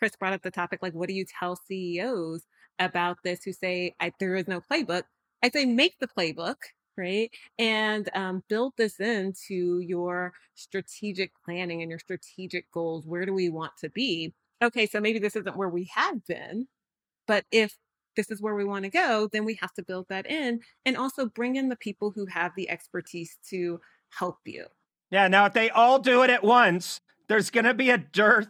Chris 0.00 0.16
brought 0.16 0.32
up 0.32 0.42
the 0.42 0.50
topic 0.50 0.80
like, 0.82 0.94
what 0.94 1.08
do 1.08 1.14
you 1.14 1.24
tell 1.24 1.54
CEOs 1.54 2.42
about 2.80 3.18
this 3.22 3.44
who 3.44 3.52
say 3.52 3.94
there 4.18 4.34
is 4.34 4.48
no 4.48 4.60
playbook? 4.60 5.04
I 5.42 5.50
say 5.50 5.64
make 5.64 5.98
the 6.00 6.08
playbook 6.08 6.56
right? 7.00 7.30
And 7.58 8.08
um, 8.14 8.42
build 8.48 8.74
this 8.76 9.00
into 9.00 9.80
your 9.80 10.32
strategic 10.54 11.32
planning 11.44 11.82
and 11.82 11.90
your 11.90 11.98
strategic 11.98 12.70
goals. 12.72 13.06
Where 13.06 13.24
do 13.24 13.32
we 13.32 13.48
want 13.48 13.72
to 13.78 13.88
be? 13.88 14.34
Okay, 14.62 14.86
so 14.86 15.00
maybe 15.00 15.18
this 15.18 15.36
isn't 15.36 15.56
where 15.56 15.68
we 15.68 15.90
have 15.94 16.26
been, 16.26 16.68
but 17.26 17.44
if 17.50 17.76
this 18.16 18.30
is 18.30 18.42
where 18.42 18.54
we 18.54 18.64
want 18.64 18.84
to 18.84 18.90
go, 18.90 19.28
then 19.32 19.44
we 19.44 19.54
have 19.54 19.72
to 19.74 19.82
build 19.82 20.06
that 20.10 20.26
in 20.26 20.60
and 20.84 20.96
also 20.96 21.24
bring 21.24 21.56
in 21.56 21.70
the 21.70 21.76
people 21.76 22.10
who 22.10 22.26
have 22.26 22.52
the 22.54 22.68
expertise 22.68 23.38
to 23.48 23.80
help 24.10 24.38
you. 24.44 24.66
Yeah, 25.10 25.28
now 25.28 25.46
if 25.46 25.54
they 25.54 25.70
all 25.70 25.98
do 25.98 26.22
it 26.22 26.30
at 26.30 26.44
once, 26.44 27.00
there's 27.28 27.50
going 27.50 27.64
to 27.64 27.74
be 27.74 27.90
a 27.90 27.98
dearth 27.98 28.48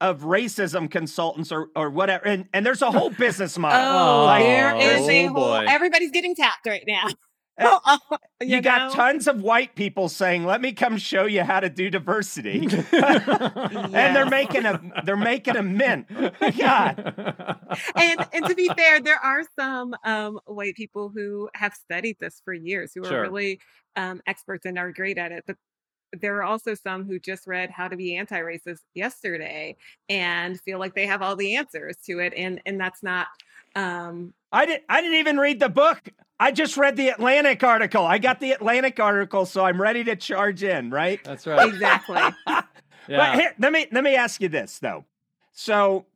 of 0.00 0.22
racism 0.22 0.90
consultants 0.90 1.50
or, 1.50 1.68
or 1.74 1.90
whatever. 1.90 2.24
And, 2.26 2.46
and 2.52 2.64
there's 2.64 2.82
a 2.82 2.90
whole 2.90 3.10
business 3.10 3.58
model. 3.58 3.80
Oh, 3.80 4.24
like, 4.24 4.44
there 4.44 4.76
is 4.76 5.00
oh, 5.02 5.10
a 5.10 5.26
whole, 5.26 5.54
everybody's 5.54 6.10
getting 6.10 6.34
tapped 6.34 6.66
right 6.66 6.84
now. 6.86 7.08
Oh, 7.60 7.98
you, 8.40 8.56
you 8.56 8.60
got 8.60 8.92
tons 8.92 9.26
of 9.26 9.42
white 9.42 9.74
people 9.74 10.08
saying, 10.08 10.44
"Let 10.44 10.60
me 10.60 10.72
come 10.72 10.96
show 10.96 11.24
you 11.24 11.42
how 11.42 11.58
to 11.58 11.68
do 11.68 11.90
diversity," 11.90 12.60
and 12.92 13.92
they're 13.92 14.30
making 14.30 14.64
a 14.64 14.80
they're 15.04 15.16
making 15.16 15.56
a 15.56 15.62
mint. 15.64 16.06
God. 16.08 17.14
And 17.96 18.26
and 18.32 18.46
to 18.46 18.54
be 18.54 18.70
fair, 18.76 19.00
there 19.00 19.18
are 19.18 19.42
some 19.58 19.96
um, 20.04 20.38
white 20.46 20.76
people 20.76 21.10
who 21.12 21.50
have 21.54 21.74
studied 21.74 22.18
this 22.20 22.40
for 22.44 22.54
years, 22.54 22.92
who 22.94 23.04
sure. 23.04 23.18
are 23.18 23.22
really 23.22 23.60
um, 23.96 24.20
experts 24.26 24.64
and 24.64 24.78
are 24.78 24.92
great 24.92 25.18
at 25.18 25.32
it. 25.32 25.42
But 25.44 25.56
there 26.12 26.36
are 26.36 26.44
also 26.44 26.74
some 26.74 27.04
who 27.04 27.18
just 27.18 27.46
read 27.46 27.70
how 27.70 27.88
to 27.88 27.96
be 27.96 28.16
anti-racist 28.16 28.80
yesterday 28.94 29.76
and 30.08 30.60
feel 30.60 30.78
like 30.78 30.94
they 30.94 31.06
have 31.06 31.22
all 31.22 31.36
the 31.36 31.56
answers 31.56 31.96
to 32.06 32.20
it, 32.20 32.32
and 32.36 32.60
and 32.66 32.80
that's 32.80 33.02
not 33.02 33.26
um, 33.76 34.34
I 34.52 34.66
didn't. 34.66 34.84
I 34.88 35.00
didn't 35.00 35.18
even 35.18 35.38
read 35.38 35.60
the 35.60 35.68
book. 35.68 36.08
I 36.40 36.52
just 36.52 36.76
read 36.76 36.96
the 36.96 37.08
Atlantic 37.08 37.62
article. 37.62 38.04
I 38.04 38.18
got 38.18 38.40
the 38.40 38.52
Atlantic 38.52 38.98
article, 39.00 39.44
so 39.44 39.64
I'm 39.64 39.80
ready 39.80 40.04
to 40.04 40.16
charge 40.16 40.62
in. 40.62 40.90
Right. 40.90 41.22
That's 41.24 41.46
right. 41.46 41.68
exactly. 41.68 42.16
yeah. 42.46 42.62
But 43.08 43.34
here, 43.34 43.54
let 43.58 43.72
me 43.72 43.86
let 43.92 44.04
me 44.04 44.14
ask 44.14 44.40
you 44.40 44.48
this 44.48 44.78
though. 44.78 45.04
So, 45.52 46.06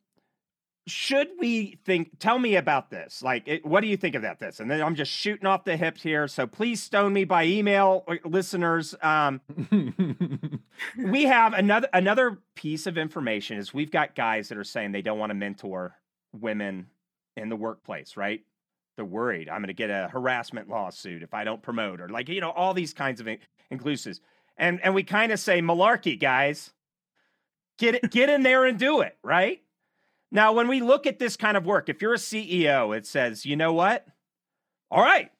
should 0.86 1.28
we 1.38 1.78
think? 1.84 2.18
Tell 2.18 2.38
me 2.38 2.56
about 2.56 2.90
this. 2.90 3.22
Like, 3.22 3.44
it, 3.46 3.64
what 3.64 3.82
do 3.82 3.86
you 3.86 3.96
think 3.96 4.16
about 4.16 4.40
this? 4.40 4.58
And 4.58 4.70
then 4.70 4.82
I'm 4.82 4.96
just 4.96 5.12
shooting 5.12 5.46
off 5.46 5.64
the 5.64 5.76
hips 5.76 6.02
here. 6.02 6.26
So 6.26 6.46
please 6.46 6.82
stone 6.82 7.12
me 7.12 7.24
by 7.24 7.44
email, 7.44 8.04
uh, 8.08 8.16
listeners. 8.24 8.94
Um, 9.00 9.40
we 10.98 11.24
have 11.24 11.52
another 11.52 11.88
another 11.92 12.38
piece 12.56 12.86
of 12.86 12.98
information 12.98 13.58
is 13.58 13.72
we've 13.72 13.92
got 13.92 14.16
guys 14.16 14.48
that 14.48 14.58
are 14.58 14.64
saying 14.64 14.92
they 14.92 15.02
don't 15.02 15.18
want 15.18 15.30
to 15.30 15.34
mentor 15.34 15.94
women 16.32 16.88
in 17.36 17.48
the 17.48 17.56
workplace, 17.56 18.16
right? 18.16 18.42
They're 18.96 19.04
worried 19.04 19.48
I'm 19.48 19.60
going 19.60 19.68
to 19.68 19.74
get 19.74 19.90
a 19.90 20.08
harassment 20.08 20.68
lawsuit 20.68 21.22
if 21.22 21.32
I 21.32 21.44
don't 21.44 21.62
promote 21.62 22.00
or 22.00 22.08
like, 22.08 22.28
you 22.28 22.40
know, 22.40 22.50
all 22.50 22.74
these 22.74 22.92
kinds 22.92 23.20
of 23.20 23.28
inclusives. 23.70 24.20
And 24.56 24.80
and 24.82 24.94
we 24.94 25.04
kind 25.04 25.30
of 25.30 25.38
say 25.38 25.62
malarkey, 25.62 26.18
guys. 26.18 26.72
Get 27.78 27.94
it, 27.96 28.10
get 28.10 28.28
in 28.28 28.42
there 28.42 28.64
and 28.64 28.78
do 28.78 29.00
it, 29.00 29.16
right? 29.22 29.62
Now, 30.34 30.54
when 30.54 30.66
we 30.66 30.80
look 30.80 31.06
at 31.06 31.18
this 31.18 31.36
kind 31.36 31.58
of 31.58 31.66
work, 31.66 31.90
if 31.90 32.00
you're 32.00 32.14
a 32.14 32.16
CEO, 32.16 32.96
it 32.96 33.06
says, 33.06 33.44
you 33.44 33.54
know 33.54 33.74
what? 33.74 34.06
All 34.90 35.02
right. 35.02 35.30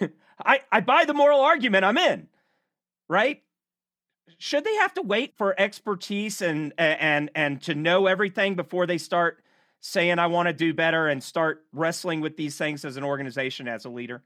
I, 0.46 0.60
I 0.70 0.80
buy 0.80 1.04
the 1.04 1.12
moral 1.12 1.40
argument, 1.40 1.84
I'm 1.84 1.98
in. 1.98 2.28
Right? 3.08 3.42
Should 4.38 4.64
they 4.64 4.76
have 4.76 4.94
to 4.94 5.02
wait 5.02 5.34
for 5.36 5.60
expertise 5.60 6.40
and 6.40 6.72
and 6.78 7.30
and 7.34 7.60
to 7.62 7.74
know 7.74 8.06
everything 8.06 8.54
before 8.54 8.86
they 8.86 8.96
start 8.96 9.42
saying 9.80 10.18
I 10.18 10.28
want 10.28 10.46
to 10.46 10.52
do 10.52 10.72
better 10.72 11.08
and 11.08 11.22
start 11.22 11.64
wrestling 11.72 12.20
with 12.20 12.36
these 12.36 12.56
things 12.56 12.84
as 12.84 12.96
an 12.96 13.04
organization 13.04 13.66
as 13.66 13.84
a 13.84 13.90
leader? 13.90 14.22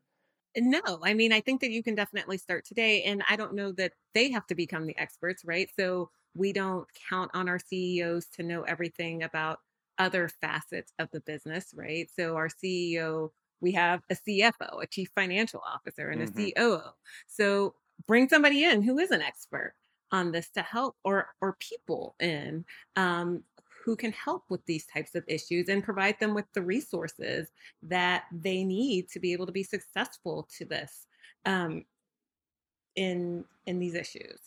No, 0.57 1.00
I 1.02 1.14
mean, 1.14 1.32
I 1.32 1.40
think 1.40 1.62
that 1.62 1.70
you 1.70 1.82
can 1.82 1.94
definitely 1.94 2.38
start 2.38 2.64
today. 2.64 3.02
And 3.05 3.24
I 3.28 3.36
don't 3.36 3.55
know 3.55 3.72
that 3.72 3.92
they 4.14 4.30
have 4.32 4.46
to 4.48 4.55
become 4.55 4.86
the 4.86 4.96
experts, 4.98 5.44
right? 5.44 5.68
So 5.78 6.11
we 6.36 6.52
don't 6.52 6.86
count 7.09 7.30
on 7.34 7.48
our 7.48 7.59
CEOs 7.59 8.26
to 8.34 8.42
know 8.42 8.62
everything 8.62 9.22
about 9.22 9.61
other 9.99 10.28
facets 10.40 10.92
of 10.99 11.09
the 11.12 11.20
business, 11.20 11.72
right? 11.74 12.09
So 12.14 12.36
our 12.36 12.49
CEO, 12.49 13.30
we 13.61 13.72
have 13.72 14.03
a 14.11 14.14
CFO, 14.14 14.82
a 14.82 14.86
chief 14.86 15.09
financial 15.14 15.62
officer, 15.66 16.11
and 16.11 16.20
mm-hmm. 16.22 16.40
a 16.40 16.53
COO. 16.53 16.82
So 17.26 17.74
bring 18.07 18.28
somebody 18.28 18.64
in 18.64 18.82
who 18.82 18.99
is 18.99 19.11
an 19.11 19.22
expert 19.22 19.74
on 20.12 20.32
this 20.32 20.51
to 20.51 20.62
help 20.62 20.97
or 21.05 21.28
or 21.40 21.57
people 21.59 22.14
in 22.20 22.64
um, 22.97 23.42
who 23.84 23.97
can 23.97 24.12
help 24.12 24.45
with 24.49 24.64
these 24.66 24.86
types 24.86 25.14
of 25.14 25.24
issues 25.28 25.68
and 25.68 25.84
provide 25.84 26.18
them 26.18 26.34
with 26.34 26.47
the 26.55 26.62
resources 26.62 27.49
that 27.82 28.24
they 28.32 28.64
need 28.64 29.09
to 29.11 29.20
be 29.20 29.32
able 29.32 29.47
to 29.47 29.53
be 29.53 29.62
successful 29.62 30.49
to 30.57 30.64
this 30.64 31.07
um, 31.45 31.84
in 32.97 33.45
in 33.66 33.78
these 33.78 33.95
issues. 33.95 34.38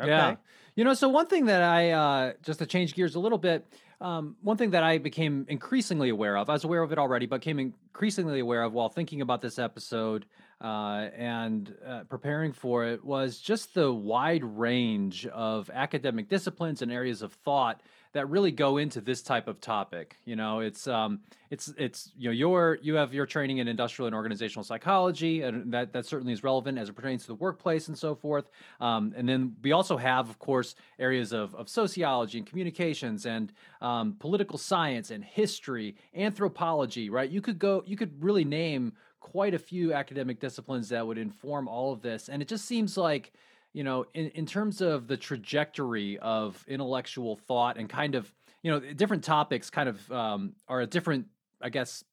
Okay. 0.00 0.08
Yeah. 0.08 0.36
You 0.76 0.84
know, 0.84 0.94
so 0.94 1.08
one 1.08 1.26
thing 1.26 1.46
that 1.46 1.62
I 1.62 1.90
uh, 1.90 2.32
just 2.42 2.60
to 2.60 2.66
change 2.66 2.94
gears 2.94 3.14
a 3.14 3.20
little 3.20 3.38
bit, 3.38 3.66
um, 4.00 4.36
one 4.40 4.56
thing 4.56 4.70
that 4.70 4.82
I 4.82 4.98
became 4.98 5.44
increasingly 5.48 6.08
aware 6.08 6.36
of, 6.38 6.48
I 6.48 6.54
was 6.54 6.64
aware 6.64 6.82
of 6.82 6.92
it 6.92 6.98
already, 6.98 7.26
but 7.26 7.42
came 7.42 7.58
increasingly 7.58 8.40
aware 8.40 8.62
of 8.62 8.72
while 8.72 8.88
thinking 8.88 9.20
about 9.20 9.42
this 9.42 9.58
episode 9.58 10.24
uh, 10.62 11.08
and 11.16 11.74
uh, 11.86 12.04
preparing 12.08 12.52
for 12.52 12.86
it 12.86 13.04
was 13.04 13.38
just 13.38 13.74
the 13.74 13.92
wide 13.92 14.44
range 14.44 15.26
of 15.26 15.70
academic 15.72 16.28
disciplines 16.28 16.82
and 16.82 16.90
areas 16.92 17.20
of 17.22 17.32
thought 17.32 17.82
that 18.12 18.28
really 18.28 18.50
go 18.50 18.76
into 18.78 19.00
this 19.00 19.22
type 19.22 19.46
of 19.46 19.60
topic. 19.60 20.16
You 20.24 20.34
know, 20.34 20.60
it's 20.60 20.88
um, 20.88 21.20
it's 21.50 21.72
it's 21.78 22.10
you 22.16 22.28
know 22.28 22.32
your 22.32 22.78
you 22.82 22.94
have 22.94 23.14
your 23.14 23.26
training 23.26 23.58
in 23.58 23.68
industrial 23.68 24.06
and 24.06 24.14
organizational 24.14 24.64
psychology, 24.64 25.42
and 25.42 25.72
that 25.72 25.92
that 25.92 26.06
certainly 26.06 26.32
is 26.32 26.42
relevant 26.42 26.78
as 26.78 26.88
it 26.88 26.94
pertains 26.94 27.22
to 27.22 27.28
the 27.28 27.34
workplace 27.36 27.88
and 27.88 27.96
so 27.96 28.14
forth. 28.14 28.50
Um, 28.80 29.14
and 29.16 29.28
then 29.28 29.54
we 29.62 29.72
also 29.72 29.96
have, 29.96 30.28
of 30.28 30.38
course, 30.38 30.74
areas 30.98 31.32
of 31.32 31.54
of 31.54 31.68
sociology 31.68 32.38
and 32.38 32.46
communications 32.46 33.26
and 33.26 33.52
um, 33.80 34.16
political 34.18 34.58
science 34.58 35.10
and 35.10 35.24
history, 35.24 35.96
anthropology. 36.14 37.10
Right? 37.10 37.30
You 37.30 37.40
could 37.40 37.58
go, 37.58 37.84
you 37.86 37.96
could 37.96 38.22
really 38.22 38.44
name 38.44 38.92
quite 39.20 39.54
a 39.54 39.58
few 39.58 39.92
academic 39.92 40.40
disciplines 40.40 40.88
that 40.88 41.06
would 41.06 41.18
inform 41.18 41.68
all 41.68 41.92
of 41.92 42.02
this, 42.02 42.28
and 42.28 42.42
it 42.42 42.48
just 42.48 42.64
seems 42.64 42.96
like 42.96 43.32
you 43.72 43.84
know, 43.84 44.06
in, 44.14 44.28
in 44.30 44.46
terms 44.46 44.80
of 44.80 45.06
the 45.06 45.16
trajectory 45.16 46.18
of 46.18 46.64
intellectual 46.66 47.36
thought 47.36 47.78
and 47.78 47.88
kind 47.88 48.14
of, 48.14 48.32
you 48.62 48.70
know, 48.70 48.80
different 48.80 49.24
topics 49.24 49.70
kind 49.70 49.88
of 49.88 50.12
um, 50.12 50.54
are 50.68 50.82
at 50.82 50.90
different, 50.90 51.26
I 51.62 51.68
guess, 51.68 52.04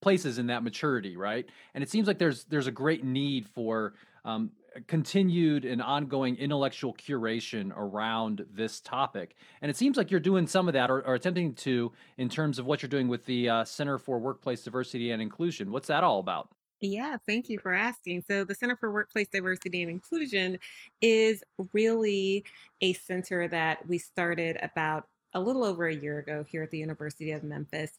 places 0.00 0.38
in 0.38 0.46
that 0.46 0.62
maturity, 0.62 1.16
right? 1.16 1.46
And 1.74 1.82
it 1.82 1.90
seems 1.90 2.06
like 2.06 2.18
there's 2.18 2.44
there's 2.44 2.66
a 2.66 2.72
great 2.72 3.04
need 3.04 3.48
for 3.48 3.94
um, 4.24 4.50
continued 4.86 5.64
and 5.64 5.82
ongoing 5.82 6.36
intellectual 6.36 6.94
curation 6.94 7.72
around 7.76 8.44
this 8.52 8.80
topic. 8.80 9.34
And 9.60 9.70
it 9.70 9.76
seems 9.76 9.96
like 9.96 10.10
you're 10.10 10.20
doing 10.20 10.46
some 10.46 10.68
of 10.68 10.74
that 10.74 10.90
or, 10.90 11.00
or 11.06 11.14
attempting 11.14 11.54
to 11.54 11.92
in 12.16 12.28
terms 12.28 12.58
of 12.58 12.66
what 12.66 12.82
you're 12.82 12.88
doing 12.88 13.08
with 13.08 13.24
the 13.24 13.48
uh, 13.48 13.64
Center 13.64 13.98
for 13.98 14.18
Workplace 14.18 14.62
Diversity 14.62 15.10
and 15.10 15.20
Inclusion. 15.20 15.70
What's 15.70 15.88
that 15.88 16.04
all 16.04 16.20
about? 16.20 16.50
Yeah, 16.80 17.16
thank 17.26 17.48
you 17.48 17.58
for 17.58 17.72
asking. 17.72 18.22
So, 18.28 18.44
the 18.44 18.54
Center 18.54 18.76
for 18.76 18.92
Workplace 18.92 19.28
Diversity 19.28 19.82
and 19.82 19.90
Inclusion 19.90 20.58
is 21.00 21.42
really 21.72 22.44
a 22.80 22.92
center 22.92 23.48
that 23.48 23.86
we 23.88 23.98
started 23.98 24.58
about 24.62 25.08
a 25.34 25.40
little 25.40 25.64
over 25.64 25.86
a 25.86 25.94
year 25.94 26.20
ago 26.20 26.44
here 26.48 26.62
at 26.62 26.70
the 26.70 26.78
University 26.78 27.32
of 27.32 27.42
Memphis. 27.42 27.90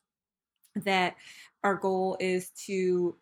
That 0.76 1.16
our 1.64 1.76
goal 1.76 2.16
is 2.22 2.52
to 2.68 3.16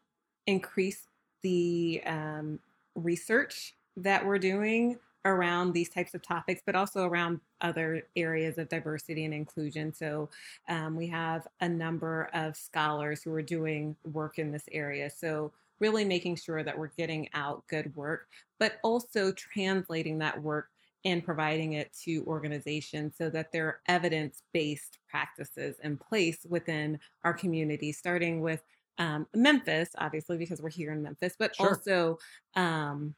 increase 0.45 1.07
the 1.41 2.01
um, 2.05 2.59
research 2.95 3.73
that 3.95 4.25
we're 4.25 4.37
doing 4.37 4.99
around 5.27 5.73
these 5.73 5.89
types 5.89 6.13
of 6.13 6.21
topics, 6.21 6.61
but 6.65 6.75
also 6.75 7.03
around 7.03 7.39
other 7.61 8.03
areas 8.15 8.57
of 8.57 8.69
diversity 8.69 9.25
and 9.25 9.33
inclusion. 9.33 9.93
So 9.93 10.29
um, 10.69 10.95
we 10.95 11.07
have 11.07 11.47
a 11.61 11.69
number 11.69 12.29
of 12.33 12.55
scholars 12.55 13.21
who 13.21 13.33
are 13.33 13.41
doing 13.41 13.95
work 14.03 14.39
in 14.39 14.51
this 14.51 14.65
area. 14.71 15.09
So 15.09 15.51
really 15.79 16.05
making 16.05 16.37
sure 16.37 16.63
that 16.63 16.77
we're 16.77 16.91
getting 16.97 17.29
out 17.33 17.63
good 17.67 17.95
work, 17.95 18.27
but 18.59 18.79
also 18.83 19.31
translating 19.33 20.17
that 20.19 20.41
work 20.41 20.69
and 21.05 21.23
providing 21.23 21.73
it 21.73 21.93
to 22.03 22.23
organizations 22.25 23.15
so 23.17 23.29
that 23.29 23.51
there 23.51 23.67
are 23.67 23.79
evidence 23.87 24.41
based 24.53 24.97
practices 25.09 25.75
in 25.83 25.97
place 25.97 26.39
within 26.49 26.99
our 27.23 27.33
community, 27.33 27.91
starting 27.91 28.41
with 28.41 28.63
um, 28.97 29.27
Memphis, 29.35 29.89
obviously, 29.99 30.37
because 30.37 30.61
we're 30.61 30.69
here 30.69 30.91
in 30.91 31.03
Memphis, 31.03 31.35
but 31.37 31.55
sure. 31.55 31.69
also 31.69 32.17
um, 32.55 33.13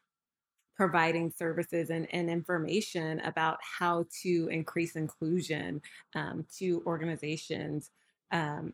providing 0.80 1.30
services 1.30 1.90
and, 1.90 2.08
and 2.14 2.30
information 2.30 3.20
about 3.26 3.58
how 3.62 4.06
to 4.24 4.48
increase 4.50 4.96
inclusion 4.96 5.82
um, 6.16 6.46
to 6.58 6.82
organizations 6.86 7.92
um, 8.32 8.72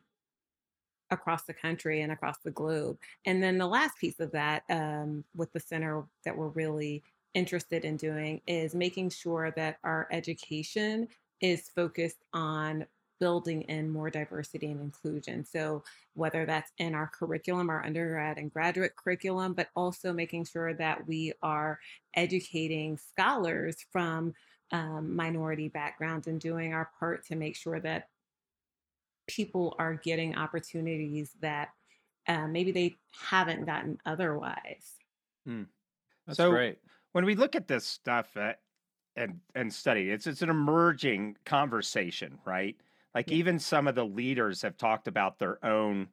across 1.10 1.46
the 1.46 1.54
country 1.54 2.02
and 2.02 2.12
across 2.12 2.38
the 2.44 2.52
globe. 2.52 2.96
And 3.26 3.42
then 3.42 3.58
the 3.58 3.66
last 3.66 3.98
piece 3.98 4.20
of 4.20 4.32
that 4.34 4.62
um, 4.70 5.24
with 5.36 5.52
the 5.52 5.60
center 5.60 6.04
that 6.26 6.38
we're 6.38 6.50
really 6.50 7.02
interested 7.34 7.84
in 7.84 7.98
doing 7.98 8.40
is 8.46 8.76
making 8.76 9.10
sure 9.10 9.50
that 9.56 9.80
our 9.84 10.08
education 10.12 11.08
is 11.42 11.70
focused 11.70 12.24
on 12.34 12.86
building 13.20 13.62
in 13.64 13.90
more 13.90 14.10
diversity 14.10 14.68
and 14.72 14.82
inclusion. 14.82 15.46
So, 15.46 15.84
whether 16.14 16.46
that's 16.46 16.72
in 16.78 16.94
our 16.96 17.08
curriculum, 17.08 17.70
our 17.70 17.84
undergrad 17.86 18.38
and 18.38 18.52
graduate 18.52 18.96
curriculum, 18.96 19.54
but 19.54 19.70
also 19.76 20.14
making 20.14 20.46
sure 20.46 20.74
that 20.74 21.08
we 21.08 21.34
are 21.42 21.80
educating 22.16 22.98
scholars 22.98 23.78
from 23.92 24.34
um, 24.72 25.16
minority 25.16 25.68
backgrounds 25.70 26.28
and 26.28 26.40
doing 26.40 26.74
our 26.74 26.90
part 27.00 27.26
to 27.28 27.36
make 27.36 27.56
sure 27.56 27.80
that 27.80 28.10
people 29.28 29.76
are 29.80 29.96
getting 29.96 30.36
opportunities 30.36 31.32
that 31.42 31.70
uh, 32.28 32.48
maybe 32.48 32.72
they 32.72 32.96
haven't 33.30 33.66
gotten 33.66 34.00
otherwise. 34.06 34.94
Hmm. 35.46 35.64
That's 36.26 36.38
So- 36.38 36.52
great. 36.52 36.80
when 37.12 37.26
we 37.26 37.36
look 37.36 37.56
at 37.56 37.68
this 37.68 37.86
stuff 37.86 38.36
uh, 38.36 38.54
and 39.16 39.40
and 39.54 39.72
study, 39.74 40.10
it's 40.12 40.28
it's 40.28 40.42
an 40.42 40.50
emerging 40.50 41.38
conversation, 41.46 42.38
right? 42.46 42.76
Like 43.16 43.32
Yeah. 43.32 43.38
even 43.38 43.58
some 43.60 43.88
of 43.88 43.96
the 43.96 44.06
leaders 44.06 44.62
have 44.62 44.78
talked 44.78 45.08
about 45.08 45.40
their 45.40 45.64
own. 45.66 46.10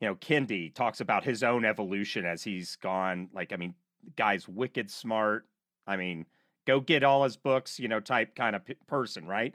You 0.00 0.08
know, 0.08 0.14
Kendi 0.16 0.72
talks 0.74 1.02
about 1.02 1.24
his 1.24 1.42
own 1.42 1.66
evolution 1.66 2.24
as 2.24 2.42
he's 2.42 2.76
gone. 2.76 3.28
Like, 3.34 3.52
I 3.52 3.56
mean, 3.56 3.74
the 4.02 4.12
guy's 4.12 4.48
wicked 4.48 4.90
smart. 4.90 5.46
I 5.86 5.96
mean, 5.98 6.24
go 6.66 6.80
get 6.80 7.04
all 7.04 7.24
his 7.24 7.36
books. 7.36 7.78
You 7.78 7.88
know, 7.88 8.00
type 8.00 8.34
kind 8.34 8.56
of 8.56 8.64
p- 8.64 8.76
person, 8.86 9.26
right? 9.26 9.54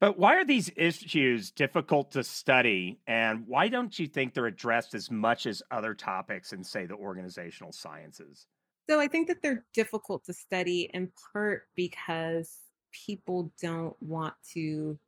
But 0.00 0.18
why 0.18 0.36
are 0.36 0.44
these 0.44 0.70
issues 0.76 1.50
difficult 1.52 2.10
to 2.12 2.24
study, 2.24 3.00
and 3.06 3.46
why 3.46 3.68
don't 3.68 3.96
you 3.98 4.08
think 4.08 4.34
they're 4.34 4.46
addressed 4.46 4.94
as 4.94 5.10
much 5.10 5.46
as 5.46 5.62
other 5.70 5.94
topics 5.94 6.52
in, 6.52 6.64
say, 6.64 6.86
the 6.86 6.96
organizational 6.96 7.72
sciences? 7.72 8.46
So 8.90 8.98
I 8.98 9.06
think 9.06 9.28
that 9.28 9.42
they're 9.42 9.64
difficult 9.72 10.24
to 10.24 10.32
study 10.32 10.90
in 10.92 11.12
part 11.32 11.68
because 11.76 12.58
people 13.06 13.52
don't 13.62 13.96
want 14.02 14.34
to 14.54 14.98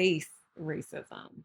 face 0.00 0.28
racism, 0.58 1.42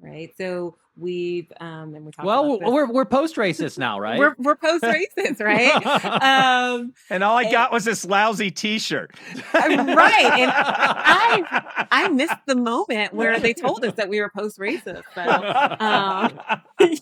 right? 0.00 0.30
So 0.36 0.76
we've 0.96 1.50
um, 1.60 1.94
and 1.94 2.04
we 2.04 2.12
talked 2.12 2.26
Well, 2.26 2.54
about 2.56 2.72
we're 2.72 2.90
we're 2.90 3.04
post 3.04 3.36
racist 3.36 3.78
now, 3.78 3.98
right? 4.06 4.18
we're 4.18 4.34
we're 4.38 4.56
post 4.56 4.84
racist, 4.84 5.40
right? 5.40 5.72
um, 6.22 6.92
And 7.08 7.22
all 7.24 7.36
I 7.36 7.42
And- 7.44 7.52
got 7.52 7.72
was 7.72 7.84
this 7.84 8.04
lousy 8.04 8.50
T-shirt. 8.50 9.14
right, 9.54 10.30
and 10.38 10.50
I 10.54 11.86
I 11.90 12.08
missed 12.08 12.34
the 12.46 12.56
moment 12.56 13.14
where 13.14 13.38
they 13.40 13.54
told 13.54 13.84
us 13.84 13.94
that 13.94 14.08
we 14.08 14.20
were 14.20 14.30
post 14.36 14.58
racist. 14.58 15.02
So 15.14 15.22
um, 15.84 16.40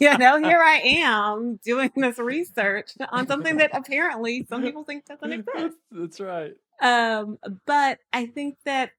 you 0.00 0.16
know, 0.18 0.38
here 0.38 0.60
I 0.62 0.80
am 0.84 1.58
doing 1.64 1.90
this 1.96 2.18
research 2.18 2.92
on 3.10 3.26
something 3.26 3.56
that 3.56 3.70
apparently 3.72 4.46
some 4.48 4.62
people 4.62 4.84
think 4.84 5.04
doesn't 5.06 5.32
exist. 5.32 5.76
That's 5.90 6.20
right. 6.20 6.52
Um, 6.80 7.38
but 7.66 7.98
I 8.12 8.26
think 8.26 8.58
that 8.66 8.90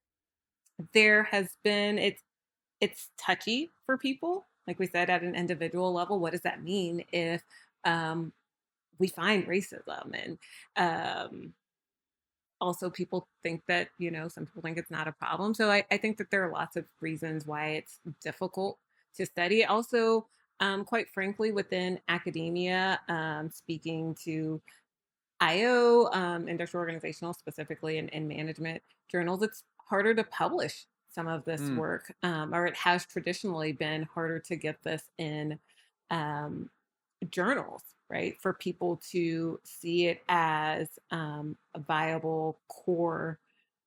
there 0.93 1.23
has 1.23 1.49
been 1.63 1.97
it's 1.97 2.21
it's 2.79 3.09
touchy 3.17 3.71
for 3.85 3.97
people. 3.97 4.45
Like 4.67 4.79
we 4.79 4.87
said, 4.87 5.09
at 5.09 5.23
an 5.23 5.33
individual 5.33 5.93
level, 5.93 6.19
what 6.19 6.33
does 6.33 6.41
that 6.41 6.63
mean 6.63 7.03
if 7.11 7.41
um, 7.85 8.33
we 8.99 9.07
find 9.07 9.47
racism 9.47 10.11
and 10.13 10.37
um, 10.75 11.53
also 12.59 12.89
people 12.89 13.27
think 13.43 13.61
that 13.67 13.89
you 13.97 14.11
know 14.11 14.27
some 14.27 14.45
people 14.45 14.61
think 14.61 14.77
it's 14.77 14.91
not 14.91 15.07
a 15.07 15.11
problem 15.11 15.53
so 15.53 15.69
I, 15.69 15.85
I 15.91 15.97
think 15.97 16.17
that 16.17 16.31
there 16.31 16.43
are 16.43 16.51
lots 16.51 16.75
of 16.75 16.85
reasons 17.01 17.45
why 17.45 17.69
it's 17.69 17.99
difficult 18.23 18.77
to 19.15 19.25
study 19.25 19.65
also 19.65 20.27
um, 20.59 20.83
quite 20.83 21.09
frankly 21.09 21.51
within 21.51 21.99
academia 22.07 22.99
um, 23.09 23.49
speaking 23.51 24.15
to 24.23 24.59
io 25.39 26.09
um, 26.13 26.47
industrial 26.47 26.81
organizational 26.81 27.33
specifically 27.33 27.99
in, 27.99 28.09
in 28.09 28.27
management 28.27 28.81
journals 29.09 29.43
it's 29.43 29.63
harder 29.89 30.13
to 30.15 30.23
publish 30.23 30.85
some 31.09 31.27
of 31.27 31.45
this 31.45 31.69
Mm. 31.69 31.75
work 31.75 32.13
um, 32.23 32.53
or 32.53 32.65
it 32.67 32.75
has 32.75 33.05
traditionally 33.05 33.71
been 33.73 34.03
harder 34.03 34.39
to 34.39 34.55
get 34.55 34.83
this 34.83 35.03
in 35.17 35.59
um, 36.09 36.69
journals, 37.29 37.83
right? 38.09 38.39
For 38.41 38.53
people 38.53 38.97
to 39.11 39.59
see 39.63 40.07
it 40.07 40.23
as 40.29 40.99
um, 41.11 41.57
a 41.73 41.79
viable, 41.79 42.61
core, 42.69 43.39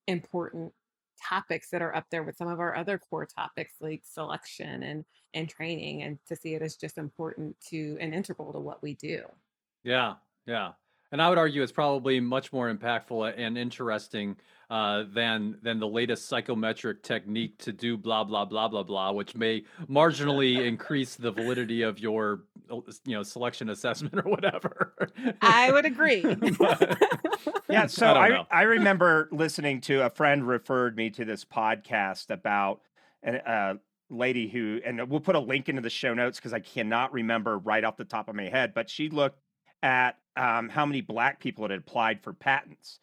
important 0.06 0.74
topics 1.22 1.70
that 1.70 1.82
are 1.82 1.94
up 1.94 2.06
there 2.10 2.22
with 2.22 2.36
some 2.36 2.48
of 2.48 2.60
our 2.60 2.76
other 2.76 2.98
core 2.98 3.26
topics 3.26 3.74
like 3.80 4.04
selection 4.06 4.82
and 4.82 5.04
and 5.34 5.48
training, 5.48 6.02
and 6.02 6.18
to 6.26 6.36
see 6.36 6.54
it 6.54 6.62
as 6.62 6.76
just 6.76 6.98
important 6.98 7.60
to 7.60 7.96
and 8.00 8.14
integral 8.14 8.52
to 8.52 8.60
what 8.60 8.82
we 8.82 8.94
do. 8.94 9.24
Yeah, 9.82 10.16
yeah. 10.46 10.74
And 11.12 11.20
I 11.20 11.28
would 11.28 11.38
argue 11.38 11.62
it's 11.62 11.72
probably 11.72 12.20
much 12.20 12.52
more 12.52 12.72
impactful 12.72 13.34
and 13.36 13.58
interesting 13.58 14.36
uh, 14.70 15.02
than 15.12 15.58
than 15.62 15.80
the 15.80 15.88
latest 15.88 16.28
psychometric 16.28 17.02
technique 17.02 17.58
to 17.58 17.72
do 17.72 17.96
blah 17.96 18.22
blah 18.22 18.44
blah 18.44 18.68
blah 18.68 18.84
blah, 18.84 19.10
which 19.10 19.34
may 19.34 19.64
marginally 19.88 20.64
increase 20.64 21.16
the 21.16 21.32
validity 21.32 21.82
of 21.82 21.98
your 21.98 22.42
uh, 22.70 22.76
you 23.04 23.16
know 23.16 23.24
selection 23.24 23.70
assessment 23.70 24.14
or 24.24 24.30
whatever. 24.30 24.94
I 25.42 25.72
would 25.72 25.86
agree. 25.86 26.22
But- 26.58 26.98
Yeah, 27.68 27.86
so 27.86 28.06
I 28.06 28.40
I. 28.40 28.46
I, 28.50 28.62
remember 28.62 29.28
listening 29.32 29.80
to 29.82 30.04
a 30.04 30.10
friend 30.10 30.46
referred 30.46 30.96
me 30.96 31.10
to 31.10 31.24
this 31.24 31.44
podcast 31.44 32.30
about 32.30 32.80
an- 33.22 33.36
a 33.46 33.74
lady 34.10 34.48
who, 34.48 34.80
and 34.84 35.08
we'll 35.08 35.20
put 35.20 35.36
a 35.36 35.40
link 35.40 35.68
into 35.68 35.80
the 35.80 35.90
show 35.90 36.12
notes 36.12 36.38
because 36.38 36.52
I 36.52 36.58
cannot 36.58 37.12
remember 37.12 37.56
right 37.58 37.84
off 37.84 37.96
the 37.96 38.04
top 38.04 38.28
of 38.28 38.34
my 38.34 38.48
head, 38.48 38.74
but 38.74 38.90
she 38.90 39.08
looked 39.08 39.40
at 39.82 40.18
um, 40.36 40.68
how 40.68 40.86
many 40.86 41.00
black 41.00 41.40
people 41.40 41.64
had 41.64 41.72
applied 41.72 42.22
for 42.22 42.32
patents, 42.32 42.98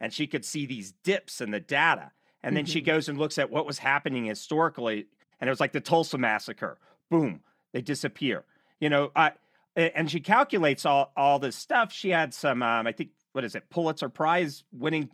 and 0.00 0.12
she 0.12 0.26
could 0.26 0.44
see 0.44 0.66
these 0.66 0.92
dips 1.02 1.40
in 1.40 1.50
the 1.50 1.60
data, 1.60 2.12
and 2.42 2.56
then 2.56 2.64
she 2.64 2.80
Mhm. 2.80 2.86
goes 2.86 3.08
and 3.08 3.18
looks 3.18 3.38
at 3.38 3.50
what 3.50 3.66
was 3.66 3.78
happening 3.78 4.24
historically, 4.24 5.06
and 5.40 5.48
it 5.48 5.50
was 5.50 5.60
like 5.60 5.72
the 5.72 5.80
Tulsa 5.80 6.18
massacre. 6.18 6.78
Boom, 7.10 7.42
they 7.72 7.82
disappear. 7.82 8.44
You 8.80 8.88
know, 8.88 9.12
I 9.14 9.32
and 9.76 10.10
she 10.10 10.20
calculates 10.20 10.84
all 10.84 11.12
all 11.16 11.38
this 11.38 11.54
stuff. 11.56 11.92
She 11.92 12.10
had 12.10 12.34
some, 12.34 12.62
um, 12.62 12.86
I 12.86 12.92
think, 12.92 13.10
what 13.32 13.44
is 13.44 13.54
it, 13.54 13.70
Pulitzer 13.70 14.08
Prize 14.08 14.64
winning 14.72 15.10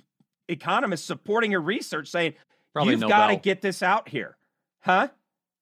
economists 0.49 1.05
supporting 1.05 1.53
her 1.53 1.61
research, 1.61 2.09
saying 2.09 2.35
Probably 2.73 2.93
you've 2.93 3.09
got 3.09 3.29
to 3.29 3.37
get 3.37 3.61
this 3.61 3.83
out 3.83 4.09
here, 4.09 4.37
huh? 4.81 5.09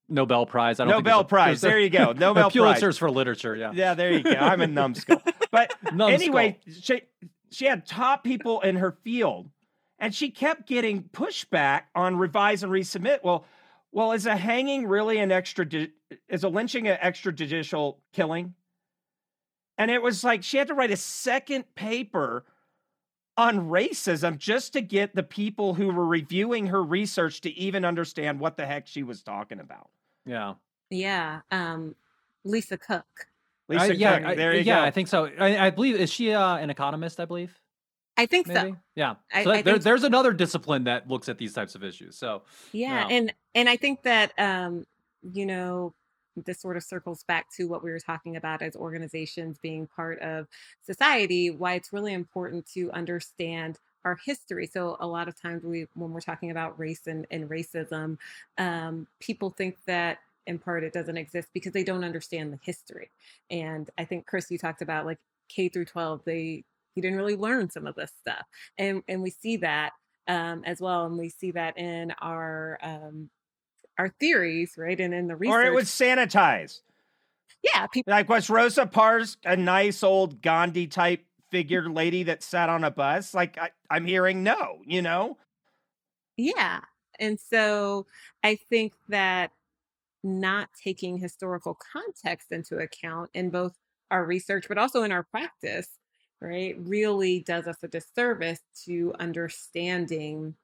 Nobel 0.09 0.47
Prize. 0.47 0.81
I 0.81 0.85
don't 0.85 0.91
Nobel 0.93 1.21
a- 1.21 1.25
Prize. 1.25 1.63
a- 1.65 1.69
There 1.69 1.79
you 1.81 1.91
go. 1.91 2.13
Nobel 2.17 2.51
Prize. 2.51 2.81
Pulitzer's 2.81 2.99
for 2.99 3.11
literature. 3.11 3.57
Yeah. 3.57 3.73
Yeah, 3.75 3.95
there 3.95 4.13
you 4.13 4.23
go. 4.23 4.31
I'm 4.33 4.61
a 4.61 4.67
numbskull. 4.67 5.23
But 5.51 5.73
Numbskull. 5.93 6.09
anyway, 6.09 6.59
she 6.83 7.03
she 7.51 7.67
had 7.67 7.87
top 7.87 8.25
people 8.25 8.61
in 8.61 8.77
her 8.77 8.93
field, 9.05 9.49
and 9.99 10.15
she 10.15 10.31
kept 10.31 10.67
getting 10.67 11.05
pushback 11.05 11.83
on 11.95 12.17
revise 12.17 12.63
and 12.63 12.71
resubmit. 12.73 13.21
Well, 13.23 13.45
well, 13.93 14.13
is 14.13 14.27
a 14.27 14.37
hanging 14.37 14.87
really 14.87 15.19
an 15.19 15.33
extra? 15.33 15.67
Is 16.29 16.45
a 16.45 16.49
lynching 16.49 16.87
an 16.89 16.99
extrajudicial 17.03 17.97
killing? 18.13 18.55
And 19.79 19.91
it 19.91 20.03
was 20.03 20.23
like 20.23 20.43
she 20.45 20.57
had 20.59 20.69
to 20.69 20.75
write 20.75 20.91
a 20.93 20.97
second 20.97 21.65
paper 21.75 22.45
on 23.37 23.69
racism 23.69 24.39
just 24.39 24.73
to 24.75 24.81
get 24.81 25.15
the 25.15 25.23
people 25.23 25.75
who 25.75 25.89
were 25.93 26.07
reviewing 26.07 26.67
her 26.67 26.83
research 26.83 27.41
to 27.43 27.51
even 27.59 27.85
understand 27.85 28.39
what 28.41 28.57
the 28.57 28.65
heck 28.67 28.87
she 28.87 29.03
was 29.03 29.23
talking 29.23 29.59
about. 29.61 29.91
Yeah. 30.27 30.55
yeah, 30.91 31.41
um, 31.51 31.95
Lisa 32.45 32.79
Cook. 32.79 33.05
Lisa 33.69 33.85
I- 33.85 33.87
yeah. 33.89 34.19
Cook, 34.19 34.29
I- 34.29 34.35
there 34.35 34.55
you 34.55 34.61
yeah. 34.63 34.81
go. 34.81 34.85
I 34.85 34.91
think 34.91 35.09
so. 35.09 35.29
I, 35.39 35.67
I 35.67 35.71
believe 35.71 35.97
is 35.97 36.11
she 36.13 36.33
uh, 36.33 36.57
an 36.57 36.71
economist? 36.71 37.19
I 37.21 37.25
believe. 37.25 37.59
I 38.17 38.27
think 38.27 38.47
Maybe. 38.47 38.71
so. 38.71 38.77
Yeah. 38.95 39.15
So 39.43 39.51
I 39.51 39.57
that- 39.57 39.65
there, 39.65 39.75
so. 39.77 39.83
there's 39.83 40.05
another 40.05 40.33
discipline 40.33 40.85
that 40.85 41.09
looks 41.09 41.29
at 41.29 41.37
these 41.39 41.53
types 41.53 41.75
of 41.75 41.83
issues. 41.83 42.17
So 42.17 42.43
Yeah, 42.73 43.09
Yeah. 43.09 43.17
and 43.17 43.35
and 43.57 43.69
I 43.69 43.77
think 43.77 44.03
that 44.05 44.33
um, 44.39 44.85
you 45.23 45.47
know 45.47 45.93
this 46.37 46.61
sort 46.61 46.77
of 46.77 46.83
circles 46.83 47.25
back 47.25 47.47
to 47.57 47.69
what 47.69 47.83
we 47.83 47.91
were 47.91 48.01
talking 48.01 48.37
about 48.37 48.63
as 48.63 48.77
organizations 48.77 49.59
being 49.59 49.87
part 49.87 50.19
of 50.21 50.47
society. 50.83 51.51
Why 51.51 51.75
it's 51.75 51.93
really 51.93 52.13
important 52.13 52.67
to 52.75 52.91
understand 52.93 53.79
our 54.05 54.19
history. 54.25 54.67
So 54.67 54.97
a 55.01 55.07
lot 55.07 55.29
of 55.29 55.41
times 55.41 55.65
we 55.65 55.87
when 55.95 56.13
we're 56.13 56.21
talking 56.21 56.51
about 56.51 56.79
race 56.79 57.07
and, 57.07 57.27
and 57.31 57.49
racism, 57.49 58.19
um, 58.59 59.07
people 59.21 59.51
think 59.51 59.79
that 59.87 60.19
in 60.47 60.59
part 60.59 60.85
it 60.85 60.93
doesn't 60.93 61.17
exist 61.17 61.49
because 61.55 61.73
they 61.73 61.85
don't 61.85 62.05
understand 62.05 62.53
the 62.53 62.59
history. 62.63 63.11
And 63.51 63.89
I 63.97 64.05
think 64.05 64.27
Chris, 64.27 64.51
you 64.51 64.59
talked 64.59 64.83
about 64.83 65.07
like 65.07 65.19
K 65.49 65.69
through 65.69 65.87
12, 65.87 66.23
they 66.25 66.65
you 66.95 67.03
didn't 67.03 67.17
really 67.17 67.37
learn 67.37 67.71
some 67.71 67.87
of 67.87 67.97
this 67.97 68.13
stuff, 68.21 68.47
and 68.79 69.03
and 69.09 69.21
we 69.21 69.31
see 69.31 69.57
that 69.59 69.93
um, 70.29 70.63
as 70.65 70.81
well, 70.81 71.07
and 71.07 71.19
we 71.19 71.29
see 71.29 71.51
that 71.51 71.77
in 71.77 72.13
our 72.21 72.79
um, 72.83 73.31
our 73.99 74.09
theories, 74.21 74.75
right, 74.77 74.99
and 74.99 75.15
in 75.15 75.29
the 75.29 75.37
research. 75.37 75.55
or 75.55 75.63
it 75.63 75.73
was 75.73 75.87
sanitized. 75.87 76.81
yeah, 77.63 77.87
people. 77.87 78.13
Like 78.13 78.29
was 78.29 78.51
Rosa 78.51 78.87
Parks 78.87 79.37
a 79.45 79.57
nice 79.57 80.03
old 80.03 80.43
Gandhi 80.43 80.87
type 80.87 81.21
mm-hmm. 81.21 81.57
figure 81.57 81.89
lady 81.89 82.25
that 82.25 82.43
sat 82.43 82.69
on 82.69 82.85
a 82.85 82.91
bus? 82.91 83.35
Like 83.35 83.59
I, 83.59 83.71
I'm 83.91 84.07
hearing 84.07 84.43
no, 84.43 84.79
you 84.85 85.03
know? 85.03 85.39
Yeah. 86.37 86.81
And 87.21 87.39
so 87.39 88.07
I 88.43 88.57
think 88.57 88.93
that 89.09 89.53
not 90.25 90.71
taking 90.83 91.19
historical 91.19 91.79
context 91.93 92.51
into 92.51 92.79
account 92.79 93.31
in 93.35 93.51
both 93.51 93.75
our 94.11 94.25
research, 94.25 94.67
but 94.69 94.79
also 94.79 95.03
in 95.03 95.13
our 95.13 95.23
practice, 95.23 95.89
right, 96.41 96.75
really 96.79 97.41
does 97.41 97.67
us 97.67 97.77
a 97.83 97.89
disservice 97.89 98.61
to 98.87 99.15
understanding 99.21 100.55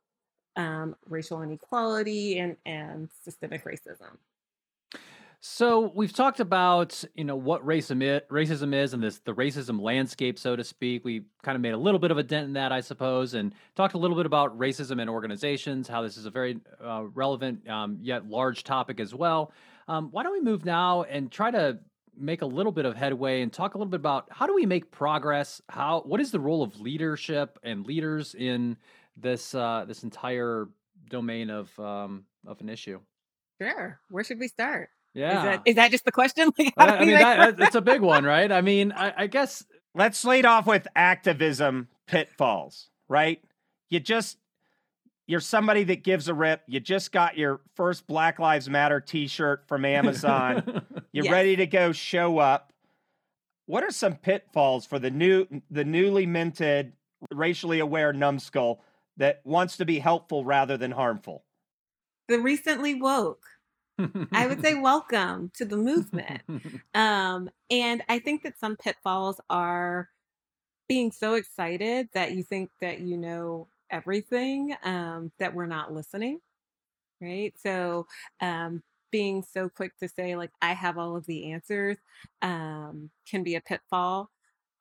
um, 0.56 0.96
racial 1.08 1.42
inequality 1.42 2.38
and, 2.38 2.56
and 2.66 3.08
systemic 3.22 3.64
racism. 3.64 4.16
So 5.42 5.90
we've 5.94 6.12
talked 6.12 6.38
about 6.40 7.02
you 7.14 7.24
know 7.24 7.36
what 7.36 7.64
racism 7.64 8.02
is, 8.02 8.20
racism 8.30 8.74
is 8.74 8.92
and 8.92 9.02
this 9.02 9.20
the 9.20 9.32
racism 9.32 9.80
landscape, 9.80 10.38
so 10.38 10.54
to 10.54 10.62
speak. 10.62 11.02
We 11.02 11.22
kind 11.42 11.56
of 11.56 11.62
made 11.62 11.72
a 11.72 11.78
little 11.78 11.98
bit 11.98 12.10
of 12.10 12.18
a 12.18 12.22
dent 12.22 12.48
in 12.48 12.52
that, 12.54 12.72
I 12.72 12.80
suppose, 12.82 13.32
and 13.32 13.54
talked 13.74 13.94
a 13.94 13.98
little 13.98 14.18
bit 14.18 14.26
about 14.26 14.58
racism 14.58 15.00
in 15.00 15.08
organizations, 15.08 15.88
how 15.88 16.02
this 16.02 16.18
is 16.18 16.26
a 16.26 16.30
very 16.30 16.60
uh, 16.84 17.04
relevant 17.14 17.66
um, 17.70 17.96
yet 18.02 18.26
large 18.28 18.64
topic 18.64 19.00
as 19.00 19.14
well. 19.14 19.52
Um, 19.88 20.08
why 20.10 20.24
don't 20.24 20.32
we 20.32 20.42
move 20.42 20.66
now 20.66 21.04
and 21.04 21.32
try 21.32 21.50
to 21.50 21.78
make 22.18 22.42
a 22.42 22.46
little 22.46 22.72
bit 22.72 22.84
of 22.84 22.94
headway 22.94 23.40
and 23.40 23.50
talk 23.50 23.74
a 23.74 23.78
little 23.78 23.90
bit 23.90 24.00
about 24.00 24.28
how 24.30 24.46
do 24.46 24.54
we 24.54 24.66
make 24.66 24.90
progress? 24.90 25.62
How 25.70 26.02
what 26.02 26.20
is 26.20 26.30
the 26.30 26.40
role 26.40 26.62
of 26.62 26.78
leadership 26.78 27.58
and 27.62 27.86
leaders 27.86 28.34
in 28.34 28.76
this 29.20 29.54
uh, 29.54 29.84
this 29.86 30.02
entire 30.02 30.68
domain 31.08 31.50
of 31.50 31.78
um, 31.78 32.24
of 32.46 32.60
an 32.60 32.68
issue? 32.68 33.00
Sure. 33.60 34.00
Where 34.08 34.24
should 34.24 34.38
we 34.38 34.48
start? 34.48 34.88
Yeah. 35.14 35.36
Is 35.36 35.44
that, 35.44 35.62
is 35.66 35.74
that 35.76 35.90
just 35.90 36.04
the 36.04 36.12
question? 36.12 36.52
Like, 36.58 36.74
I, 36.76 36.96
I 36.96 37.04
mean, 37.04 37.18
that, 37.18 37.56
that's 37.56 37.74
a 37.74 37.80
big 37.80 38.00
one, 38.00 38.24
right? 38.36 38.50
I 38.50 38.60
mean, 38.60 38.92
I, 38.92 39.12
I 39.16 39.26
guess. 39.26 39.64
Let's 39.92 40.24
lead 40.24 40.46
off 40.46 40.68
with 40.68 40.86
activism 40.94 41.88
pitfalls, 42.06 42.90
right? 43.08 43.42
You 43.88 43.98
just, 43.98 44.38
you're 45.26 45.40
somebody 45.40 45.82
that 45.82 46.04
gives 46.04 46.28
a 46.28 46.34
rip. 46.34 46.62
You 46.68 46.78
just 46.78 47.10
got 47.10 47.36
your 47.36 47.60
first 47.74 48.06
Black 48.06 48.38
Lives 48.38 48.70
Matter 48.70 49.00
t 49.00 49.26
shirt 49.26 49.66
from 49.66 49.84
Amazon. 49.84 50.82
you're 51.12 51.24
yes. 51.24 51.32
ready 51.32 51.56
to 51.56 51.66
go 51.66 51.90
show 51.90 52.38
up. 52.38 52.72
What 53.66 53.82
are 53.82 53.90
some 53.90 54.14
pitfalls 54.14 54.86
for 54.86 55.00
the 55.00 55.10
new, 55.10 55.48
the 55.72 55.84
newly 55.84 56.24
minted, 56.24 56.92
racially 57.32 57.80
aware 57.80 58.12
numbskull 58.12 58.80
that 59.20 59.40
wants 59.44 59.76
to 59.76 59.84
be 59.84 60.00
helpful 60.00 60.44
rather 60.44 60.76
than 60.76 60.90
harmful? 60.90 61.44
The 62.28 62.40
recently 62.40 62.94
woke 62.94 63.44
I 64.32 64.46
would 64.46 64.60
say 64.62 64.74
welcome 64.74 65.50
to 65.56 65.64
the 65.64 65.76
movement. 65.76 66.42
Um, 66.92 67.48
and 67.70 68.02
I 68.08 68.18
think 68.18 68.42
that 68.42 68.58
some 68.58 68.76
pitfalls 68.76 69.40
are 69.48 70.08
being 70.88 71.12
so 71.12 71.34
excited 71.34 72.08
that 72.14 72.32
you 72.32 72.42
think 72.42 72.70
that 72.80 73.00
you 73.00 73.16
know 73.16 73.68
everything, 73.90 74.74
um, 74.82 75.30
that 75.38 75.54
we're 75.54 75.66
not 75.66 75.92
listening. 75.92 76.40
Right. 77.20 77.54
So, 77.56 78.08
um, 78.40 78.82
being 79.12 79.44
so 79.44 79.68
quick 79.68 79.96
to 79.98 80.08
say, 80.08 80.34
like, 80.34 80.50
I 80.60 80.72
have 80.72 80.98
all 80.98 81.16
of 81.16 81.26
the 81.26 81.52
answers 81.52 81.98
um, 82.42 83.10
can 83.28 83.44
be 83.44 83.54
a 83.54 83.60
pitfall 83.60 84.30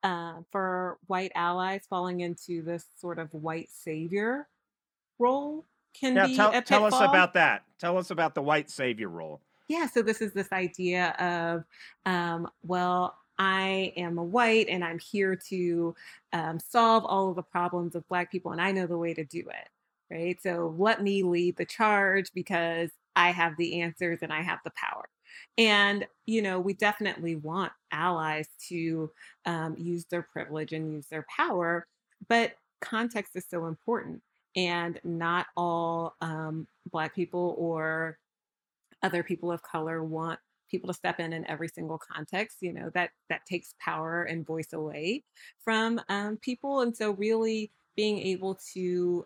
uh, 0.03 0.35
for 0.51 0.97
white 1.07 1.31
allies 1.35 1.81
falling 1.89 2.21
into 2.21 2.61
this 2.61 2.85
sort 2.99 3.19
of 3.19 3.33
white 3.33 3.69
savior 3.69 4.47
role 5.17 5.65
can 5.93 6.15
yeah, 6.15 6.27
be 6.27 6.35
tell, 6.35 6.53
a 6.53 6.61
tell 6.61 6.85
us 6.85 6.95
about 6.95 7.33
that. 7.33 7.63
Tell 7.79 7.97
us 7.97 8.11
about 8.11 8.35
the 8.35 8.41
white 8.41 8.69
savior 8.69 9.09
role. 9.09 9.41
Yeah, 9.67 9.87
so 9.87 10.01
this 10.01 10.21
is 10.21 10.33
this 10.33 10.51
idea 10.51 11.09
of, 11.19 11.63
um, 12.05 12.49
well, 12.63 13.15
I 13.37 13.93
am 13.95 14.17
a 14.17 14.23
white 14.23 14.67
and 14.67 14.83
I'm 14.83 14.99
here 14.99 15.35
to 15.49 15.95
um, 16.33 16.59
solve 16.59 17.05
all 17.05 17.29
of 17.29 17.35
the 17.35 17.43
problems 17.43 17.95
of 17.95 18.07
Black 18.07 18.31
people, 18.31 18.51
and 18.51 18.61
I 18.61 18.71
know 18.71 18.87
the 18.87 18.97
way 18.97 19.13
to 19.13 19.23
do 19.23 19.39
it, 19.39 19.69
right? 20.13 20.41
So 20.41 20.75
let 20.77 21.01
me 21.01 21.23
lead 21.23 21.55
the 21.55 21.65
charge 21.65 22.33
because 22.33 22.89
I 23.15 23.31
have 23.31 23.57
the 23.57 23.81
answers 23.81 24.19
and 24.21 24.33
I 24.33 24.41
have 24.41 24.59
the 24.63 24.71
power. 24.71 25.07
And, 25.57 26.05
you 26.25 26.41
know, 26.41 26.59
we 26.59 26.73
definitely 26.73 27.35
want 27.35 27.71
allies 27.91 28.47
to 28.69 29.11
um, 29.45 29.75
use 29.77 30.05
their 30.05 30.23
privilege 30.23 30.73
and 30.73 30.91
use 30.93 31.07
their 31.07 31.25
power, 31.35 31.87
but 32.27 32.53
context 32.81 33.35
is 33.35 33.45
so 33.49 33.65
important 33.67 34.21
and 34.55 34.99
not 35.03 35.47
all 35.55 36.15
um, 36.21 36.67
Black 36.91 37.13
people 37.15 37.55
or 37.57 38.17
other 39.03 39.23
people 39.23 39.51
of 39.51 39.61
color 39.63 40.03
want 40.03 40.39
people 40.69 40.87
to 40.87 40.93
step 40.93 41.19
in 41.19 41.33
in 41.33 41.49
every 41.49 41.67
single 41.67 41.97
context 41.97 42.57
you 42.61 42.71
know 42.71 42.91
that 42.93 43.09
that 43.29 43.45
takes 43.45 43.73
power 43.79 44.23
and 44.23 44.45
voice 44.45 44.73
away 44.73 45.23
from 45.63 45.99
um, 46.09 46.37
people 46.37 46.81
and 46.81 46.95
so 46.95 47.11
really 47.11 47.71
being 47.95 48.19
able 48.19 48.59
to 48.73 49.25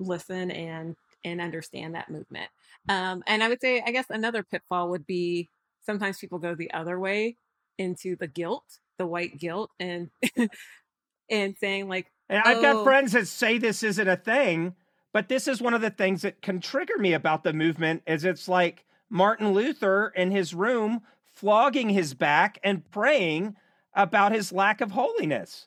listen 0.00 0.50
and 0.50 0.96
and 1.24 1.40
understand 1.40 1.94
that 1.94 2.10
movement 2.10 2.48
um, 2.88 3.22
and 3.26 3.42
i 3.42 3.48
would 3.48 3.60
say 3.60 3.82
i 3.86 3.90
guess 3.90 4.06
another 4.10 4.42
pitfall 4.42 4.90
would 4.90 5.06
be 5.06 5.48
sometimes 5.84 6.18
people 6.18 6.38
go 6.38 6.54
the 6.54 6.72
other 6.72 6.98
way 6.98 7.36
into 7.78 8.16
the 8.16 8.28
guilt 8.28 8.64
the 8.98 9.06
white 9.06 9.38
guilt 9.38 9.70
and 9.80 10.10
and 11.30 11.56
saying 11.58 11.88
like 11.88 12.06
and 12.28 12.42
I've 12.44 12.62
got 12.62 12.76
oh. 12.76 12.84
friends 12.84 13.12
that 13.12 13.28
say 13.28 13.58
this 13.58 13.82
isn't 13.82 14.08
a 14.08 14.16
thing, 14.16 14.74
but 15.12 15.28
this 15.28 15.46
is 15.46 15.60
one 15.60 15.74
of 15.74 15.80
the 15.80 15.90
things 15.90 16.22
that 16.22 16.40
can 16.42 16.60
trigger 16.60 16.96
me 16.98 17.12
about 17.12 17.44
the 17.44 17.52
movement 17.52 18.02
is 18.06 18.24
it's 18.24 18.48
like 18.48 18.84
Martin 19.10 19.52
Luther 19.52 20.12
in 20.16 20.30
his 20.30 20.54
room 20.54 21.02
flogging 21.34 21.90
his 21.90 22.14
back 22.14 22.58
and 22.64 22.88
praying 22.90 23.56
about 23.94 24.32
his 24.32 24.52
lack 24.52 24.80
of 24.80 24.92
holiness. 24.92 25.66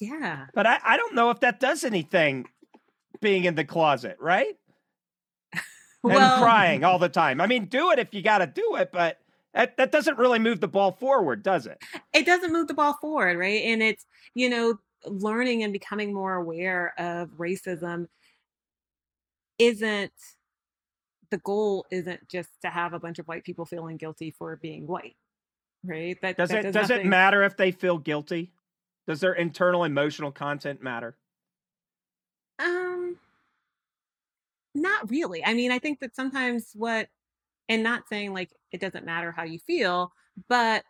Yeah. 0.00 0.46
But 0.54 0.66
I, 0.66 0.78
I 0.84 0.96
don't 0.96 1.14
know 1.14 1.30
if 1.30 1.40
that 1.40 1.60
does 1.60 1.84
anything 1.84 2.46
being 3.20 3.44
in 3.44 3.54
the 3.54 3.64
closet, 3.64 4.16
right? 4.20 4.56
Well, 6.02 6.34
and 6.34 6.42
crying 6.42 6.84
all 6.84 6.98
the 6.98 7.08
time. 7.08 7.40
I 7.40 7.46
mean, 7.46 7.66
do 7.66 7.90
it 7.90 7.98
if 7.98 8.14
you 8.14 8.22
got 8.22 8.38
to 8.38 8.46
do 8.46 8.76
it, 8.76 8.90
but 8.92 9.18
that, 9.54 9.76
that 9.76 9.92
doesn't 9.92 10.18
really 10.18 10.38
move 10.38 10.60
the 10.60 10.68
ball 10.68 10.92
forward, 10.92 11.42
does 11.42 11.66
it? 11.66 11.78
It 12.12 12.26
doesn't 12.26 12.52
move 12.52 12.68
the 12.68 12.74
ball 12.74 12.94
forward, 13.00 13.38
right? 13.38 13.62
And 13.64 13.82
it's, 13.82 14.06
you 14.34 14.48
know, 14.48 14.78
learning 15.06 15.62
and 15.62 15.72
becoming 15.72 16.12
more 16.12 16.34
aware 16.34 16.94
of 16.98 17.30
racism 17.38 18.06
isn't 19.58 20.12
the 21.30 21.38
goal 21.38 21.84
isn't 21.90 22.26
just 22.28 22.48
to 22.62 22.68
have 22.68 22.92
a 22.92 23.00
bunch 23.00 23.18
of 23.18 23.26
white 23.26 23.44
people 23.44 23.64
feeling 23.64 23.96
guilty 23.96 24.30
for 24.30 24.56
being 24.56 24.86
white 24.86 25.16
right 25.84 26.20
that 26.22 26.36
does 26.36 26.48
that 26.48 26.64
it 26.64 26.72
does, 26.72 26.88
does 26.88 26.90
it 26.90 27.04
matter 27.04 27.42
if 27.42 27.56
they 27.56 27.70
feel 27.70 27.98
guilty 27.98 28.52
does 29.06 29.20
their 29.20 29.34
internal 29.34 29.84
emotional 29.84 30.32
content 30.32 30.82
matter 30.82 31.16
um 32.58 33.16
not 34.74 35.10
really 35.10 35.44
i 35.44 35.54
mean 35.54 35.70
i 35.70 35.78
think 35.78 36.00
that 36.00 36.14
sometimes 36.14 36.70
what 36.74 37.08
and 37.68 37.82
not 37.82 38.08
saying 38.08 38.32
like 38.32 38.50
it 38.72 38.80
doesn't 38.80 39.04
matter 39.04 39.32
how 39.32 39.42
you 39.42 39.58
feel 39.58 40.12
but 40.48 40.84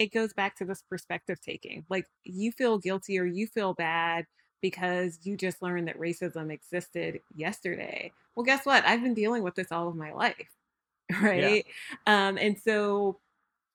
it 0.00 0.14
goes 0.14 0.32
back 0.32 0.56
to 0.56 0.64
this 0.64 0.82
perspective 0.88 1.40
taking. 1.40 1.84
Like 1.90 2.06
you 2.24 2.52
feel 2.52 2.78
guilty 2.78 3.18
or 3.18 3.26
you 3.26 3.46
feel 3.46 3.74
bad 3.74 4.24
because 4.62 5.18
you 5.22 5.36
just 5.36 5.62
learned 5.62 5.88
that 5.88 6.00
racism 6.00 6.50
existed 6.50 7.20
yesterday. 7.36 8.10
Well, 8.34 8.44
guess 8.44 8.64
what? 8.64 8.82
I've 8.86 9.02
been 9.02 9.14
dealing 9.14 9.42
with 9.42 9.54
this 9.54 9.70
all 9.70 9.88
of 9.88 9.94
my 9.94 10.12
life. 10.12 10.50
Right. 11.20 11.66
Yeah. 12.06 12.28
Um, 12.28 12.38
and 12.38 12.56
so 12.56 13.18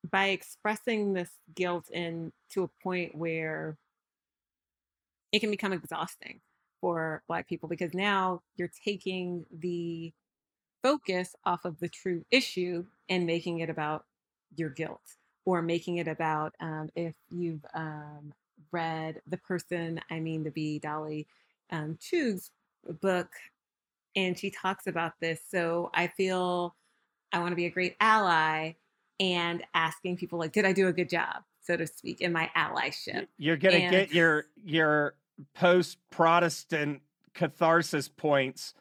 by 0.10 0.28
expressing 0.28 1.12
this 1.12 1.30
guilt 1.54 1.90
in 1.92 2.32
to 2.52 2.64
a 2.64 2.70
point 2.82 3.14
where 3.14 3.78
it 5.34 5.40
can 5.40 5.52
become 5.52 5.74
exhausting 5.74 6.40
for 6.86 7.24
black 7.28 7.50
people 7.50 7.68
because 7.68 7.96
now 7.96 8.44
you're 8.58 8.70
taking 8.86 9.44
the 9.52 10.14
focus 10.84 11.36
off 11.44 11.66
of 11.66 11.80
the 11.80 11.90
true 11.90 12.24
issue 12.30 12.86
and 13.10 13.26
making 13.26 13.58
it 13.58 13.72
about 13.72 14.06
your 14.56 14.70
guilt 14.70 15.02
or 15.46 15.64
making 15.64 15.98
it 15.98 16.08
about 16.08 16.54
um, 16.60 16.92
if 16.96 17.16
you've 17.32 17.66
um, 17.74 18.32
read 18.72 19.20
the 19.26 19.38
person 19.38 20.00
I 20.12 20.20
mean 20.20 20.44
to 20.44 20.52
be 20.52 20.78
Dolly 20.78 21.26
um, 21.72 21.98
Chugh's 22.00 22.52
book, 23.02 23.30
and 24.16 24.38
she 24.38 24.52
talks 24.52 24.86
about 24.86 25.14
this. 25.20 25.42
So 25.50 25.90
I 25.92 26.06
feel 26.06 26.76
I 27.34 27.40
want 27.40 27.52
to 27.52 27.56
be 27.56 27.66
a 27.66 27.72
great 27.72 27.96
ally 28.00 28.74
and 29.20 29.64
asking 29.74 30.18
people 30.18 30.38
like, 30.38 30.52
did 30.52 30.66
I 30.66 30.72
do 30.72 30.88
a 30.88 30.94
good 30.94 31.10
job, 31.10 31.46
so 31.64 31.78
to 31.78 31.88
speak, 31.88 32.22
in 32.22 32.32
my 32.32 32.52
allyship? 32.56 33.26
You're 33.40 33.58
gonna 33.58 33.78
and... 33.78 33.92
get 33.92 34.14
your 34.14 34.46
your 34.64 35.16
post 35.54 35.98
Protestant 36.12 37.02
catharsis 37.34 38.08
points. 38.08 38.74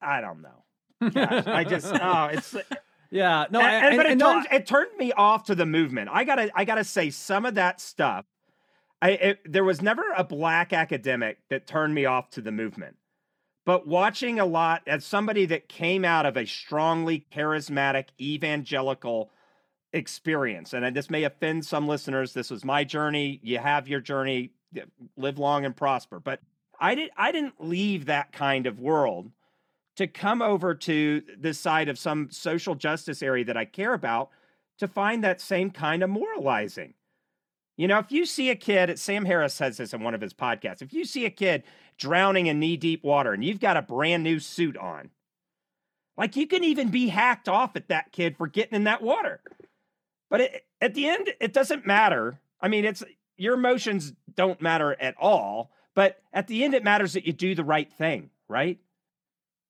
I 0.00 0.20
don't 0.20 0.42
know. 0.42 1.10
Gosh, 1.10 1.46
I 1.46 1.64
just 1.64 1.86
oh, 1.92 2.26
it's 2.26 2.54
yeah, 3.10 3.46
no, 3.50 3.60
and, 3.60 3.86
and, 3.86 3.96
but 3.96 4.06
it, 4.06 4.18
turned, 4.18 4.46
it 4.50 4.66
turned 4.66 4.96
me 4.96 5.12
off 5.12 5.44
to 5.44 5.54
the 5.54 5.66
movement. 5.66 6.08
I 6.10 6.24
gotta, 6.24 6.50
I 6.54 6.64
gotta 6.64 6.84
say, 6.84 7.10
some 7.10 7.44
of 7.44 7.56
that 7.56 7.80
stuff. 7.80 8.24
I 9.02 9.10
it, 9.10 9.40
there 9.44 9.64
was 9.64 9.82
never 9.82 10.04
a 10.16 10.24
black 10.24 10.72
academic 10.72 11.38
that 11.50 11.66
turned 11.66 11.94
me 11.94 12.04
off 12.04 12.30
to 12.30 12.40
the 12.40 12.52
movement, 12.52 12.96
but 13.66 13.86
watching 13.86 14.38
a 14.38 14.46
lot 14.46 14.82
as 14.86 15.04
somebody 15.04 15.44
that 15.46 15.68
came 15.68 16.04
out 16.04 16.24
of 16.24 16.36
a 16.36 16.46
strongly 16.46 17.26
charismatic 17.32 18.06
evangelical 18.20 19.30
experience. 19.92 20.72
And 20.72 20.96
this 20.96 21.10
may 21.10 21.24
offend 21.24 21.64
some 21.66 21.86
listeners. 21.86 22.32
This 22.32 22.50
was 22.50 22.64
my 22.64 22.84
journey. 22.84 23.40
You 23.42 23.58
have 23.58 23.88
your 23.88 24.00
journey. 24.00 24.52
Live 25.16 25.38
long 25.38 25.64
and 25.64 25.76
prosper. 25.76 26.20
But 26.20 26.40
I 26.80 26.94
did 26.94 27.10
I 27.16 27.32
didn't 27.32 27.54
leave 27.58 28.06
that 28.06 28.32
kind 28.32 28.66
of 28.66 28.80
world 28.80 29.30
to 29.96 30.06
come 30.06 30.40
over 30.42 30.74
to 30.74 31.22
this 31.38 31.58
side 31.58 31.88
of 31.88 31.98
some 31.98 32.30
social 32.30 32.74
justice 32.74 33.22
area 33.22 33.44
that 33.44 33.56
I 33.56 33.64
care 33.64 33.92
about 33.92 34.30
to 34.78 34.88
find 34.88 35.22
that 35.22 35.40
same 35.40 35.70
kind 35.70 36.02
of 36.02 36.10
moralizing. 36.10 36.94
You 37.76 37.88
know, 37.88 37.98
if 37.98 38.12
you 38.12 38.26
see 38.26 38.50
a 38.50 38.54
kid, 38.54 38.98
Sam 38.98 39.24
Harris 39.24 39.54
says 39.54 39.76
this 39.76 39.94
in 39.94 40.02
one 40.02 40.14
of 40.14 40.20
his 40.20 40.34
podcasts. 40.34 40.82
If 40.82 40.92
you 40.92 41.04
see 41.04 41.24
a 41.24 41.30
kid 41.30 41.62
drowning 41.98 42.46
in 42.46 42.58
knee 42.58 42.76
deep 42.76 43.02
water 43.02 43.32
and 43.32 43.44
you've 43.44 43.60
got 43.60 43.76
a 43.76 43.82
brand 43.82 44.22
new 44.22 44.38
suit 44.38 44.76
on, 44.76 45.10
like 46.16 46.36
you 46.36 46.46
can 46.46 46.64
even 46.64 46.88
be 46.88 47.08
hacked 47.08 47.48
off 47.48 47.76
at 47.76 47.88
that 47.88 48.12
kid 48.12 48.36
for 48.36 48.46
getting 48.46 48.76
in 48.76 48.84
that 48.84 49.02
water. 49.02 49.40
But 50.28 50.40
it, 50.42 50.66
at 50.80 50.94
the 50.94 51.08
end, 51.08 51.30
it 51.40 51.52
doesn't 51.52 51.86
matter. 51.86 52.40
I 52.60 52.68
mean, 52.68 52.84
it's 52.84 53.02
your 53.42 53.54
emotions 53.54 54.12
don't 54.34 54.62
matter 54.62 54.96
at 55.00 55.14
all. 55.18 55.72
But 55.94 56.22
at 56.32 56.46
the 56.46 56.64
end, 56.64 56.74
it 56.74 56.84
matters 56.84 57.14
that 57.14 57.26
you 57.26 57.32
do 57.32 57.54
the 57.54 57.64
right 57.64 57.92
thing, 57.92 58.30
right? 58.48 58.78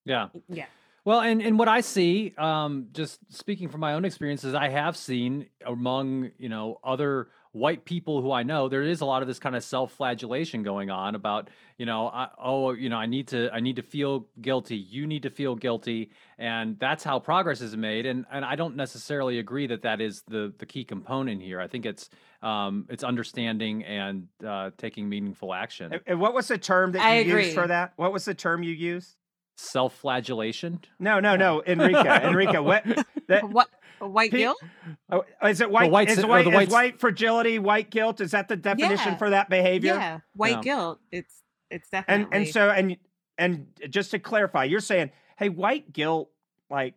Yeah. 0.04 0.28
Yeah. 0.48 0.66
Well, 1.04 1.20
and, 1.20 1.42
and 1.42 1.58
what 1.58 1.66
I 1.66 1.80
see, 1.80 2.32
um, 2.38 2.88
just 2.92 3.18
speaking 3.28 3.68
from 3.68 3.80
my 3.80 3.94
own 3.94 4.04
experiences, 4.04 4.54
I 4.54 4.68
have 4.68 4.96
seen 4.96 5.46
among 5.66 6.30
you 6.38 6.48
know 6.48 6.78
other 6.84 7.28
white 7.52 7.84
people 7.84 8.22
who 8.22 8.30
I 8.30 8.44
know, 8.44 8.68
there 8.68 8.82
is 8.82 9.00
a 9.00 9.04
lot 9.04 9.20
of 9.20 9.28
this 9.28 9.38
kind 9.38 9.54
of 9.54 9.62
self-flagellation 9.62 10.62
going 10.62 10.90
on 10.90 11.14
about, 11.14 11.50
you 11.76 11.84
know, 11.84 12.08
I, 12.08 12.28
oh, 12.42 12.72
you 12.72 12.88
know, 12.88 12.96
I 12.96 13.04
need 13.04 13.28
to, 13.28 13.50
I 13.52 13.60
need 13.60 13.76
to 13.76 13.82
feel 13.82 14.26
guilty. 14.40 14.76
You 14.76 15.06
need 15.06 15.24
to 15.24 15.30
feel 15.30 15.54
guilty, 15.54 16.12
and 16.38 16.78
that's 16.78 17.04
how 17.04 17.18
progress 17.18 17.60
is 17.60 17.76
made. 17.76 18.06
And 18.06 18.24
and 18.30 18.44
I 18.44 18.54
don't 18.54 18.76
necessarily 18.76 19.38
agree 19.38 19.66
that 19.66 19.82
that 19.82 20.00
is 20.00 20.22
the 20.28 20.52
the 20.58 20.66
key 20.66 20.84
component 20.84 21.42
here. 21.42 21.60
I 21.60 21.66
think 21.66 21.84
it's 21.84 22.10
um, 22.42 22.86
it's 22.90 23.04
understanding 23.04 23.84
and 23.84 24.28
uh, 24.46 24.70
taking 24.76 25.08
meaningful 25.08 25.54
action. 25.54 25.92
And 26.06 26.20
what 26.20 26.34
was 26.34 26.48
the 26.48 26.58
term 26.58 26.92
that 26.92 27.02
I 27.02 27.20
you 27.20 27.30
agree. 27.32 27.44
used 27.44 27.54
for 27.54 27.66
that? 27.66 27.92
What 27.96 28.12
was 28.12 28.24
the 28.24 28.34
term 28.34 28.62
you 28.62 28.72
used? 28.72 29.16
Self-flagellation. 29.56 30.80
No, 30.98 31.20
no, 31.20 31.36
no, 31.36 31.62
Enrica. 31.66 32.26
Enrica, 32.26 32.62
what? 32.62 32.84
That, 33.28 33.44
What 33.48 33.68
white 34.00 34.32
guilt? 34.32 34.58
oh, 35.10 35.22
is 35.46 35.60
it 35.60 35.70
white? 35.70 35.90
white 35.90 36.08
is, 36.08 36.24
white 36.26 36.42
the 36.44 36.50
is 36.50 36.54
white 36.56 36.70
white 36.70 37.00
fragility, 37.00 37.58
white 37.60 37.88
guilt? 37.90 38.20
Is 38.20 38.32
that 38.32 38.48
the 38.48 38.56
definition 38.56 39.12
Yeah. 39.12 39.16
for 39.16 39.30
that 39.30 39.48
behavior? 39.48 39.94
Yeah, 39.94 40.20
white 40.34 40.56
No. 40.56 40.62
guilt. 40.62 41.00
It's 41.12 41.42
it's 41.70 41.88
definitely 41.88 42.24
And 42.24 42.46
and 42.46 42.52
so 42.52 42.68
and 42.70 42.96
and 43.38 43.66
just 43.90 44.10
to 44.10 44.18
clarify, 44.18 44.64
you're 44.64 44.80
saying, 44.80 45.12
hey, 45.36 45.48
white 45.50 45.92
guilt 45.92 46.30
like 46.68 46.94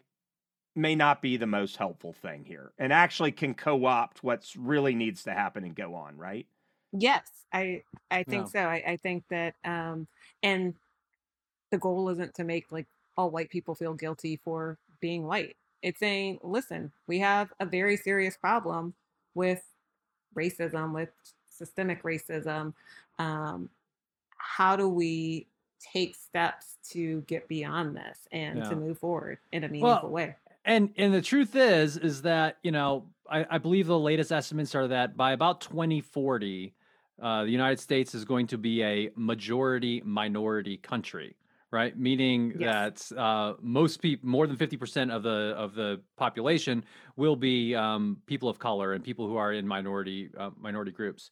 may 0.76 0.96
not 0.96 1.22
be 1.22 1.38
the 1.38 1.48
most 1.48 1.78
helpful 1.78 2.14
thing 2.14 2.46
here, 2.46 2.74
and 2.78 2.92
actually 2.94 3.32
can 3.32 3.54
co-opt 3.56 4.24
what's 4.24 4.56
really 4.56 4.96
needs 4.96 5.24
to 5.24 5.34
happen 5.34 5.64
and 5.64 5.76
go 5.76 5.96
on, 5.96 6.18
right? 6.18 6.48
Yes, 6.92 7.46
I 7.52 7.84
I 8.10 8.24
think 8.24 8.48
No. 8.48 8.52
so. 8.52 8.60
I, 8.60 8.84
I 8.94 8.98
think 8.98 9.28
that 9.30 9.56
um 9.64 10.08
and 10.42 10.76
the 11.72 11.80
goal 11.80 12.10
isn't 12.10 12.36
to 12.36 12.44
make 12.44 12.72
like 12.72 12.88
all 13.18 13.32
white 13.32 13.50
people 13.50 13.76
feel 13.76 13.94
guilty 13.96 14.38
for 14.38 14.80
being 15.02 15.26
white. 15.26 15.58
It's 15.84 16.00
saying, 16.00 16.40
listen, 16.44 16.94
we 17.08 17.20
have 17.20 17.54
a 17.60 17.66
very 17.66 17.98
serious 17.98 18.38
problem 18.38 18.96
with 19.36 19.64
racism, 20.36 20.94
with 20.94 21.12
systemic 21.50 22.04
racism. 22.04 22.74
Um, 23.20 23.70
how 24.38 24.76
do 24.76 24.90
we 24.90 25.48
take 25.80 26.16
steps 26.16 26.78
to 26.92 27.22
get 27.24 27.48
beyond 27.48 27.98
this 27.98 28.28
and 28.32 28.64
Yeah. 28.64 28.66
to 28.66 28.78
move 28.78 29.00
forward 29.00 29.40
in 29.52 29.64
a 29.66 29.70
meaningful 29.70 30.10
Well, 30.10 30.12
way? 30.12 30.36
And 30.66 30.90
and 30.98 31.14
the 31.14 31.22
truth 31.22 31.56
is, 31.56 31.96
is 31.96 32.24
that 32.24 32.58
you 32.64 32.72
know, 32.72 33.06
I, 33.30 33.46
I 33.50 33.58
believe 33.60 33.88
the 33.88 34.00
latest 34.00 34.32
estimates 34.32 34.74
are 34.76 34.88
that 34.88 35.16
by 35.16 35.32
about 35.34 35.62
2040, 35.62 36.74
uh, 37.22 37.44
the 37.44 37.52
United 37.52 37.80
States 37.80 38.16
is 38.16 38.26
going 38.26 38.48
to 38.48 38.58
be 38.58 38.82
a 38.84 39.12
majority 39.16 40.02
minority 40.04 40.78
country, 40.78 41.36
right? 41.72 41.98
Meaning 41.98 42.54
Yes. 42.58 43.10
that 43.10 43.18
uh, 43.18 43.54
most 43.62 44.02
people, 44.02 44.28
more 44.28 44.48
than 44.48 44.58
50 44.58 44.76
percent 44.78 45.12
of 45.12 45.22
the 45.22 45.54
of 45.56 45.76
the 45.76 46.02
population, 46.18 46.84
will 47.16 47.36
be 47.36 47.76
um, 47.76 48.18
people 48.26 48.50
of 48.50 48.58
color 48.58 48.94
and 48.94 49.04
people 49.04 49.28
who 49.28 49.38
are 49.38 49.54
in 49.54 49.68
minority 49.68 50.30
uh, 50.38 50.50
minority 50.60 50.92
groups, 50.92 51.30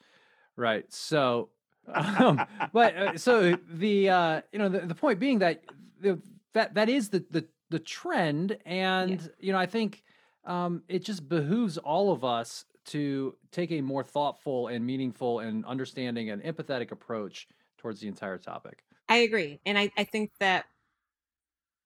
right? 0.56 0.86
So. 0.94 1.50
Um, 1.94 2.46
but 2.72 2.96
uh, 2.96 3.18
so 3.18 3.58
the 3.68 4.10
uh, 4.10 4.42
you 4.54 4.60
know 4.60 4.70
the, 4.70 4.82
the 4.82 4.96
point 4.96 5.20
being 5.20 5.40
that 5.40 5.64
the, 6.00 6.22
that 6.54 6.76
that 6.76 6.88
is 6.88 7.10
the 7.10 7.26
the 7.30 7.46
the 7.74 7.80
trend, 7.80 8.56
and 8.68 9.32
you 9.40 9.52
know 9.52 9.58
I 9.58 9.66
think 9.66 10.04
um, 10.46 10.84
it 10.88 11.04
just 11.04 11.28
behooves 11.28 11.80
all 11.80 12.12
of 12.12 12.24
us 12.24 12.66
to 12.86 13.36
take 13.52 13.72
a 13.72 13.82
more 13.82 14.04
thoughtful 14.04 14.68
and 14.68 14.86
meaningful 14.86 15.40
and 15.40 15.66
understanding 15.66 16.30
and 16.30 16.44
empathetic 16.44 16.92
approach 16.92 17.48
towards 17.78 18.00
the 18.00 18.08
entire 18.08 18.38
topic. 18.38 18.84
I 19.10 19.18
agree. 19.18 19.60
And 19.66 19.78
I, 19.78 19.92
I 19.98 20.04
think 20.04 20.32
that 20.40 20.66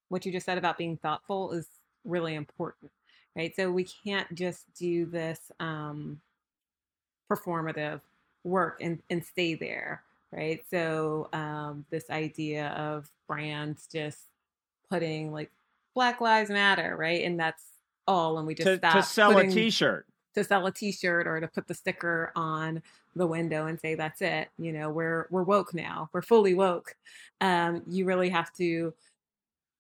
what 0.10 0.26
you 0.26 0.32
just 0.32 0.46
said 0.46 0.58
about 0.58 0.78
being 0.78 0.98
thoughtful 0.98 1.52
is 1.52 1.68
really 2.04 2.36
important, 2.36 2.92
right? 3.36 3.56
So 3.56 3.72
we 3.72 3.86
can't 4.04 4.34
just 4.34 4.66
do 4.78 5.06
this 5.06 5.52
um, 5.60 6.20
performative 7.32 8.02
work 8.44 8.80
and, 8.82 9.02
and 9.10 9.24
stay 9.24 9.54
there, 9.56 10.04
right? 10.32 10.62
So 10.70 11.30
um, 11.32 11.86
this 11.92 12.10
idea 12.10 12.70
of 12.70 13.10
brands 13.28 13.88
just 13.92 14.20
putting 14.90 15.32
like 15.32 15.52
Black 15.98 16.22
Lives 16.22 16.52
Matter, 16.52 16.96
right? 16.96 17.24
And 17.24 17.40
that's 17.40 17.64
all. 18.08 18.38
And 18.38 18.46
we 18.46 18.54
just 18.54 18.68
To, 18.68 18.78
stop 18.78 18.94
to 18.94 19.02
sell 19.02 19.34
putting- 19.34 19.50
a 19.52 19.54
T-shirt. 19.54 20.06
to 20.36 20.44
sell 20.44 20.68
a 20.68 20.72
t-shirt 20.72 21.26
or 21.26 21.40
to 21.42 21.48
put 21.48 21.68
the 21.68 21.74
sticker 21.74 22.32
on 22.36 22.84
the 23.16 23.26
window 23.26 23.66
and 23.66 23.80
say 23.80 23.96
that's 23.96 24.22
it 24.22 24.50
you 24.60 24.72
know 24.72 24.92
we're 24.92 25.26
we're 25.32 25.42
woke 25.42 25.74
now 25.74 26.08
we're 26.14 26.22
fully 26.22 26.54
woke 26.54 26.96
um, 27.42 27.82
you 27.88 28.06
really 28.06 28.30
have 28.30 28.54
to 28.54 28.94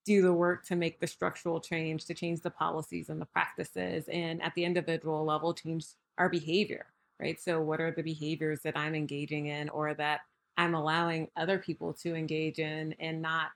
do 0.05 0.23
the 0.23 0.33
work 0.33 0.65
to 0.65 0.75
make 0.75 0.99
the 0.99 1.05
structural 1.05 1.59
change 1.59 2.05
to 2.05 2.15
change 2.15 2.41
the 2.41 2.49
policies 2.49 3.09
and 3.09 3.21
the 3.21 3.25
practices 3.27 4.05
and 4.11 4.41
at 4.41 4.55
the 4.55 4.65
individual 4.65 5.23
level 5.23 5.53
change 5.53 5.85
our 6.17 6.27
behavior 6.29 6.87
right 7.19 7.39
so 7.39 7.61
what 7.61 7.79
are 7.79 7.91
the 7.91 8.01
behaviors 8.01 8.61
that 8.63 8.75
i'm 8.75 8.95
engaging 8.95 9.45
in 9.45 9.69
or 9.69 9.93
that 9.93 10.21
i'm 10.57 10.73
allowing 10.73 11.27
other 11.37 11.59
people 11.59 11.93
to 11.93 12.15
engage 12.15 12.57
in 12.57 12.95
and 12.99 13.21
not 13.21 13.49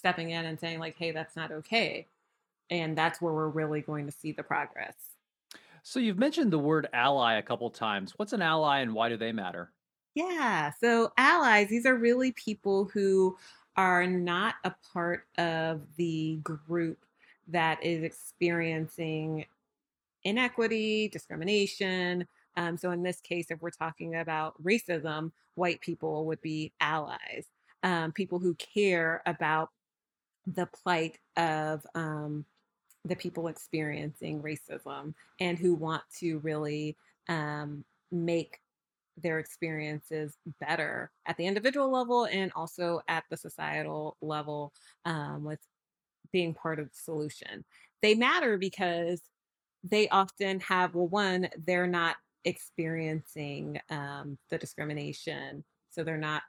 stepping 0.00 0.30
in 0.30 0.46
and 0.46 0.58
saying 0.60 0.80
like 0.80 0.96
hey 0.98 1.12
that's 1.12 1.36
not 1.36 1.52
okay 1.52 2.08
and 2.70 2.96
that's 2.98 3.20
where 3.20 3.32
we're 3.34 3.48
really 3.48 3.82
going 3.82 4.06
to 4.06 4.12
see 4.12 4.32
the 4.32 4.42
progress 4.42 4.96
So 5.82 6.00
you've 6.00 6.18
mentioned 6.18 6.52
the 6.52 6.58
word 6.58 6.88
ally 6.92 7.34
a 7.34 7.42
couple 7.42 7.70
times. 7.70 8.12
What's 8.16 8.32
an 8.32 8.42
ally 8.42 8.80
and 8.80 8.94
why 8.94 9.08
do 9.10 9.16
they 9.18 9.32
matter? 9.32 9.72
Yeah. 10.14 10.72
So 10.80 11.12
allies, 11.16 11.68
these 11.68 11.86
are 11.86 11.94
really 11.94 12.32
people 12.32 12.86
who 12.86 13.36
are 13.76 14.06
not 14.06 14.56
a 14.64 14.74
part 14.92 15.26
of 15.38 15.82
the 15.96 16.40
group 16.42 17.04
that 17.48 17.82
is 17.84 18.02
experiencing 18.02 19.46
inequity, 20.24 21.08
discrimination. 21.08 22.26
Um, 22.56 22.76
so 22.76 22.90
in 22.90 23.02
this 23.02 23.20
case, 23.20 23.50
if 23.50 23.62
we're 23.62 23.70
talking 23.70 24.16
about 24.16 24.62
racism, 24.62 25.32
white 25.54 25.80
people 25.80 26.26
would 26.26 26.40
be 26.42 26.72
allies, 26.80 27.46
um, 27.82 28.12
people 28.12 28.38
who 28.38 28.54
care 28.54 29.22
about 29.26 29.70
the 30.54 30.66
plight 30.66 31.18
of 31.36 31.86
um, 31.94 32.44
the 33.04 33.16
people 33.16 33.48
experiencing 33.48 34.42
racism 34.42 35.14
and 35.38 35.58
who 35.58 35.74
want 35.74 36.02
to 36.18 36.38
really 36.40 36.96
um, 37.28 37.84
make 38.10 38.58
their 39.16 39.38
experiences 39.38 40.36
better 40.60 41.10
at 41.26 41.36
the 41.36 41.46
individual 41.46 41.90
level 41.90 42.24
and 42.24 42.50
also 42.54 43.00
at 43.08 43.24
the 43.30 43.36
societal 43.36 44.16
level 44.20 44.72
um, 45.04 45.44
with 45.44 45.60
being 46.32 46.54
part 46.54 46.78
of 46.78 46.86
the 46.86 46.96
solution. 46.96 47.64
They 48.02 48.14
matter 48.14 48.56
because 48.56 49.20
they 49.82 50.08
often 50.08 50.60
have, 50.60 50.94
well, 50.94 51.08
one, 51.08 51.48
they're 51.66 51.86
not 51.86 52.16
experiencing 52.44 53.80
um, 53.90 54.38
the 54.50 54.58
discrimination. 54.58 55.64
So 55.90 56.04
they're 56.04 56.16
not 56.16 56.42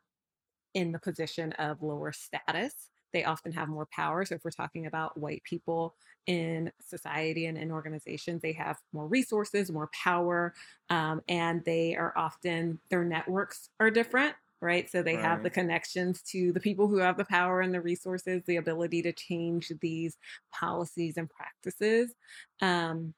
in 0.74 0.92
the 0.92 1.00
position 1.00 1.52
of 1.54 1.82
lower 1.82 2.14
status. 2.14 2.91
They 3.14 3.24
often 3.24 3.52
have 3.54 3.70
more 3.70 3.88
power. 3.88 4.26
So 4.26 4.36
if 4.36 4.44
we're 4.44 4.52
talking 4.52 4.86
about 4.86 5.18
white 5.18 5.44
people 5.44 5.96
in 6.28 6.72
society 6.86 7.48
and 7.48 7.58
in 7.58 7.72
organizations, 7.72 8.42
they 8.42 8.54
have 8.54 8.78
more 8.94 9.08
resources, 9.08 9.72
more 9.72 9.90
power, 9.94 10.54
um, 10.90 11.22
and 11.28 11.64
they 11.66 11.96
are 11.96 12.14
often, 12.16 12.80
their 12.90 13.04
networks 13.04 13.70
are 13.80 13.92
different. 13.92 14.36
Right. 14.64 14.88
So 14.92 15.02
they 15.02 15.16
have 15.16 15.42
the 15.42 15.50
connections 15.50 16.22
to 16.34 16.52
the 16.52 16.60
people 16.60 16.88
who 16.88 16.98
have 16.98 17.18
the 17.18 17.26
power 17.26 17.62
and 17.62 17.74
the 17.74 17.82
resources, 17.82 18.44
the 18.46 18.58
ability 18.58 19.02
to 19.02 19.12
change 19.12 19.72
these 19.82 20.18
policies 20.52 21.18
and 21.18 21.28
practices. 21.28 22.14
Um, 22.62 23.16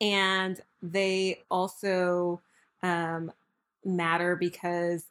and 0.00 0.58
they 0.80 1.42
also 1.50 2.40
um, 2.82 3.30
matter 3.84 4.36
because 4.36 5.04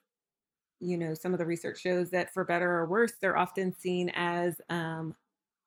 you 0.84 0.98
know 0.98 1.14
some 1.14 1.34
of 1.34 1.40
the 1.40 1.46
research 1.46 1.80
shows 1.80 2.10
that 2.10 2.34
for 2.34 2.44
better 2.44 2.70
or 2.70 2.86
worse 2.86 3.14
they're 3.22 3.38
often 3.38 3.74
seen 3.74 4.10
as 4.16 4.60
um, 4.70 5.16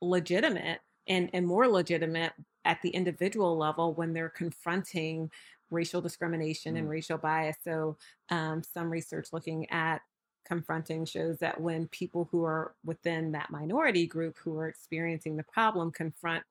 legitimate 0.00 0.80
and, 1.08 1.30
and 1.32 1.46
more 1.46 1.68
legitimate 1.68 2.32
at 2.64 2.80
the 2.82 2.90
individual 2.90 3.56
level 3.56 3.94
when 3.94 4.12
they're 4.12 4.28
confronting 4.28 5.30
racial 5.70 6.00
discrimination 6.00 6.74
mm. 6.74 6.78
and 6.78 6.88
racial 6.88 7.18
bias. 7.18 7.56
So, 7.64 7.96
um, 8.30 8.62
some 8.62 8.90
research 8.90 9.28
looking 9.32 9.70
at 9.70 10.00
confronting 10.46 11.04
shows 11.04 11.38
that 11.38 11.60
when 11.60 11.88
people 11.88 12.28
who 12.30 12.44
are 12.44 12.74
within 12.84 13.32
that 13.32 13.50
minority 13.50 14.06
group 14.06 14.36
who 14.38 14.56
are 14.58 14.68
experiencing 14.68 15.36
the 15.36 15.42
problem 15.44 15.90
confront 15.90 16.44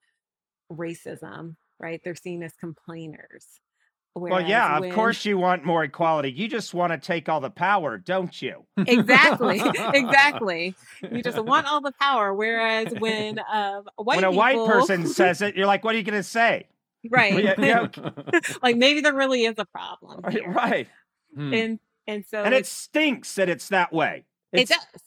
racism, 0.72 1.56
right, 1.80 2.02
they're 2.04 2.16
seen 2.16 2.44
as 2.44 2.54
complainers. 2.60 3.60
Whereas 4.18 4.44
well, 4.44 4.50
yeah, 4.50 4.80
when... 4.80 4.90
of 4.90 4.96
course 4.96 5.26
you 5.26 5.38
want 5.38 5.66
more 5.66 5.84
equality. 5.84 6.32
You 6.32 6.48
just 6.48 6.74
want 6.74 6.94
to 6.94 6.98
take 6.98 7.28
all 7.28 7.42
the 7.42 7.50
power, 7.50 7.98
don't 7.98 8.42
you? 8.42 8.66
Exactly, 8.88 9.62
exactly. 9.94 10.74
You 11.12 11.22
just 11.22 11.44
want 11.44 11.68
all 11.68 11.82
the 11.82 11.92
power. 12.00 12.34
Whereas 12.34 12.94
when 12.98 13.40
um, 13.52 13.84
white 13.98 14.18
when 14.18 14.24
a 14.24 14.30
people... 14.30 14.38
white 14.38 14.68
person 14.68 15.06
says 15.08 15.42
it, 15.42 15.56
you're 15.56 15.66
like, 15.66 15.84
"What 15.84 15.96
are 15.96 15.98
you 15.98 16.04
going 16.04 16.18
to 16.18 16.24
say?" 16.24 16.68
Right. 17.10 17.58
like 18.64 18.78
maybe 18.78 19.02
there 19.02 19.14
really 19.14 19.44
is 19.44 19.56
a 19.58 19.66
problem. 19.66 20.24
Here. 20.32 20.50
Right. 20.50 20.88
Hmm. 21.36 21.54
And 21.54 21.80
and 22.08 22.26
so 22.26 22.42
and 22.42 22.54
it 22.54 22.66
stinks 22.66 23.36
that 23.36 23.50
it's 23.50 23.68
that 23.70 23.92
way. 23.92 24.24
It's, 24.54 24.72
it 24.72 24.76
does. 24.76 25.02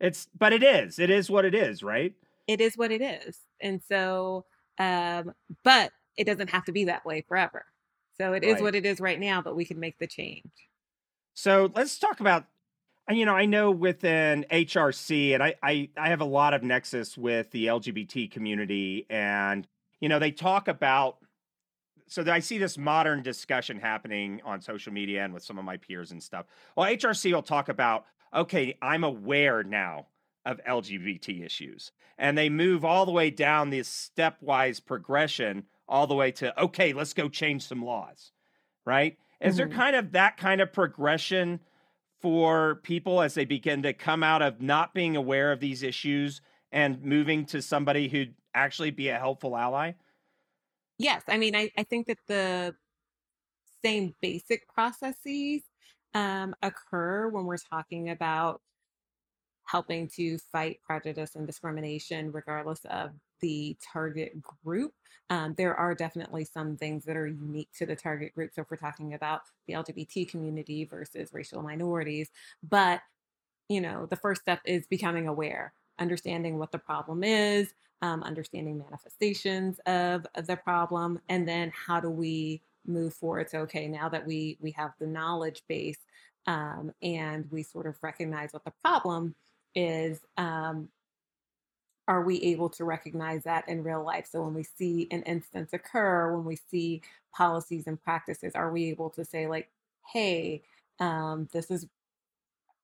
It's 0.00 0.28
but 0.36 0.52
it 0.52 0.64
is. 0.64 0.98
It 0.98 1.10
is 1.10 1.30
what 1.30 1.44
it 1.44 1.54
is, 1.54 1.84
right? 1.84 2.12
It 2.48 2.60
is 2.60 2.76
what 2.76 2.90
it 2.90 3.02
is. 3.02 3.38
And 3.60 3.80
so, 3.88 4.46
um, 4.78 5.32
but 5.62 5.92
it 6.16 6.24
doesn't 6.24 6.50
have 6.50 6.64
to 6.64 6.72
be 6.72 6.86
that 6.86 7.04
way 7.04 7.24
forever. 7.28 7.66
So 8.20 8.32
it 8.32 8.42
right. 8.42 8.44
is 8.44 8.60
what 8.60 8.74
it 8.74 8.84
is 8.84 9.00
right 9.00 9.18
now, 9.18 9.42
but 9.42 9.54
we 9.54 9.64
can 9.64 9.78
make 9.78 9.98
the 9.98 10.06
change. 10.06 10.50
So 11.34 11.70
let's 11.74 11.98
talk 11.98 12.20
about 12.20 12.46
uh, 13.08 13.14
you 13.14 13.24
know, 13.24 13.34
I 13.34 13.46
know 13.46 13.70
within 13.70 14.44
HRC, 14.50 15.34
and 15.34 15.42
I, 15.42 15.54
I, 15.62 15.88
I 15.96 16.08
have 16.08 16.20
a 16.20 16.26
lot 16.26 16.54
of 16.54 16.62
nexus 16.62 17.16
with 17.16 17.50
the 17.50 17.66
LGBT 17.66 18.30
community, 18.30 19.06
and 19.08 19.66
you 20.00 20.08
know, 20.08 20.18
they 20.18 20.30
talk 20.30 20.68
about. 20.68 21.18
So 22.10 22.24
I 22.26 22.40
see 22.40 22.56
this 22.56 22.78
modern 22.78 23.22
discussion 23.22 23.78
happening 23.78 24.40
on 24.42 24.62
social 24.62 24.94
media 24.94 25.24
and 25.24 25.34
with 25.34 25.42
some 25.42 25.58
of 25.58 25.64
my 25.66 25.76
peers 25.76 26.10
and 26.10 26.22
stuff. 26.22 26.46
Well, 26.74 26.86
HRC 26.86 27.34
will 27.34 27.42
talk 27.42 27.68
about, 27.68 28.06
okay, 28.34 28.78
I'm 28.80 29.04
aware 29.04 29.62
now 29.62 30.06
of 30.46 30.58
LGBT 30.66 31.44
issues, 31.44 31.92
and 32.16 32.36
they 32.36 32.48
move 32.48 32.84
all 32.84 33.04
the 33.04 33.12
way 33.12 33.30
down 33.30 33.70
this 33.70 34.10
stepwise 34.16 34.84
progression 34.84 35.64
all 35.88 36.06
the 36.06 36.14
way 36.14 36.30
to 36.32 36.62
okay, 36.62 36.92
let's 36.92 37.14
go 37.14 37.28
change 37.28 37.66
some 37.66 37.84
laws, 37.84 38.32
right? 38.84 39.16
Is 39.40 39.56
mm-hmm. 39.56 39.56
there 39.56 39.78
kind 39.78 39.96
of 39.96 40.12
that 40.12 40.36
kind 40.36 40.60
of 40.60 40.72
progression 40.72 41.60
for 42.20 42.76
people 42.82 43.20
as 43.20 43.34
they 43.34 43.44
begin 43.44 43.82
to 43.82 43.92
come 43.92 44.22
out 44.22 44.42
of 44.42 44.60
not 44.60 44.92
being 44.92 45.16
aware 45.16 45.52
of 45.52 45.60
these 45.60 45.82
issues 45.82 46.40
and 46.72 47.02
moving 47.02 47.46
to 47.46 47.62
somebody 47.62 48.08
who'd 48.08 48.34
actually 48.54 48.90
be 48.90 49.08
a 49.08 49.18
helpful 49.18 49.56
ally? 49.56 49.92
Yes. 50.98 51.22
I 51.28 51.38
mean, 51.38 51.54
I, 51.54 51.70
I 51.78 51.84
think 51.84 52.08
that 52.08 52.18
the 52.26 52.74
same 53.84 54.14
basic 54.20 54.68
processes 54.68 55.62
um, 56.14 56.54
occur 56.62 57.28
when 57.28 57.44
we're 57.44 57.56
talking 57.56 58.10
about 58.10 58.60
helping 59.64 60.08
to 60.08 60.38
fight 60.50 60.80
prejudice 60.82 61.36
and 61.36 61.46
discrimination, 61.46 62.32
regardless 62.32 62.80
of 62.86 63.10
the 63.40 63.76
target 63.92 64.40
group. 64.64 64.92
Um, 65.30 65.54
there 65.56 65.74
are 65.74 65.94
definitely 65.94 66.44
some 66.44 66.76
things 66.76 67.04
that 67.04 67.16
are 67.16 67.26
unique 67.26 67.68
to 67.78 67.86
the 67.86 67.96
target 67.96 68.34
group. 68.34 68.52
So 68.54 68.62
if 68.62 68.70
we're 68.70 68.78
talking 68.78 69.14
about 69.14 69.42
the 69.66 69.74
LGBT 69.74 70.28
community 70.28 70.84
versus 70.84 71.32
racial 71.32 71.62
minorities, 71.62 72.30
but 72.62 73.00
you 73.68 73.80
know, 73.80 74.06
the 74.06 74.16
first 74.16 74.40
step 74.40 74.60
is 74.64 74.86
becoming 74.86 75.28
aware, 75.28 75.74
understanding 75.98 76.58
what 76.58 76.72
the 76.72 76.78
problem 76.78 77.22
is, 77.22 77.74
um, 78.00 78.22
understanding 78.22 78.78
manifestations 78.78 79.78
of, 79.86 80.26
of 80.34 80.46
the 80.46 80.56
problem, 80.56 81.20
and 81.28 81.46
then 81.46 81.70
how 81.74 82.00
do 82.00 82.08
we 82.08 82.62
move 82.86 83.12
forward? 83.12 83.50
So 83.50 83.60
okay, 83.60 83.88
now 83.88 84.08
that 84.08 84.26
we 84.26 84.56
we 84.60 84.70
have 84.72 84.92
the 84.98 85.06
knowledge 85.06 85.62
base 85.68 85.98
um, 86.46 86.92
and 87.02 87.46
we 87.50 87.62
sort 87.62 87.86
of 87.86 87.96
recognize 88.02 88.52
what 88.52 88.64
the 88.64 88.72
problem 88.82 89.34
is, 89.74 90.20
um, 90.38 90.88
are 92.08 92.22
we 92.22 92.40
able 92.40 92.70
to 92.70 92.84
recognize 92.84 93.44
that 93.44 93.68
in 93.68 93.84
real 93.84 94.02
life? 94.02 94.26
So 94.30 94.42
when 94.42 94.54
we 94.54 94.64
see 94.64 95.06
an 95.10 95.22
instance 95.24 95.72
occur, 95.74 96.34
when 96.34 96.44
we 96.44 96.56
see 96.56 97.02
policies 97.34 97.86
and 97.86 98.02
practices, 98.02 98.54
are 98.54 98.72
we 98.72 98.86
able 98.86 99.10
to 99.10 99.24
say 99.24 99.46
like, 99.46 99.70
hey, 100.12 100.62
um, 100.98 101.48
this 101.52 101.70
is 101.70 101.86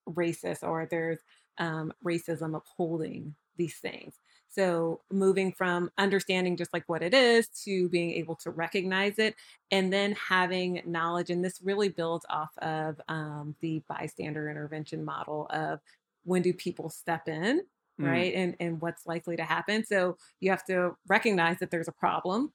racist 0.09 0.63
or 0.63 0.87
there's 0.89 1.19
um, 1.59 1.93
racism 2.05 2.55
upholding 2.55 3.35
these 3.57 3.77
things. 3.77 4.15
So 4.51 5.01
moving 5.11 5.53
from 5.53 5.91
understanding 5.99 6.57
just 6.57 6.73
like 6.73 6.85
what 6.87 7.03
it 7.03 7.15
is 7.15 7.49
to 7.65 7.89
being 7.89 8.13
able 8.13 8.37
to 8.37 8.51
recognize 8.51 9.19
it 9.19 9.35
and 9.73 9.93
then 9.93 10.13
having 10.13 10.83
knowledge. 10.85 11.31
And 11.31 11.45
this 11.45 11.61
really 11.63 11.89
builds 11.89 12.25
off 12.31 12.57
of 12.59 13.01
um, 13.09 13.57
the 13.61 13.83
bystander 13.89 14.49
intervention 14.51 15.05
model 15.05 15.49
of 15.51 15.81
when 16.25 16.43
do 16.43 16.53
people 16.53 16.89
step 16.89 17.27
in 17.27 17.63
mm. 18.01 18.07
right 18.07 18.35
and 18.35 18.57
and 18.61 18.81
what's 18.81 19.07
likely 19.07 19.37
to 19.37 19.45
happen 19.45 19.85
so 19.85 20.17
you 20.41 20.51
have 20.51 20.65
to 20.65 20.97
recognize 21.09 21.59
that 21.59 21.71
there's 21.71 21.89
a 21.89 21.93
problem 21.93 22.53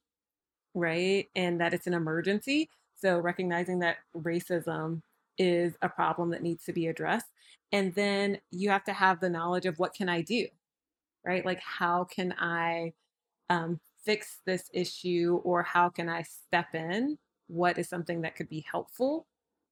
right 0.73 1.27
and 1.35 1.59
that 1.59 1.73
it's 1.73 1.87
an 1.87 1.93
emergency 1.93 2.69
so 2.95 3.17
recognizing 3.17 3.79
that 3.79 3.97
racism 4.15 5.01
is 5.37 5.77
a 5.81 5.89
problem 5.89 6.29
that 6.29 6.43
needs 6.43 6.65
to 6.65 6.73
be 6.73 6.87
addressed 6.87 7.27
and 7.71 7.93
then 7.95 8.37
you 8.51 8.69
have 8.69 8.83
to 8.83 8.93
have 8.93 9.19
the 9.19 9.29
knowledge 9.29 9.65
of 9.65 9.79
what 9.79 9.93
can 9.93 10.09
i 10.09 10.21
do? 10.21 10.47
right 11.25 11.45
like 11.45 11.59
how 11.59 12.03
can 12.05 12.33
i 12.39 12.91
um, 13.49 13.79
fix 14.05 14.39
this 14.45 14.69
issue 14.73 15.41
or 15.43 15.63
how 15.63 15.89
can 15.89 16.07
i 16.07 16.21
step 16.21 16.75
in? 16.75 17.17
What 17.47 17.79
is 17.79 17.89
something 17.89 18.21
that 18.21 18.35
could 18.35 18.47
be 18.47 18.63
helpful? 18.69 19.25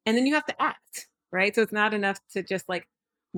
and 0.07 0.18
then 0.18 0.26
you 0.26 0.34
have 0.34 0.45
to 0.45 0.59
act 0.59 1.07
right 1.32 1.53
so 1.53 1.61
it's 1.61 1.74
not 1.74 1.93
enough 1.93 2.20
to 2.32 2.41
just 2.41 2.68
like 2.68 2.88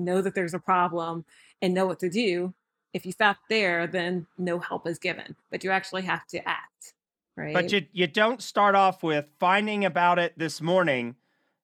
know 0.04 0.20
that 0.22 0.34
there's 0.34 0.54
a 0.54 0.58
problem 0.58 1.24
and 1.62 1.74
know 1.74 1.86
what 1.86 2.00
to 2.00 2.10
do. 2.10 2.54
If 2.92 3.06
you 3.06 3.12
stop 3.12 3.36
there, 3.48 3.86
then 3.86 4.26
no 4.36 4.58
help 4.58 4.86
is 4.86 4.98
given, 4.98 5.36
but 5.50 5.62
you 5.62 5.70
actually 5.70 6.02
have 6.02 6.26
to 6.28 6.48
act. 6.48 6.94
Right. 7.36 7.54
But 7.54 7.72
you, 7.72 7.86
you 7.92 8.06
don't 8.06 8.42
start 8.42 8.74
off 8.74 9.02
with 9.02 9.26
finding 9.38 9.84
about 9.84 10.18
it 10.18 10.36
this 10.36 10.60
morning 10.60 11.14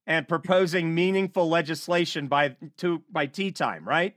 and 0.07 0.28
proposing 0.28 0.95
meaningful 0.95 1.49
legislation 1.49 2.28
by 2.28 2.57
to 2.78 3.03
by 3.11 3.26
tea 3.26 3.51
time, 3.51 3.87
right? 3.87 4.16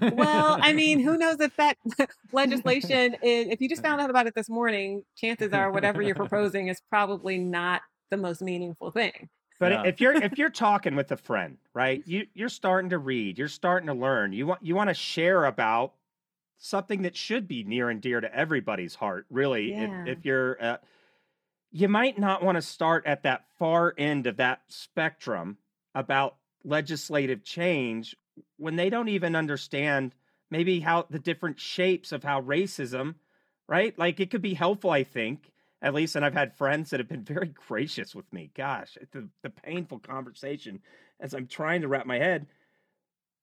well, 0.00 0.58
I 0.60 0.72
mean, 0.72 1.00
who 1.00 1.16
knows 1.18 1.40
if 1.40 1.54
that 1.56 1.76
legislation 2.32 3.16
is, 3.22 3.48
if 3.48 3.60
you 3.60 3.68
just 3.68 3.82
found 3.82 4.00
out 4.00 4.10
about 4.10 4.26
it 4.26 4.34
this 4.34 4.48
morning, 4.48 5.04
chances 5.16 5.52
are 5.52 5.70
whatever 5.70 6.02
you're 6.02 6.14
proposing 6.14 6.68
is 6.68 6.80
probably 6.90 7.38
not 7.38 7.82
the 8.10 8.16
most 8.16 8.42
meaningful 8.42 8.90
thing. 8.90 9.28
But 9.60 9.72
yeah. 9.72 9.82
if 9.84 10.00
you're 10.00 10.14
if 10.14 10.38
you're 10.38 10.50
talking 10.50 10.96
with 10.96 11.12
a 11.12 11.16
friend, 11.16 11.58
right? 11.74 12.02
You 12.06 12.26
you're 12.34 12.48
starting 12.48 12.90
to 12.90 12.98
read, 12.98 13.38
you're 13.38 13.46
starting 13.46 13.86
to 13.88 13.94
learn. 13.94 14.32
You 14.32 14.46
want 14.46 14.64
you 14.64 14.74
want 14.74 14.88
to 14.88 14.94
share 14.94 15.44
about 15.44 15.92
something 16.60 17.02
that 17.02 17.14
should 17.14 17.46
be 17.46 17.62
near 17.62 17.90
and 17.90 18.00
dear 18.00 18.20
to 18.20 18.34
everybody's 18.34 18.94
heart. 18.94 19.26
Really, 19.30 19.72
yeah. 19.72 20.02
if, 20.02 20.18
if, 20.18 20.24
you're, 20.24 20.62
uh, 20.62 20.76
you 21.72 21.88
might 21.88 22.18
not 22.18 22.42
want 22.42 22.56
to 22.56 22.62
start 22.62 23.06
at 23.06 23.22
that 23.22 23.44
far 23.58 23.94
end 23.96 24.26
of 24.26 24.36
that 24.36 24.62
spectrum 24.68 25.56
about 25.94 26.36
legislative 26.64 27.42
change 27.42 28.14
when 28.58 28.76
they 28.76 28.90
don't 28.90 29.08
even 29.08 29.34
understand 29.34 30.14
maybe 30.50 30.80
how 30.80 31.06
the 31.08 31.18
different 31.18 31.58
shapes 31.58 32.12
of 32.12 32.22
how 32.22 32.42
racism, 32.42 33.14
right? 33.66 33.98
Like 33.98 34.20
it 34.20 34.30
could 34.30 34.42
be 34.42 34.54
helpful, 34.54 34.90
I 34.90 35.04
think, 35.04 35.50
at 35.82 35.94
least, 35.94 36.16
and 36.16 36.24
I've 36.24 36.34
had 36.34 36.56
friends 36.56 36.90
that 36.90 37.00
have 37.00 37.08
been 37.08 37.24
very 37.24 37.48
gracious 37.68 38.14
with 38.14 38.30
me. 38.32 38.50
Gosh, 38.54 38.98
the, 39.12 39.28
the 39.42 39.50
painful 39.50 39.98
conversation 40.00 40.80
as 41.20 41.34
I'm 41.34 41.46
trying 41.46 41.82
to 41.82 41.88
wrap 41.88 42.06
my 42.06 42.18
head, 42.18 42.46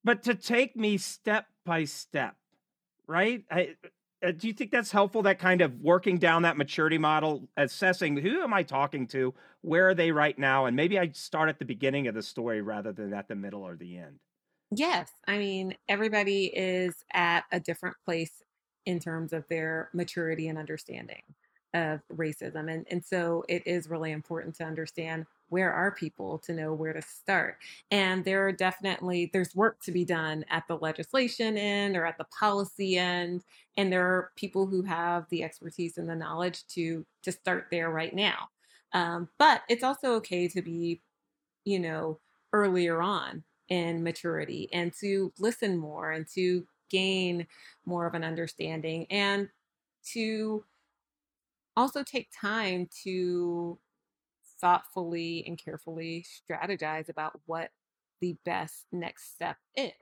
but 0.04 0.22
to 0.24 0.34
take 0.34 0.76
me 0.76 0.98
step 0.98 1.46
by 1.64 1.84
step, 1.84 2.36
right? 3.06 3.44
I, 3.50 3.76
uh, 4.24 4.32
do 4.32 4.48
you 4.48 4.52
think 4.52 4.70
that's 4.70 4.90
helpful? 4.90 5.22
That 5.22 5.38
kind 5.38 5.60
of 5.60 5.80
working 5.80 6.18
down 6.18 6.42
that 6.42 6.56
maturity 6.56 6.98
model, 6.98 7.48
assessing 7.56 8.16
who 8.16 8.42
am 8.42 8.52
I 8.52 8.62
talking 8.62 9.06
to, 9.08 9.34
where 9.60 9.88
are 9.88 9.94
they 9.94 10.10
right 10.10 10.38
now, 10.38 10.66
and 10.66 10.76
maybe 10.76 10.98
I 10.98 11.10
start 11.10 11.48
at 11.48 11.58
the 11.58 11.64
beginning 11.64 12.08
of 12.08 12.14
the 12.14 12.22
story 12.22 12.60
rather 12.62 12.92
than 12.92 13.12
at 13.12 13.28
the 13.28 13.36
middle 13.36 13.62
or 13.62 13.76
the 13.76 13.98
end. 13.98 14.18
Yes, 14.70 15.10
I 15.26 15.38
mean 15.38 15.74
everybody 15.88 16.46
is 16.46 16.94
at 17.12 17.44
a 17.52 17.60
different 17.60 17.96
place 18.04 18.42
in 18.86 19.00
terms 19.00 19.32
of 19.32 19.44
their 19.48 19.88
maturity 19.92 20.48
and 20.48 20.58
understanding 20.58 21.22
of 21.74 22.00
racism. 22.12 22.72
And, 22.72 22.86
and 22.90 23.04
so 23.04 23.44
it 23.48 23.66
is 23.66 23.88
really 23.88 24.12
important 24.12 24.54
to 24.56 24.64
understand 24.64 25.26
where 25.50 25.72
are 25.72 25.92
people 25.92 26.38
to 26.38 26.52
know 26.52 26.74
where 26.74 26.92
to 26.92 27.02
start. 27.02 27.56
And 27.90 28.24
there 28.24 28.46
are 28.46 28.52
definitely, 28.52 29.30
there's 29.32 29.54
work 29.54 29.80
to 29.82 29.92
be 29.92 30.04
done 30.04 30.44
at 30.50 30.66
the 30.68 30.76
legislation 30.76 31.56
end 31.56 31.96
or 31.96 32.06
at 32.06 32.18
the 32.18 32.26
policy 32.38 32.98
end. 32.98 33.44
And 33.76 33.92
there 33.92 34.06
are 34.06 34.30
people 34.36 34.66
who 34.66 34.82
have 34.82 35.26
the 35.30 35.42
expertise 35.44 35.98
and 35.98 36.08
the 36.08 36.16
knowledge 36.16 36.66
to, 36.68 37.04
to 37.22 37.32
start 37.32 37.66
there 37.70 37.90
right 37.90 38.14
now. 38.14 38.48
Um, 38.92 39.28
but 39.38 39.62
it's 39.68 39.84
also 39.84 40.14
okay 40.14 40.48
to 40.48 40.62
be, 40.62 41.02
you 41.64 41.78
know, 41.78 42.18
earlier 42.52 43.02
on 43.02 43.44
in 43.68 44.02
maturity 44.02 44.68
and 44.72 44.92
to 45.00 45.32
listen 45.38 45.76
more 45.76 46.12
and 46.12 46.26
to 46.34 46.66
gain 46.90 47.46
more 47.84 48.06
of 48.06 48.14
an 48.14 48.24
understanding 48.24 49.06
and 49.10 49.48
to 50.12 50.64
also 51.78 52.02
take 52.02 52.28
time 52.38 52.88
to 53.04 53.78
thoughtfully 54.60 55.44
and 55.46 55.56
carefully 55.62 56.26
strategize 56.50 57.08
about 57.08 57.40
what 57.46 57.70
the 58.20 58.36
best 58.44 58.86
next 58.90 59.32
step 59.32 59.56
is. 59.76 59.92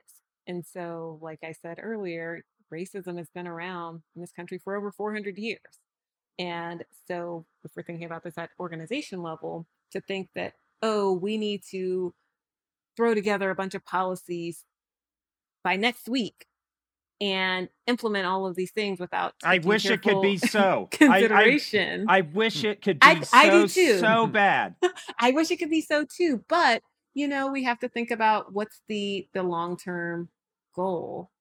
And 0.47 0.65
so, 0.65 1.19
like 1.21 1.39
I 1.43 1.51
said 1.51 1.77
earlier, 1.79 2.43
racism 2.73 3.17
has 3.17 3.29
been 3.29 3.47
around 3.47 4.01
in 4.15 4.21
this 4.21 4.31
country 4.31 4.59
for 4.63 4.75
over 4.75 4.91
400 4.91 5.37
years. 5.37 5.59
And 6.39 6.83
so, 7.07 7.45
if 7.63 7.71
we're 7.75 7.83
thinking 7.83 8.05
about 8.05 8.23
this 8.23 8.37
at 8.37 8.49
organization 8.59 9.21
level, 9.21 9.67
to 9.91 10.01
think 10.01 10.29
that, 10.35 10.53
oh, 10.81 11.13
we 11.13 11.37
need 11.37 11.61
to 11.71 12.13
throw 12.95 13.13
together 13.13 13.51
a 13.51 13.55
bunch 13.55 13.75
of 13.75 13.85
policies 13.85 14.63
by 15.63 15.75
next 15.75 16.09
week 16.09 16.47
and 17.19 17.67
implement 17.87 18.25
all 18.27 18.45
of 18.45 18.55
these 18.55 18.71
things 18.71 18.99
without 18.99 19.33
I 19.43 19.57
wish 19.59 19.85
it 19.85 20.01
could 20.01 20.21
be 20.21 20.37
so. 20.37 20.87
consideration. 20.91 22.05
I, 22.09 22.15
I, 22.15 22.17
I 22.17 22.21
wish 22.21 22.63
it 22.63 22.81
could 22.81 22.99
be 22.99 23.07
I- 23.07 23.21
so, 23.21 23.37
I 23.37 23.49
do 23.49 23.67
too. 23.67 23.99
so 23.99 24.27
bad. 24.31 24.75
I 25.19 25.31
wish 25.31 25.49
it 25.51 25.57
could 25.57 25.69
be 25.69 25.81
so 25.81 26.05
too, 26.05 26.43
but 26.47 26.81
you 27.13 27.27
know, 27.27 27.51
we 27.51 27.63
have 27.63 27.79
to 27.79 27.89
think 27.89 28.11
about 28.11 28.53
what's 28.53 28.81
the 28.87 29.27
the 29.33 29.41
long-term 29.43 30.29
goal, 30.75 31.31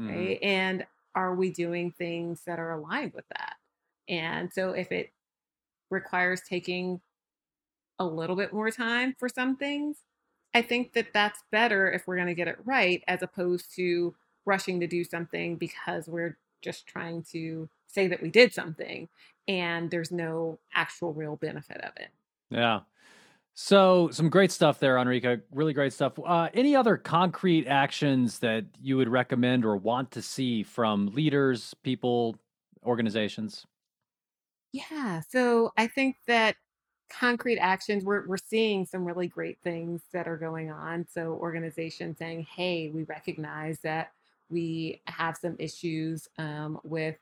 Mhm. 0.00 0.08
right? 0.14 0.38
And 0.42 0.86
are 1.14 1.34
we 1.34 1.50
doing 1.50 1.92
things 1.92 2.42
that 2.46 2.58
are 2.58 2.72
aligned 2.72 3.12
with 3.12 3.26
that? 3.36 3.56
And 4.08 4.52
so 4.52 4.70
if 4.70 4.90
it 4.92 5.12
requires 5.90 6.40
taking 6.42 7.00
a 7.98 8.04
little 8.06 8.36
bit 8.36 8.52
more 8.52 8.70
time 8.70 9.14
for 9.18 9.28
some 9.28 9.56
things, 9.56 9.98
I 10.54 10.62
think 10.62 10.92
that 10.94 11.08
that's 11.12 11.42
better 11.52 11.90
if 11.90 12.06
we're 12.06 12.16
going 12.16 12.28
to 12.28 12.34
get 12.34 12.48
it 12.48 12.58
right 12.64 13.02
as 13.06 13.22
opposed 13.22 13.74
to 13.76 14.14
rushing 14.46 14.80
to 14.80 14.86
do 14.86 15.04
something 15.04 15.56
because 15.56 16.06
we're 16.06 16.38
just 16.62 16.86
trying 16.86 17.22
to 17.32 17.68
say 17.86 18.06
that 18.08 18.22
we 18.22 18.30
did 18.30 18.52
something 18.52 19.08
and 19.48 19.90
there's 19.90 20.10
no 20.10 20.58
actual 20.74 21.12
real 21.12 21.36
benefit 21.36 21.80
of 21.82 21.92
it. 21.96 22.08
Yeah. 22.50 22.80
So 23.54 24.10
some 24.10 24.28
great 24.28 24.52
stuff 24.52 24.78
there, 24.80 24.98
Enrica. 24.98 25.40
Really 25.50 25.72
great 25.72 25.92
stuff. 25.92 26.18
Uh, 26.22 26.50
any 26.52 26.76
other 26.76 26.96
concrete 26.96 27.66
actions 27.66 28.40
that 28.40 28.66
you 28.82 28.96
would 28.98 29.08
recommend 29.08 29.64
or 29.64 29.76
want 29.76 30.10
to 30.12 30.22
see 30.22 30.62
from 30.62 31.06
leaders, 31.14 31.74
people, 31.82 32.36
organizations? 32.84 33.66
Yeah. 34.72 35.22
So 35.26 35.72
I 35.76 35.86
think 35.86 36.16
that 36.26 36.56
concrete 37.08 37.58
actions, 37.58 38.04
we're, 38.04 38.26
we're 38.26 38.36
seeing 38.36 38.84
some 38.84 39.06
really 39.06 39.28
great 39.28 39.58
things 39.62 40.02
that 40.12 40.28
are 40.28 40.36
going 40.36 40.70
on. 40.70 41.06
So 41.08 41.32
organizations 41.40 42.18
saying, 42.18 42.46
hey, 42.54 42.90
we 42.92 43.04
recognize 43.04 43.80
that 43.80 44.10
we 44.48 45.00
have 45.06 45.36
some 45.36 45.56
issues 45.58 46.28
um, 46.38 46.78
with 46.84 47.16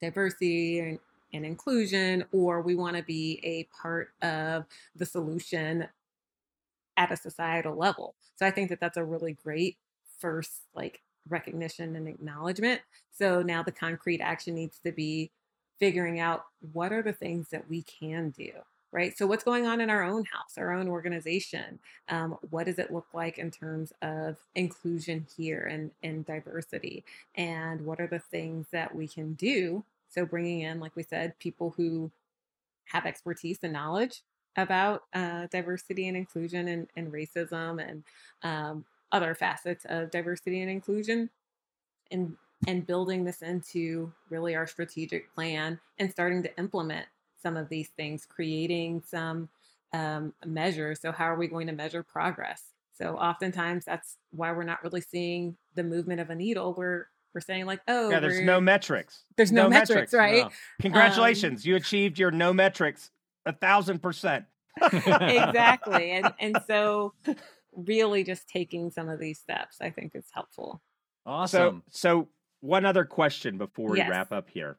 diversity 0.00 0.80
and, 0.80 0.98
and 1.32 1.44
inclusion, 1.44 2.24
or 2.32 2.60
we 2.60 2.74
want 2.74 2.96
to 2.96 3.02
be 3.02 3.40
a 3.42 3.64
part 3.80 4.10
of 4.22 4.64
the 4.96 5.06
solution 5.06 5.86
at 6.96 7.12
a 7.12 7.16
societal 7.16 7.76
level. 7.76 8.14
So 8.36 8.46
I 8.46 8.50
think 8.50 8.68
that 8.70 8.80
that's 8.80 8.96
a 8.96 9.04
really 9.04 9.32
great 9.32 9.76
first 10.18 10.62
like 10.74 11.02
recognition 11.28 11.96
and 11.96 12.08
acknowledgement. 12.08 12.80
So 13.10 13.42
now 13.42 13.62
the 13.62 13.72
concrete 13.72 14.20
action 14.20 14.54
needs 14.54 14.78
to 14.84 14.92
be 14.92 15.30
figuring 15.78 16.20
out 16.20 16.44
what 16.72 16.92
are 16.92 17.02
the 17.02 17.12
things 17.12 17.48
that 17.50 17.68
we 17.68 17.82
can 17.82 18.30
do 18.30 18.50
right? 18.94 19.18
So 19.18 19.26
what's 19.26 19.42
going 19.42 19.66
on 19.66 19.80
in 19.80 19.90
our 19.90 20.04
own 20.04 20.24
house 20.24 20.56
our 20.56 20.72
own 20.72 20.88
organization? 20.88 21.80
Um, 22.08 22.38
what 22.48 22.66
does 22.66 22.78
it 22.78 22.92
look 22.92 23.08
like 23.12 23.38
in 23.38 23.50
terms 23.50 23.92
of 24.00 24.38
inclusion 24.54 25.26
here 25.36 25.68
and, 25.70 25.90
and 26.02 26.24
diversity? 26.24 27.04
And 27.34 27.84
what 27.84 27.98
are 28.00 28.06
the 28.06 28.20
things 28.20 28.68
that 28.70 28.94
we 28.94 29.08
can 29.08 29.34
do? 29.34 29.84
So 30.08 30.24
bringing 30.24 30.60
in 30.60 30.78
like 30.78 30.94
we 30.94 31.02
said 31.02 31.36
people 31.40 31.74
who 31.76 32.12
have 32.86 33.04
expertise 33.04 33.58
and 33.64 33.72
knowledge 33.72 34.22
about 34.56 35.02
uh, 35.12 35.48
diversity 35.50 36.06
and 36.06 36.16
inclusion 36.16 36.68
and, 36.68 36.86
and 36.96 37.12
racism 37.12 37.84
and 37.84 38.04
um, 38.44 38.84
other 39.10 39.34
facets 39.34 39.84
of 39.88 40.12
diversity 40.12 40.62
and 40.62 40.70
inclusion 40.70 41.30
and 42.12 42.36
and 42.66 42.86
building 42.86 43.24
this 43.24 43.42
into 43.42 44.10
really 44.30 44.54
our 44.54 44.66
strategic 44.66 45.34
plan 45.34 45.78
and 45.98 46.10
starting 46.10 46.42
to 46.42 46.58
implement 46.58 47.06
some 47.44 47.56
of 47.56 47.68
these 47.68 47.90
things, 47.90 48.26
creating 48.26 49.02
some 49.06 49.48
um, 49.92 50.32
measures. 50.44 51.00
So, 51.00 51.12
how 51.12 51.26
are 51.26 51.36
we 51.36 51.46
going 51.46 51.68
to 51.68 51.72
measure 51.72 52.02
progress? 52.02 52.62
So, 52.98 53.16
oftentimes 53.16 53.84
that's 53.84 54.16
why 54.30 54.50
we're 54.52 54.64
not 54.64 54.82
really 54.82 55.02
seeing 55.02 55.56
the 55.76 55.84
movement 55.84 56.20
of 56.20 56.30
a 56.30 56.34
needle. 56.34 56.74
We're 56.76 57.06
we're 57.34 57.40
saying 57.40 57.66
like, 57.66 57.80
oh, 57.88 58.10
Yeah, 58.10 58.20
there's 58.20 58.40
no 58.40 58.60
metrics. 58.60 59.24
there's 59.36 59.52
no, 59.52 59.68
metrics, 59.68 60.12
right? 60.14 60.44
No. 60.44 60.50
Congratulations, 60.80 61.66
you 61.66 61.76
achieved 61.76 62.18
your 62.18 62.30
no 62.30 62.52
metrics 62.52 63.10
a 63.46 63.52
thousand 63.52 64.00
percent. 64.00 64.46
exactly, 64.80 66.12
and 66.12 66.32
and 66.40 66.60
so 66.66 67.12
really 67.72 68.24
just 68.24 68.48
taking 68.48 68.90
some 68.90 69.08
of 69.08 69.18
these 69.20 69.38
steps, 69.38 69.78
I 69.80 69.90
think, 69.90 70.12
is 70.14 70.26
helpful. 70.32 70.80
Awesome. 71.26 71.82
So, 71.90 72.22
so 72.22 72.28
one 72.60 72.84
other 72.86 73.04
question 73.04 73.58
before 73.58 73.90
we 73.90 73.98
Yes. 73.98 74.08
wrap 74.08 74.32
up 74.32 74.48
here. 74.48 74.78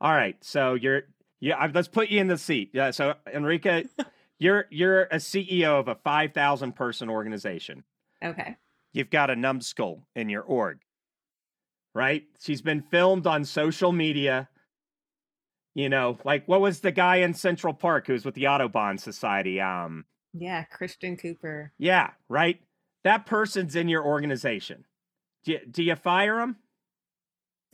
All 0.00 0.12
right, 0.12 0.36
so 0.42 0.74
you're 0.74 1.02
yeah. 1.44 1.56
I- 1.56 1.66
Let's 1.66 1.88
put 1.88 2.08
you 2.08 2.20
in 2.20 2.26
the 2.28 2.38
seat. 2.38 2.70
Yeah. 2.72 2.90
So 2.90 3.14
Enrica, 3.32 3.84
you're 4.38 4.66
you're 4.70 5.02
a 5.04 5.16
CEO 5.16 5.78
of 5.78 5.88
a 5.88 5.94
five 5.96 6.32
thousand 6.32 6.72
person 6.76 7.08
organization. 7.10 7.84
Okay. 8.24 8.56
You've 8.92 9.10
got 9.10 9.30
a 9.30 9.36
numbskull 9.36 10.06
in 10.14 10.28
your 10.28 10.42
org, 10.42 10.78
right? 11.94 12.24
She's 12.40 12.62
been 12.62 12.80
filmed 12.82 13.26
on 13.26 13.44
social 13.44 13.92
media. 13.92 14.48
You 15.74 15.88
know, 15.88 16.18
like 16.24 16.46
what 16.46 16.60
was 16.60 16.80
the 16.80 16.92
guy 16.92 17.16
in 17.16 17.34
Central 17.34 17.74
Park 17.74 18.06
who 18.06 18.12
was 18.12 18.24
with 18.24 18.34
the 18.36 18.46
Audubon 18.46 18.96
Society? 18.98 19.60
Um, 19.60 20.04
Yeah, 20.32 20.62
Christian 20.64 21.16
Cooper. 21.16 21.72
yeah, 21.78 22.10
right. 22.28 22.60
That 23.02 23.26
person's 23.26 23.74
in 23.76 23.88
your 23.88 24.04
organization. 24.04 24.84
Do 25.44 25.52
you, 25.52 25.60
do 25.68 25.82
you 25.82 25.96
fire 25.96 26.38
him? 26.40 26.56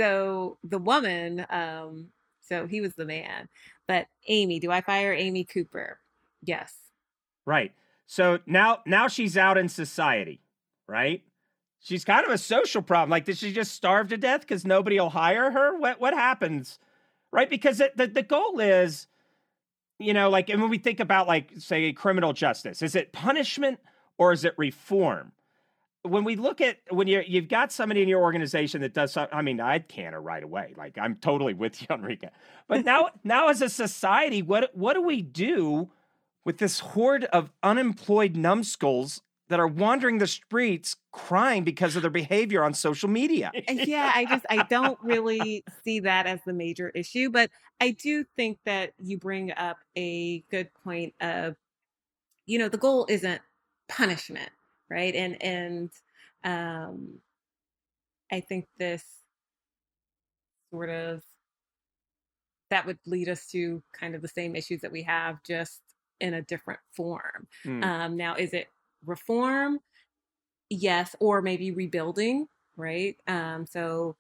So 0.01 0.57
the 0.65 0.79
woman, 0.79 1.45
um, 1.51 2.09
so 2.51 2.67
he 2.67 2.81
was 2.81 2.95
the 2.95 3.05
man, 3.05 3.49
but 3.87 4.07
Amy, 4.27 4.61
do 4.61 4.71
I 4.71 4.81
fire 4.81 5.13
Amy 5.13 5.45
Cooper? 5.45 5.99
Yes. 6.43 6.75
Right. 7.47 7.73
So 8.07 8.41
now 8.47 8.81
now 8.87 9.09
she's 9.09 9.37
out 9.37 9.57
in 9.57 9.69
society, 9.69 10.41
right? 10.89 11.23
She's 11.81 12.05
kind 12.05 12.27
of 12.27 12.33
a 12.33 12.39
social 12.39 12.83
problem. 12.83 13.11
Like, 13.11 13.25
did 13.25 13.39
she 13.39 13.53
just 13.53 13.73
starve 13.73 14.09
to 14.09 14.17
death 14.17 14.43
because 14.43 14.67
nobody 14.67 14.99
will 14.99 15.11
hire 15.11 15.51
her? 15.51 15.79
What 15.79 16.01
what 16.01 16.13
happens? 16.13 16.79
Right? 17.33 17.49
Because 17.49 17.81
it, 17.81 17.97
the 17.97 18.09
the 18.09 18.23
goal 18.23 18.59
is, 18.61 19.07
you 19.99 20.13
know, 20.13 20.29
like, 20.29 20.51
and 20.51 20.61
when 20.61 20.71
we 20.71 20.79
think 20.79 20.99
about 21.01 21.29
like, 21.29 21.53
say, 21.59 21.93
criminal 21.93 22.33
justice, 22.33 22.83
is 22.83 22.97
it 22.97 23.13
punishment 23.13 23.79
or 24.19 24.33
is 24.33 24.45
it 24.45 24.55
reform? 24.59 25.33
When 26.03 26.25
we 26.25 26.37
look 26.37 26.61
at 26.61 26.79
when 26.89 27.09
you 27.09 27.23
you've 27.27 27.49
got 27.49 27.73
somebody 27.73 28.03
in 28.03 28.09
your 28.09 28.23
organization 28.23 28.81
that 28.81 28.95
does 28.95 29.13
something, 29.13 29.37
I 29.37 29.43
mean, 29.43 29.61
I'd 29.61 29.89
can 29.89 30.13
her 30.15 30.21
right 30.21 30.43
away. 30.43 30.75
Like, 30.77 30.97
I'm 30.97 31.17
totally 31.17 31.55
with 31.55 31.81
you, 31.83 31.89
Enrica. 31.95 32.31
But 32.69 32.85
now 32.85 33.11
now 33.25 33.49
as 33.49 33.61
a 33.61 33.69
society, 33.69 34.43
what 34.43 34.75
what 34.75 34.95
do 34.95 35.03
we 35.03 35.23
do? 35.23 35.91
with 36.45 36.59
this 36.59 36.81
horde 36.81 37.25
of 37.27 37.53
unemployed 37.63 38.37
numbskulls 38.37 39.21
that 39.49 39.59
are 39.59 39.67
wandering 39.67 40.19
the 40.19 40.27
streets 40.27 40.97
crying 41.13 41.65
because 41.65 41.97
of 41.97 42.03
their 42.03 42.11
behavior 42.11 42.63
on 42.63 42.73
social 42.73 43.09
media. 43.09 43.51
Uh, 43.55 43.73
yeah, 43.73 44.13
I 44.15 44.25
just 44.25 44.47
I 44.49 44.63
don't 44.65 44.99
really 45.03 45.65
see 45.85 46.01
that 46.01 46.27
as 46.27 46.41
the 46.47 46.53
major 46.53 46.91
issue, 46.91 47.31
but 47.31 47.51
I 47.81 47.91
do 47.91 48.25
think 48.37 48.59
that 48.65 48.93
you 48.99 49.19
bring 49.19 49.53
up 49.53 49.79
a 49.97 50.41
good 50.51 50.71
point 50.85 51.15
of 51.21 51.57
you 52.47 52.59
know, 52.59 52.69
the 52.69 52.79
goal 52.79 53.07
isn't 53.09 53.41
punishment, 53.89 54.51
right? 54.91 55.15
And 55.15 55.43
and 55.43 55.91
um 56.45 57.21
I 58.33 58.41
think 58.41 58.67
this 58.79 59.05
sort 60.71 60.91
of 60.91 61.23
that 62.71 62.87
would 62.87 62.99
lead 63.07 63.29
us 63.29 63.47
to 63.49 63.83
kind 63.93 64.15
of 64.15 64.23
the 64.23 64.29
same 64.29 64.55
issues 64.55 64.81
that 64.81 64.93
we 64.93 65.03
have 65.03 65.43
just 65.43 65.81
in 66.21 66.35
a 66.35 66.43
different 66.43 66.81
form. 66.95 67.49
Mm. 67.67 67.85
Um, 67.85 68.17
now, 68.17 68.35
is 68.37 68.53
it 68.55 68.69
reform? 69.05 69.81
Yes, 70.69 71.17
or 71.19 71.43
maybe 71.43 71.73
rebuilding, 71.73 72.47
right? 72.77 73.17
Um, 73.27 73.67
so 73.67 74.17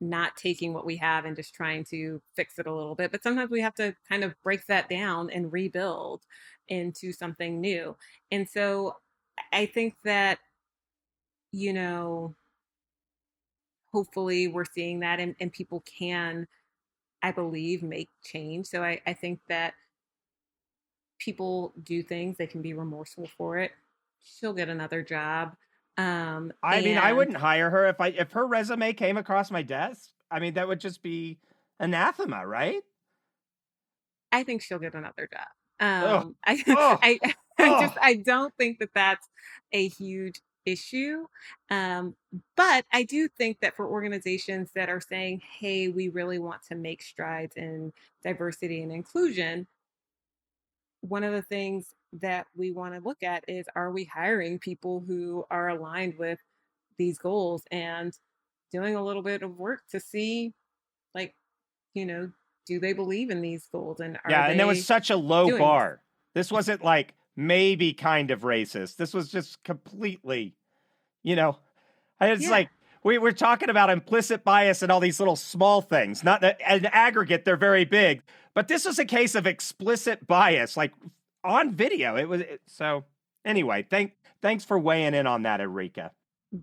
not 0.00 0.36
taking 0.36 0.74
what 0.74 0.84
we 0.84 0.96
have 0.96 1.24
and 1.24 1.36
just 1.36 1.54
trying 1.54 1.84
to 1.84 2.20
fix 2.36 2.58
it 2.58 2.66
a 2.66 2.74
little 2.74 2.94
bit. 2.94 3.10
But 3.10 3.22
sometimes 3.22 3.50
we 3.50 3.62
have 3.62 3.74
to 3.76 3.96
kind 4.08 4.24
of 4.24 4.34
break 4.42 4.66
that 4.66 4.88
down 4.88 5.30
and 5.30 5.52
rebuild 5.52 6.22
into 6.68 7.12
something 7.12 7.60
new. 7.60 7.96
And 8.30 8.48
so 8.48 8.96
I 9.52 9.66
think 9.66 9.94
that, 10.04 10.38
you 11.52 11.72
know, 11.72 12.34
hopefully 13.92 14.48
we're 14.48 14.64
seeing 14.64 15.00
that 15.00 15.20
and, 15.20 15.36
and 15.40 15.52
people 15.52 15.82
can, 15.82 16.48
I 17.22 17.30
believe, 17.32 17.82
make 17.82 18.10
change. 18.24 18.66
So 18.66 18.82
I, 18.82 19.00
I 19.06 19.12
think 19.12 19.40
that 19.48 19.74
people 21.18 21.72
do 21.82 22.02
things, 22.02 22.36
they 22.36 22.46
can 22.46 22.60
be 22.60 22.74
remorseful 22.74 23.28
for 23.36 23.58
it. 23.58 23.72
She'll 24.22 24.52
get 24.52 24.68
another 24.68 25.02
job. 25.02 25.56
Um, 25.96 26.52
I 26.62 26.80
mean, 26.80 26.98
I 26.98 27.12
wouldn't 27.12 27.36
hire 27.36 27.70
her 27.70 27.86
if 27.86 28.00
I 28.00 28.08
if 28.08 28.32
her 28.32 28.46
resume 28.46 28.92
came 28.94 29.16
across 29.16 29.50
my 29.50 29.62
desk. 29.62 30.10
I 30.30 30.40
mean, 30.40 30.54
that 30.54 30.66
would 30.66 30.80
just 30.80 31.02
be 31.02 31.38
anathema, 31.78 32.44
right? 32.46 32.82
I 34.32 34.42
think 34.42 34.62
she'll 34.62 34.80
get 34.80 34.94
another 34.94 35.28
job. 35.32 35.46
Um, 35.80 36.36
I, 36.44 36.62
Oh. 36.76 37.02
I, 37.02 37.20
I 37.58 37.74
Oh. 37.74 37.74
just, 37.74 37.96
I 38.00 38.14
don't 38.16 38.54
think 38.56 38.78
that 38.80 38.90
that's 38.94 39.28
a 39.72 39.88
huge 39.88 40.40
issue. 40.64 41.26
Um, 41.70 42.16
but 42.56 42.86
I 42.92 43.02
do 43.04 43.28
think 43.28 43.60
that 43.60 43.76
for 43.76 43.86
organizations 43.88 44.72
that 44.74 44.88
are 44.88 45.00
saying, 45.00 45.40
hey, 45.40 45.88
we 45.88 46.08
really 46.08 46.38
want 46.38 46.62
to 46.68 46.74
make 46.74 47.02
strides 47.02 47.56
in 47.56 47.92
diversity 48.22 48.82
and 48.82 48.92
inclusion, 48.92 49.66
one 51.00 51.24
of 51.24 51.32
the 51.32 51.42
things 51.42 51.94
that 52.12 52.46
we 52.54 52.70
want 52.70 52.94
to 52.94 53.00
look 53.00 53.22
at 53.22 53.44
is 53.48 53.66
are 53.74 53.90
we 53.90 54.04
hiring 54.04 54.58
people 54.58 55.00
who 55.00 55.44
are 55.50 55.68
aligned 55.68 56.16
with 56.18 56.38
these 56.98 57.18
goals 57.18 57.64
and 57.70 58.18
doing 58.72 58.94
a 58.96 59.04
little 59.04 59.22
bit 59.22 59.42
of 59.42 59.56
work 59.58 59.82
to 59.90 60.00
see, 60.00 60.54
like, 61.14 61.34
you 61.94 62.06
know, 62.06 62.32
do 62.66 62.80
they 62.80 62.92
believe 62.92 63.30
in 63.30 63.40
these 63.40 63.66
goals 63.70 64.00
and 64.00 64.16
are 64.24 64.30
yeah, 64.30 64.46
and 64.48 64.58
there 64.58 64.66
was 64.66 64.84
such 64.86 65.10
a 65.10 65.16
low 65.16 65.48
doing 65.48 65.60
bar. 65.60 66.00
This 66.34 66.50
wasn't 66.50 66.82
like 66.84 67.14
maybe 67.36 67.92
kind 67.92 68.30
of 68.30 68.40
racist. 68.42 68.96
This 68.96 69.12
was 69.12 69.28
just 69.30 69.62
completely, 69.64 70.54
you 71.22 71.36
know, 71.36 71.58
it's 72.20 72.44
Yeah. 72.44 72.50
like 72.50 72.70
we, 73.02 73.18
we're 73.18 73.32
talking 73.32 73.68
about 73.70 73.90
implicit 73.90 74.44
bias 74.44 74.82
and 74.82 74.90
all 74.90 75.00
these 75.00 75.18
little 75.20 75.36
small 75.36 75.80
things. 75.82 76.24
Not 76.24 76.40
that 76.40 76.60
in 76.68 76.86
aggregate, 76.86 77.44
they're 77.44 77.56
very 77.56 77.84
big, 77.84 78.22
but 78.54 78.68
this 78.68 78.84
was 78.84 78.98
a 78.98 79.04
case 79.04 79.34
of 79.34 79.46
explicit 79.46 80.26
bias, 80.26 80.76
like 80.76 80.92
on 81.44 81.72
video. 81.74 82.16
It 82.16 82.28
was 82.28 82.40
it- 82.40 82.62
so. 82.66 83.04
Anyway, 83.44 83.86
thank 83.90 84.12
thanks 84.40 84.64
for 84.64 84.78
weighing 84.78 85.12
in 85.14 85.26
on 85.26 85.42
that, 85.42 85.60
Enrica. 85.60 86.12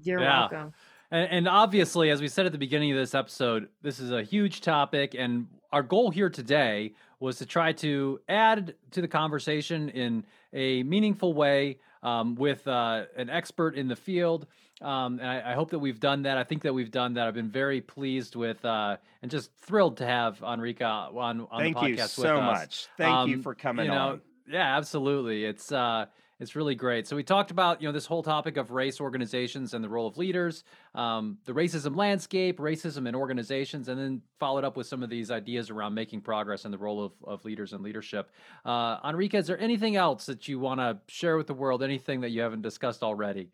You're 0.04 0.20
Yeah. 0.22 0.40
welcome. 0.40 0.74
And, 1.12 1.30
and 1.30 1.48
obviously, 1.48 2.10
as 2.10 2.22
we 2.22 2.28
said 2.28 2.46
at 2.48 2.54
the 2.54 2.58
beginning 2.58 2.92
of 2.92 2.98
this 2.98 3.14
episode, 3.14 3.68
this 3.82 4.00
is 4.00 4.10
a 4.12 4.24
huge 4.24 4.62
topic, 4.62 5.14
and 5.16 5.48
our 5.72 5.84
goal 5.84 6.12
here 6.12 6.30
today 6.30 6.94
was 7.20 7.38
to 7.38 7.46
try 7.46 7.72
to 7.74 8.20
add 8.28 8.76
to 8.92 9.02
the 9.02 9.08
conversation 9.08 9.90
in 9.90 10.26
a 10.54 10.84
meaningful 10.84 11.34
way 11.34 11.78
um, 12.04 12.36
with 12.36 12.68
uh, 12.68 13.04
an 13.16 13.30
expert 13.30 13.76
in 13.76 13.88
the 13.88 13.96
field. 13.96 14.48
Um, 14.82 15.20
and 15.20 15.28
I, 15.28 15.52
I 15.52 15.54
hope 15.54 15.70
that 15.70 15.80
we've 15.80 16.00
done 16.00 16.24
that. 16.24 16.38
I 16.40 16.44
think 16.44 16.64
that 16.64 16.74
we've 16.74 16.90
done 16.90 17.14
that. 17.14 17.28
I've 17.28 17.36
been 17.36 17.52
very 17.52 17.82
pleased 17.82 18.36
with 18.36 18.66
uh, 18.66 18.98
and 19.22 19.30
just 19.30 19.52
thrilled 19.60 19.98
to 19.98 20.06
have 20.06 20.42
Enrica 20.42 20.84
on 21.16 21.48
on 21.52 21.60
Thank 21.60 21.76
the 21.76 21.82
podcast 21.82 21.88
with 21.88 22.00
us. 22.00 22.08
Thank 22.08 22.18
you 22.18 22.24
so 22.24 22.42
much. 22.42 22.88
Thank 22.98 23.30
you 23.30 23.36
Um, 23.36 23.42
for 23.44 23.54
coming 23.54 23.86
you 23.86 23.92
know, 23.92 24.08
on. 24.10 24.22
Yeah, 24.50 24.76
absolutely. 24.78 25.46
It's 25.46 25.72
uh 25.72 26.08
it's 26.42 26.56
really 26.56 26.74
great. 26.74 27.08
So 27.08 27.16
we 27.16 27.24
talked 27.24 27.52
about, 27.52 27.84
you 27.84 27.88
know, 27.88 27.92
this 27.92 28.08
whole 28.08 28.24
topic 28.24 28.58
of 28.58 28.72
race 28.72 29.00
organizations 29.00 29.76
and 29.76 29.84
the 29.84 29.88
role 29.88 30.08
of 30.08 30.18
leaders, 30.18 30.64
um, 30.96 31.38
the 31.46 31.54
racism 31.54 31.96
landscape, 31.96 32.58
racism 32.58 33.08
in 33.08 33.14
organizations, 33.14 33.88
and 33.88 34.00
then 34.00 34.24
followed 34.40 34.64
up 34.64 34.76
with 34.76 34.88
some 34.88 35.04
of 35.04 35.10
these 35.12 35.30
ideas 35.30 35.70
around 35.70 35.94
making 35.94 36.22
progress 36.22 36.66
and 36.66 36.74
the 36.74 36.80
role 36.80 37.06
of, 37.06 37.12
of 37.24 37.46
leaders 37.46 37.74
and 37.74 37.84
leadership. 37.84 38.32
Uh, 38.66 38.98
Enrica, 39.08 39.38
is 39.38 39.46
there 39.46 39.60
anything 39.60 39.96
else 39.96 40.26
that 40.26 40.48
you 40.48 40.58
want 40.58 40.80
to 40.80 40.98
share 41.08 41.38
with 41.38 41.46
the 41.46 41.54
world? 41.54 41.84
Anything 41.84 42.22
that 42.22 42.32
you 42.32 42.42
haven't 42.42 42.64
discussed 42.64 43.04
already? 43.04 43.50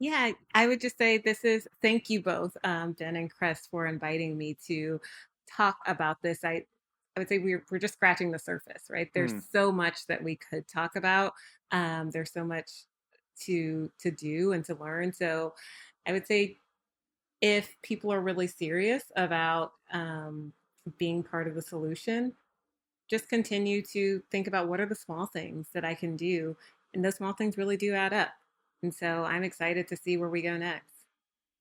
Yeah, 0.00 0.32
I 0.54 0.66
would 0.66 0.80
just 0.80 0.96
say 0.96 1.18
this 1.18 1.44
is 1.44 1.68
thank 1.82 2.08
you 2.08 2.22
both, 2.22 2.56
um, 2.64 2.92
Ben 2.92 3.16
and 3.16 3.30
Chris, 3.30 3.68
for 3.70 3.86
inviting 3.86 4.38
me 4.38 4.56
to 4.68 5.02
talk 5.54 5.76
about 5.86 6.22
this. 6.22 6.44
I 6.44 6.64
I 7.16 7.20
would 7.20 7.28
say 7.28 7.38
we're 7.38 7.64
we're 7.70 7.78
just 7.78 7.94
scratching 7.94 8.32
the 8.32 8.38
surface, 8.38 8.84
right? 8.90 9.10
There's 9.14 9.34
Mm. 9.34 9.44
so 9.50 9.70
much 9.72 10.06
that 10.08 10.22
we 10.24 10.36
could 10.36 10.66
talk 10.68 10.96
about. 10.96 11.34
Um, 11.70 12.10
there's 12.10 12.32
so 12.32 12.44
much 12.44 12.70
to 13.40 13.90
to 14.00 14.10
do 14.10 14.52
and 14.52 14.64
to 14.66 14.74
learn. 14.74 15.12
So 15.12 15.54
I 16.06 16.12
would 16.12 16.26
say 16.26 16.60
if 17.40 17.76
people 17.82 18.12
are 18.12 18.20
really 18.20 18.46
serious 18.46 19.12
about 19.16 19.72
um, 19.92 20.52
being 20.98 21.22
part 21.22 21.48
of 21.48 21.54
the 21.54 21.62
solution, 21.62 22.36
just 23.08 23.28
continue 23.28 23.82
to 23.82 24.22
think 24.30 24.46
about 24.46 24.68
what 24.68 24.80
are 24.80 24.86
the 24.86 24.94
small 24.94 25.26
things 25.26 25.70
that 25.74 25.84
I 25.84 25.94
can 25.94 26.16
do. 26.16 26.56
And 26.94 27.04
those 27.04 27.16
small 27.16 27.32
things 27.34 27.58
really 27.58 27.76
do 27.76 27.94
add 27.94 28.12
up. 28.14 28.32
And 28.82 28.94
so 28.94 29.24
I'm 29.24 29.44
excited 29.44 29.88
to 29.88 29.96
see 29.96 30.16
where 30.16 30.30
we 30.30 30.42
go 30.42 30.56
next. 30.56 30.93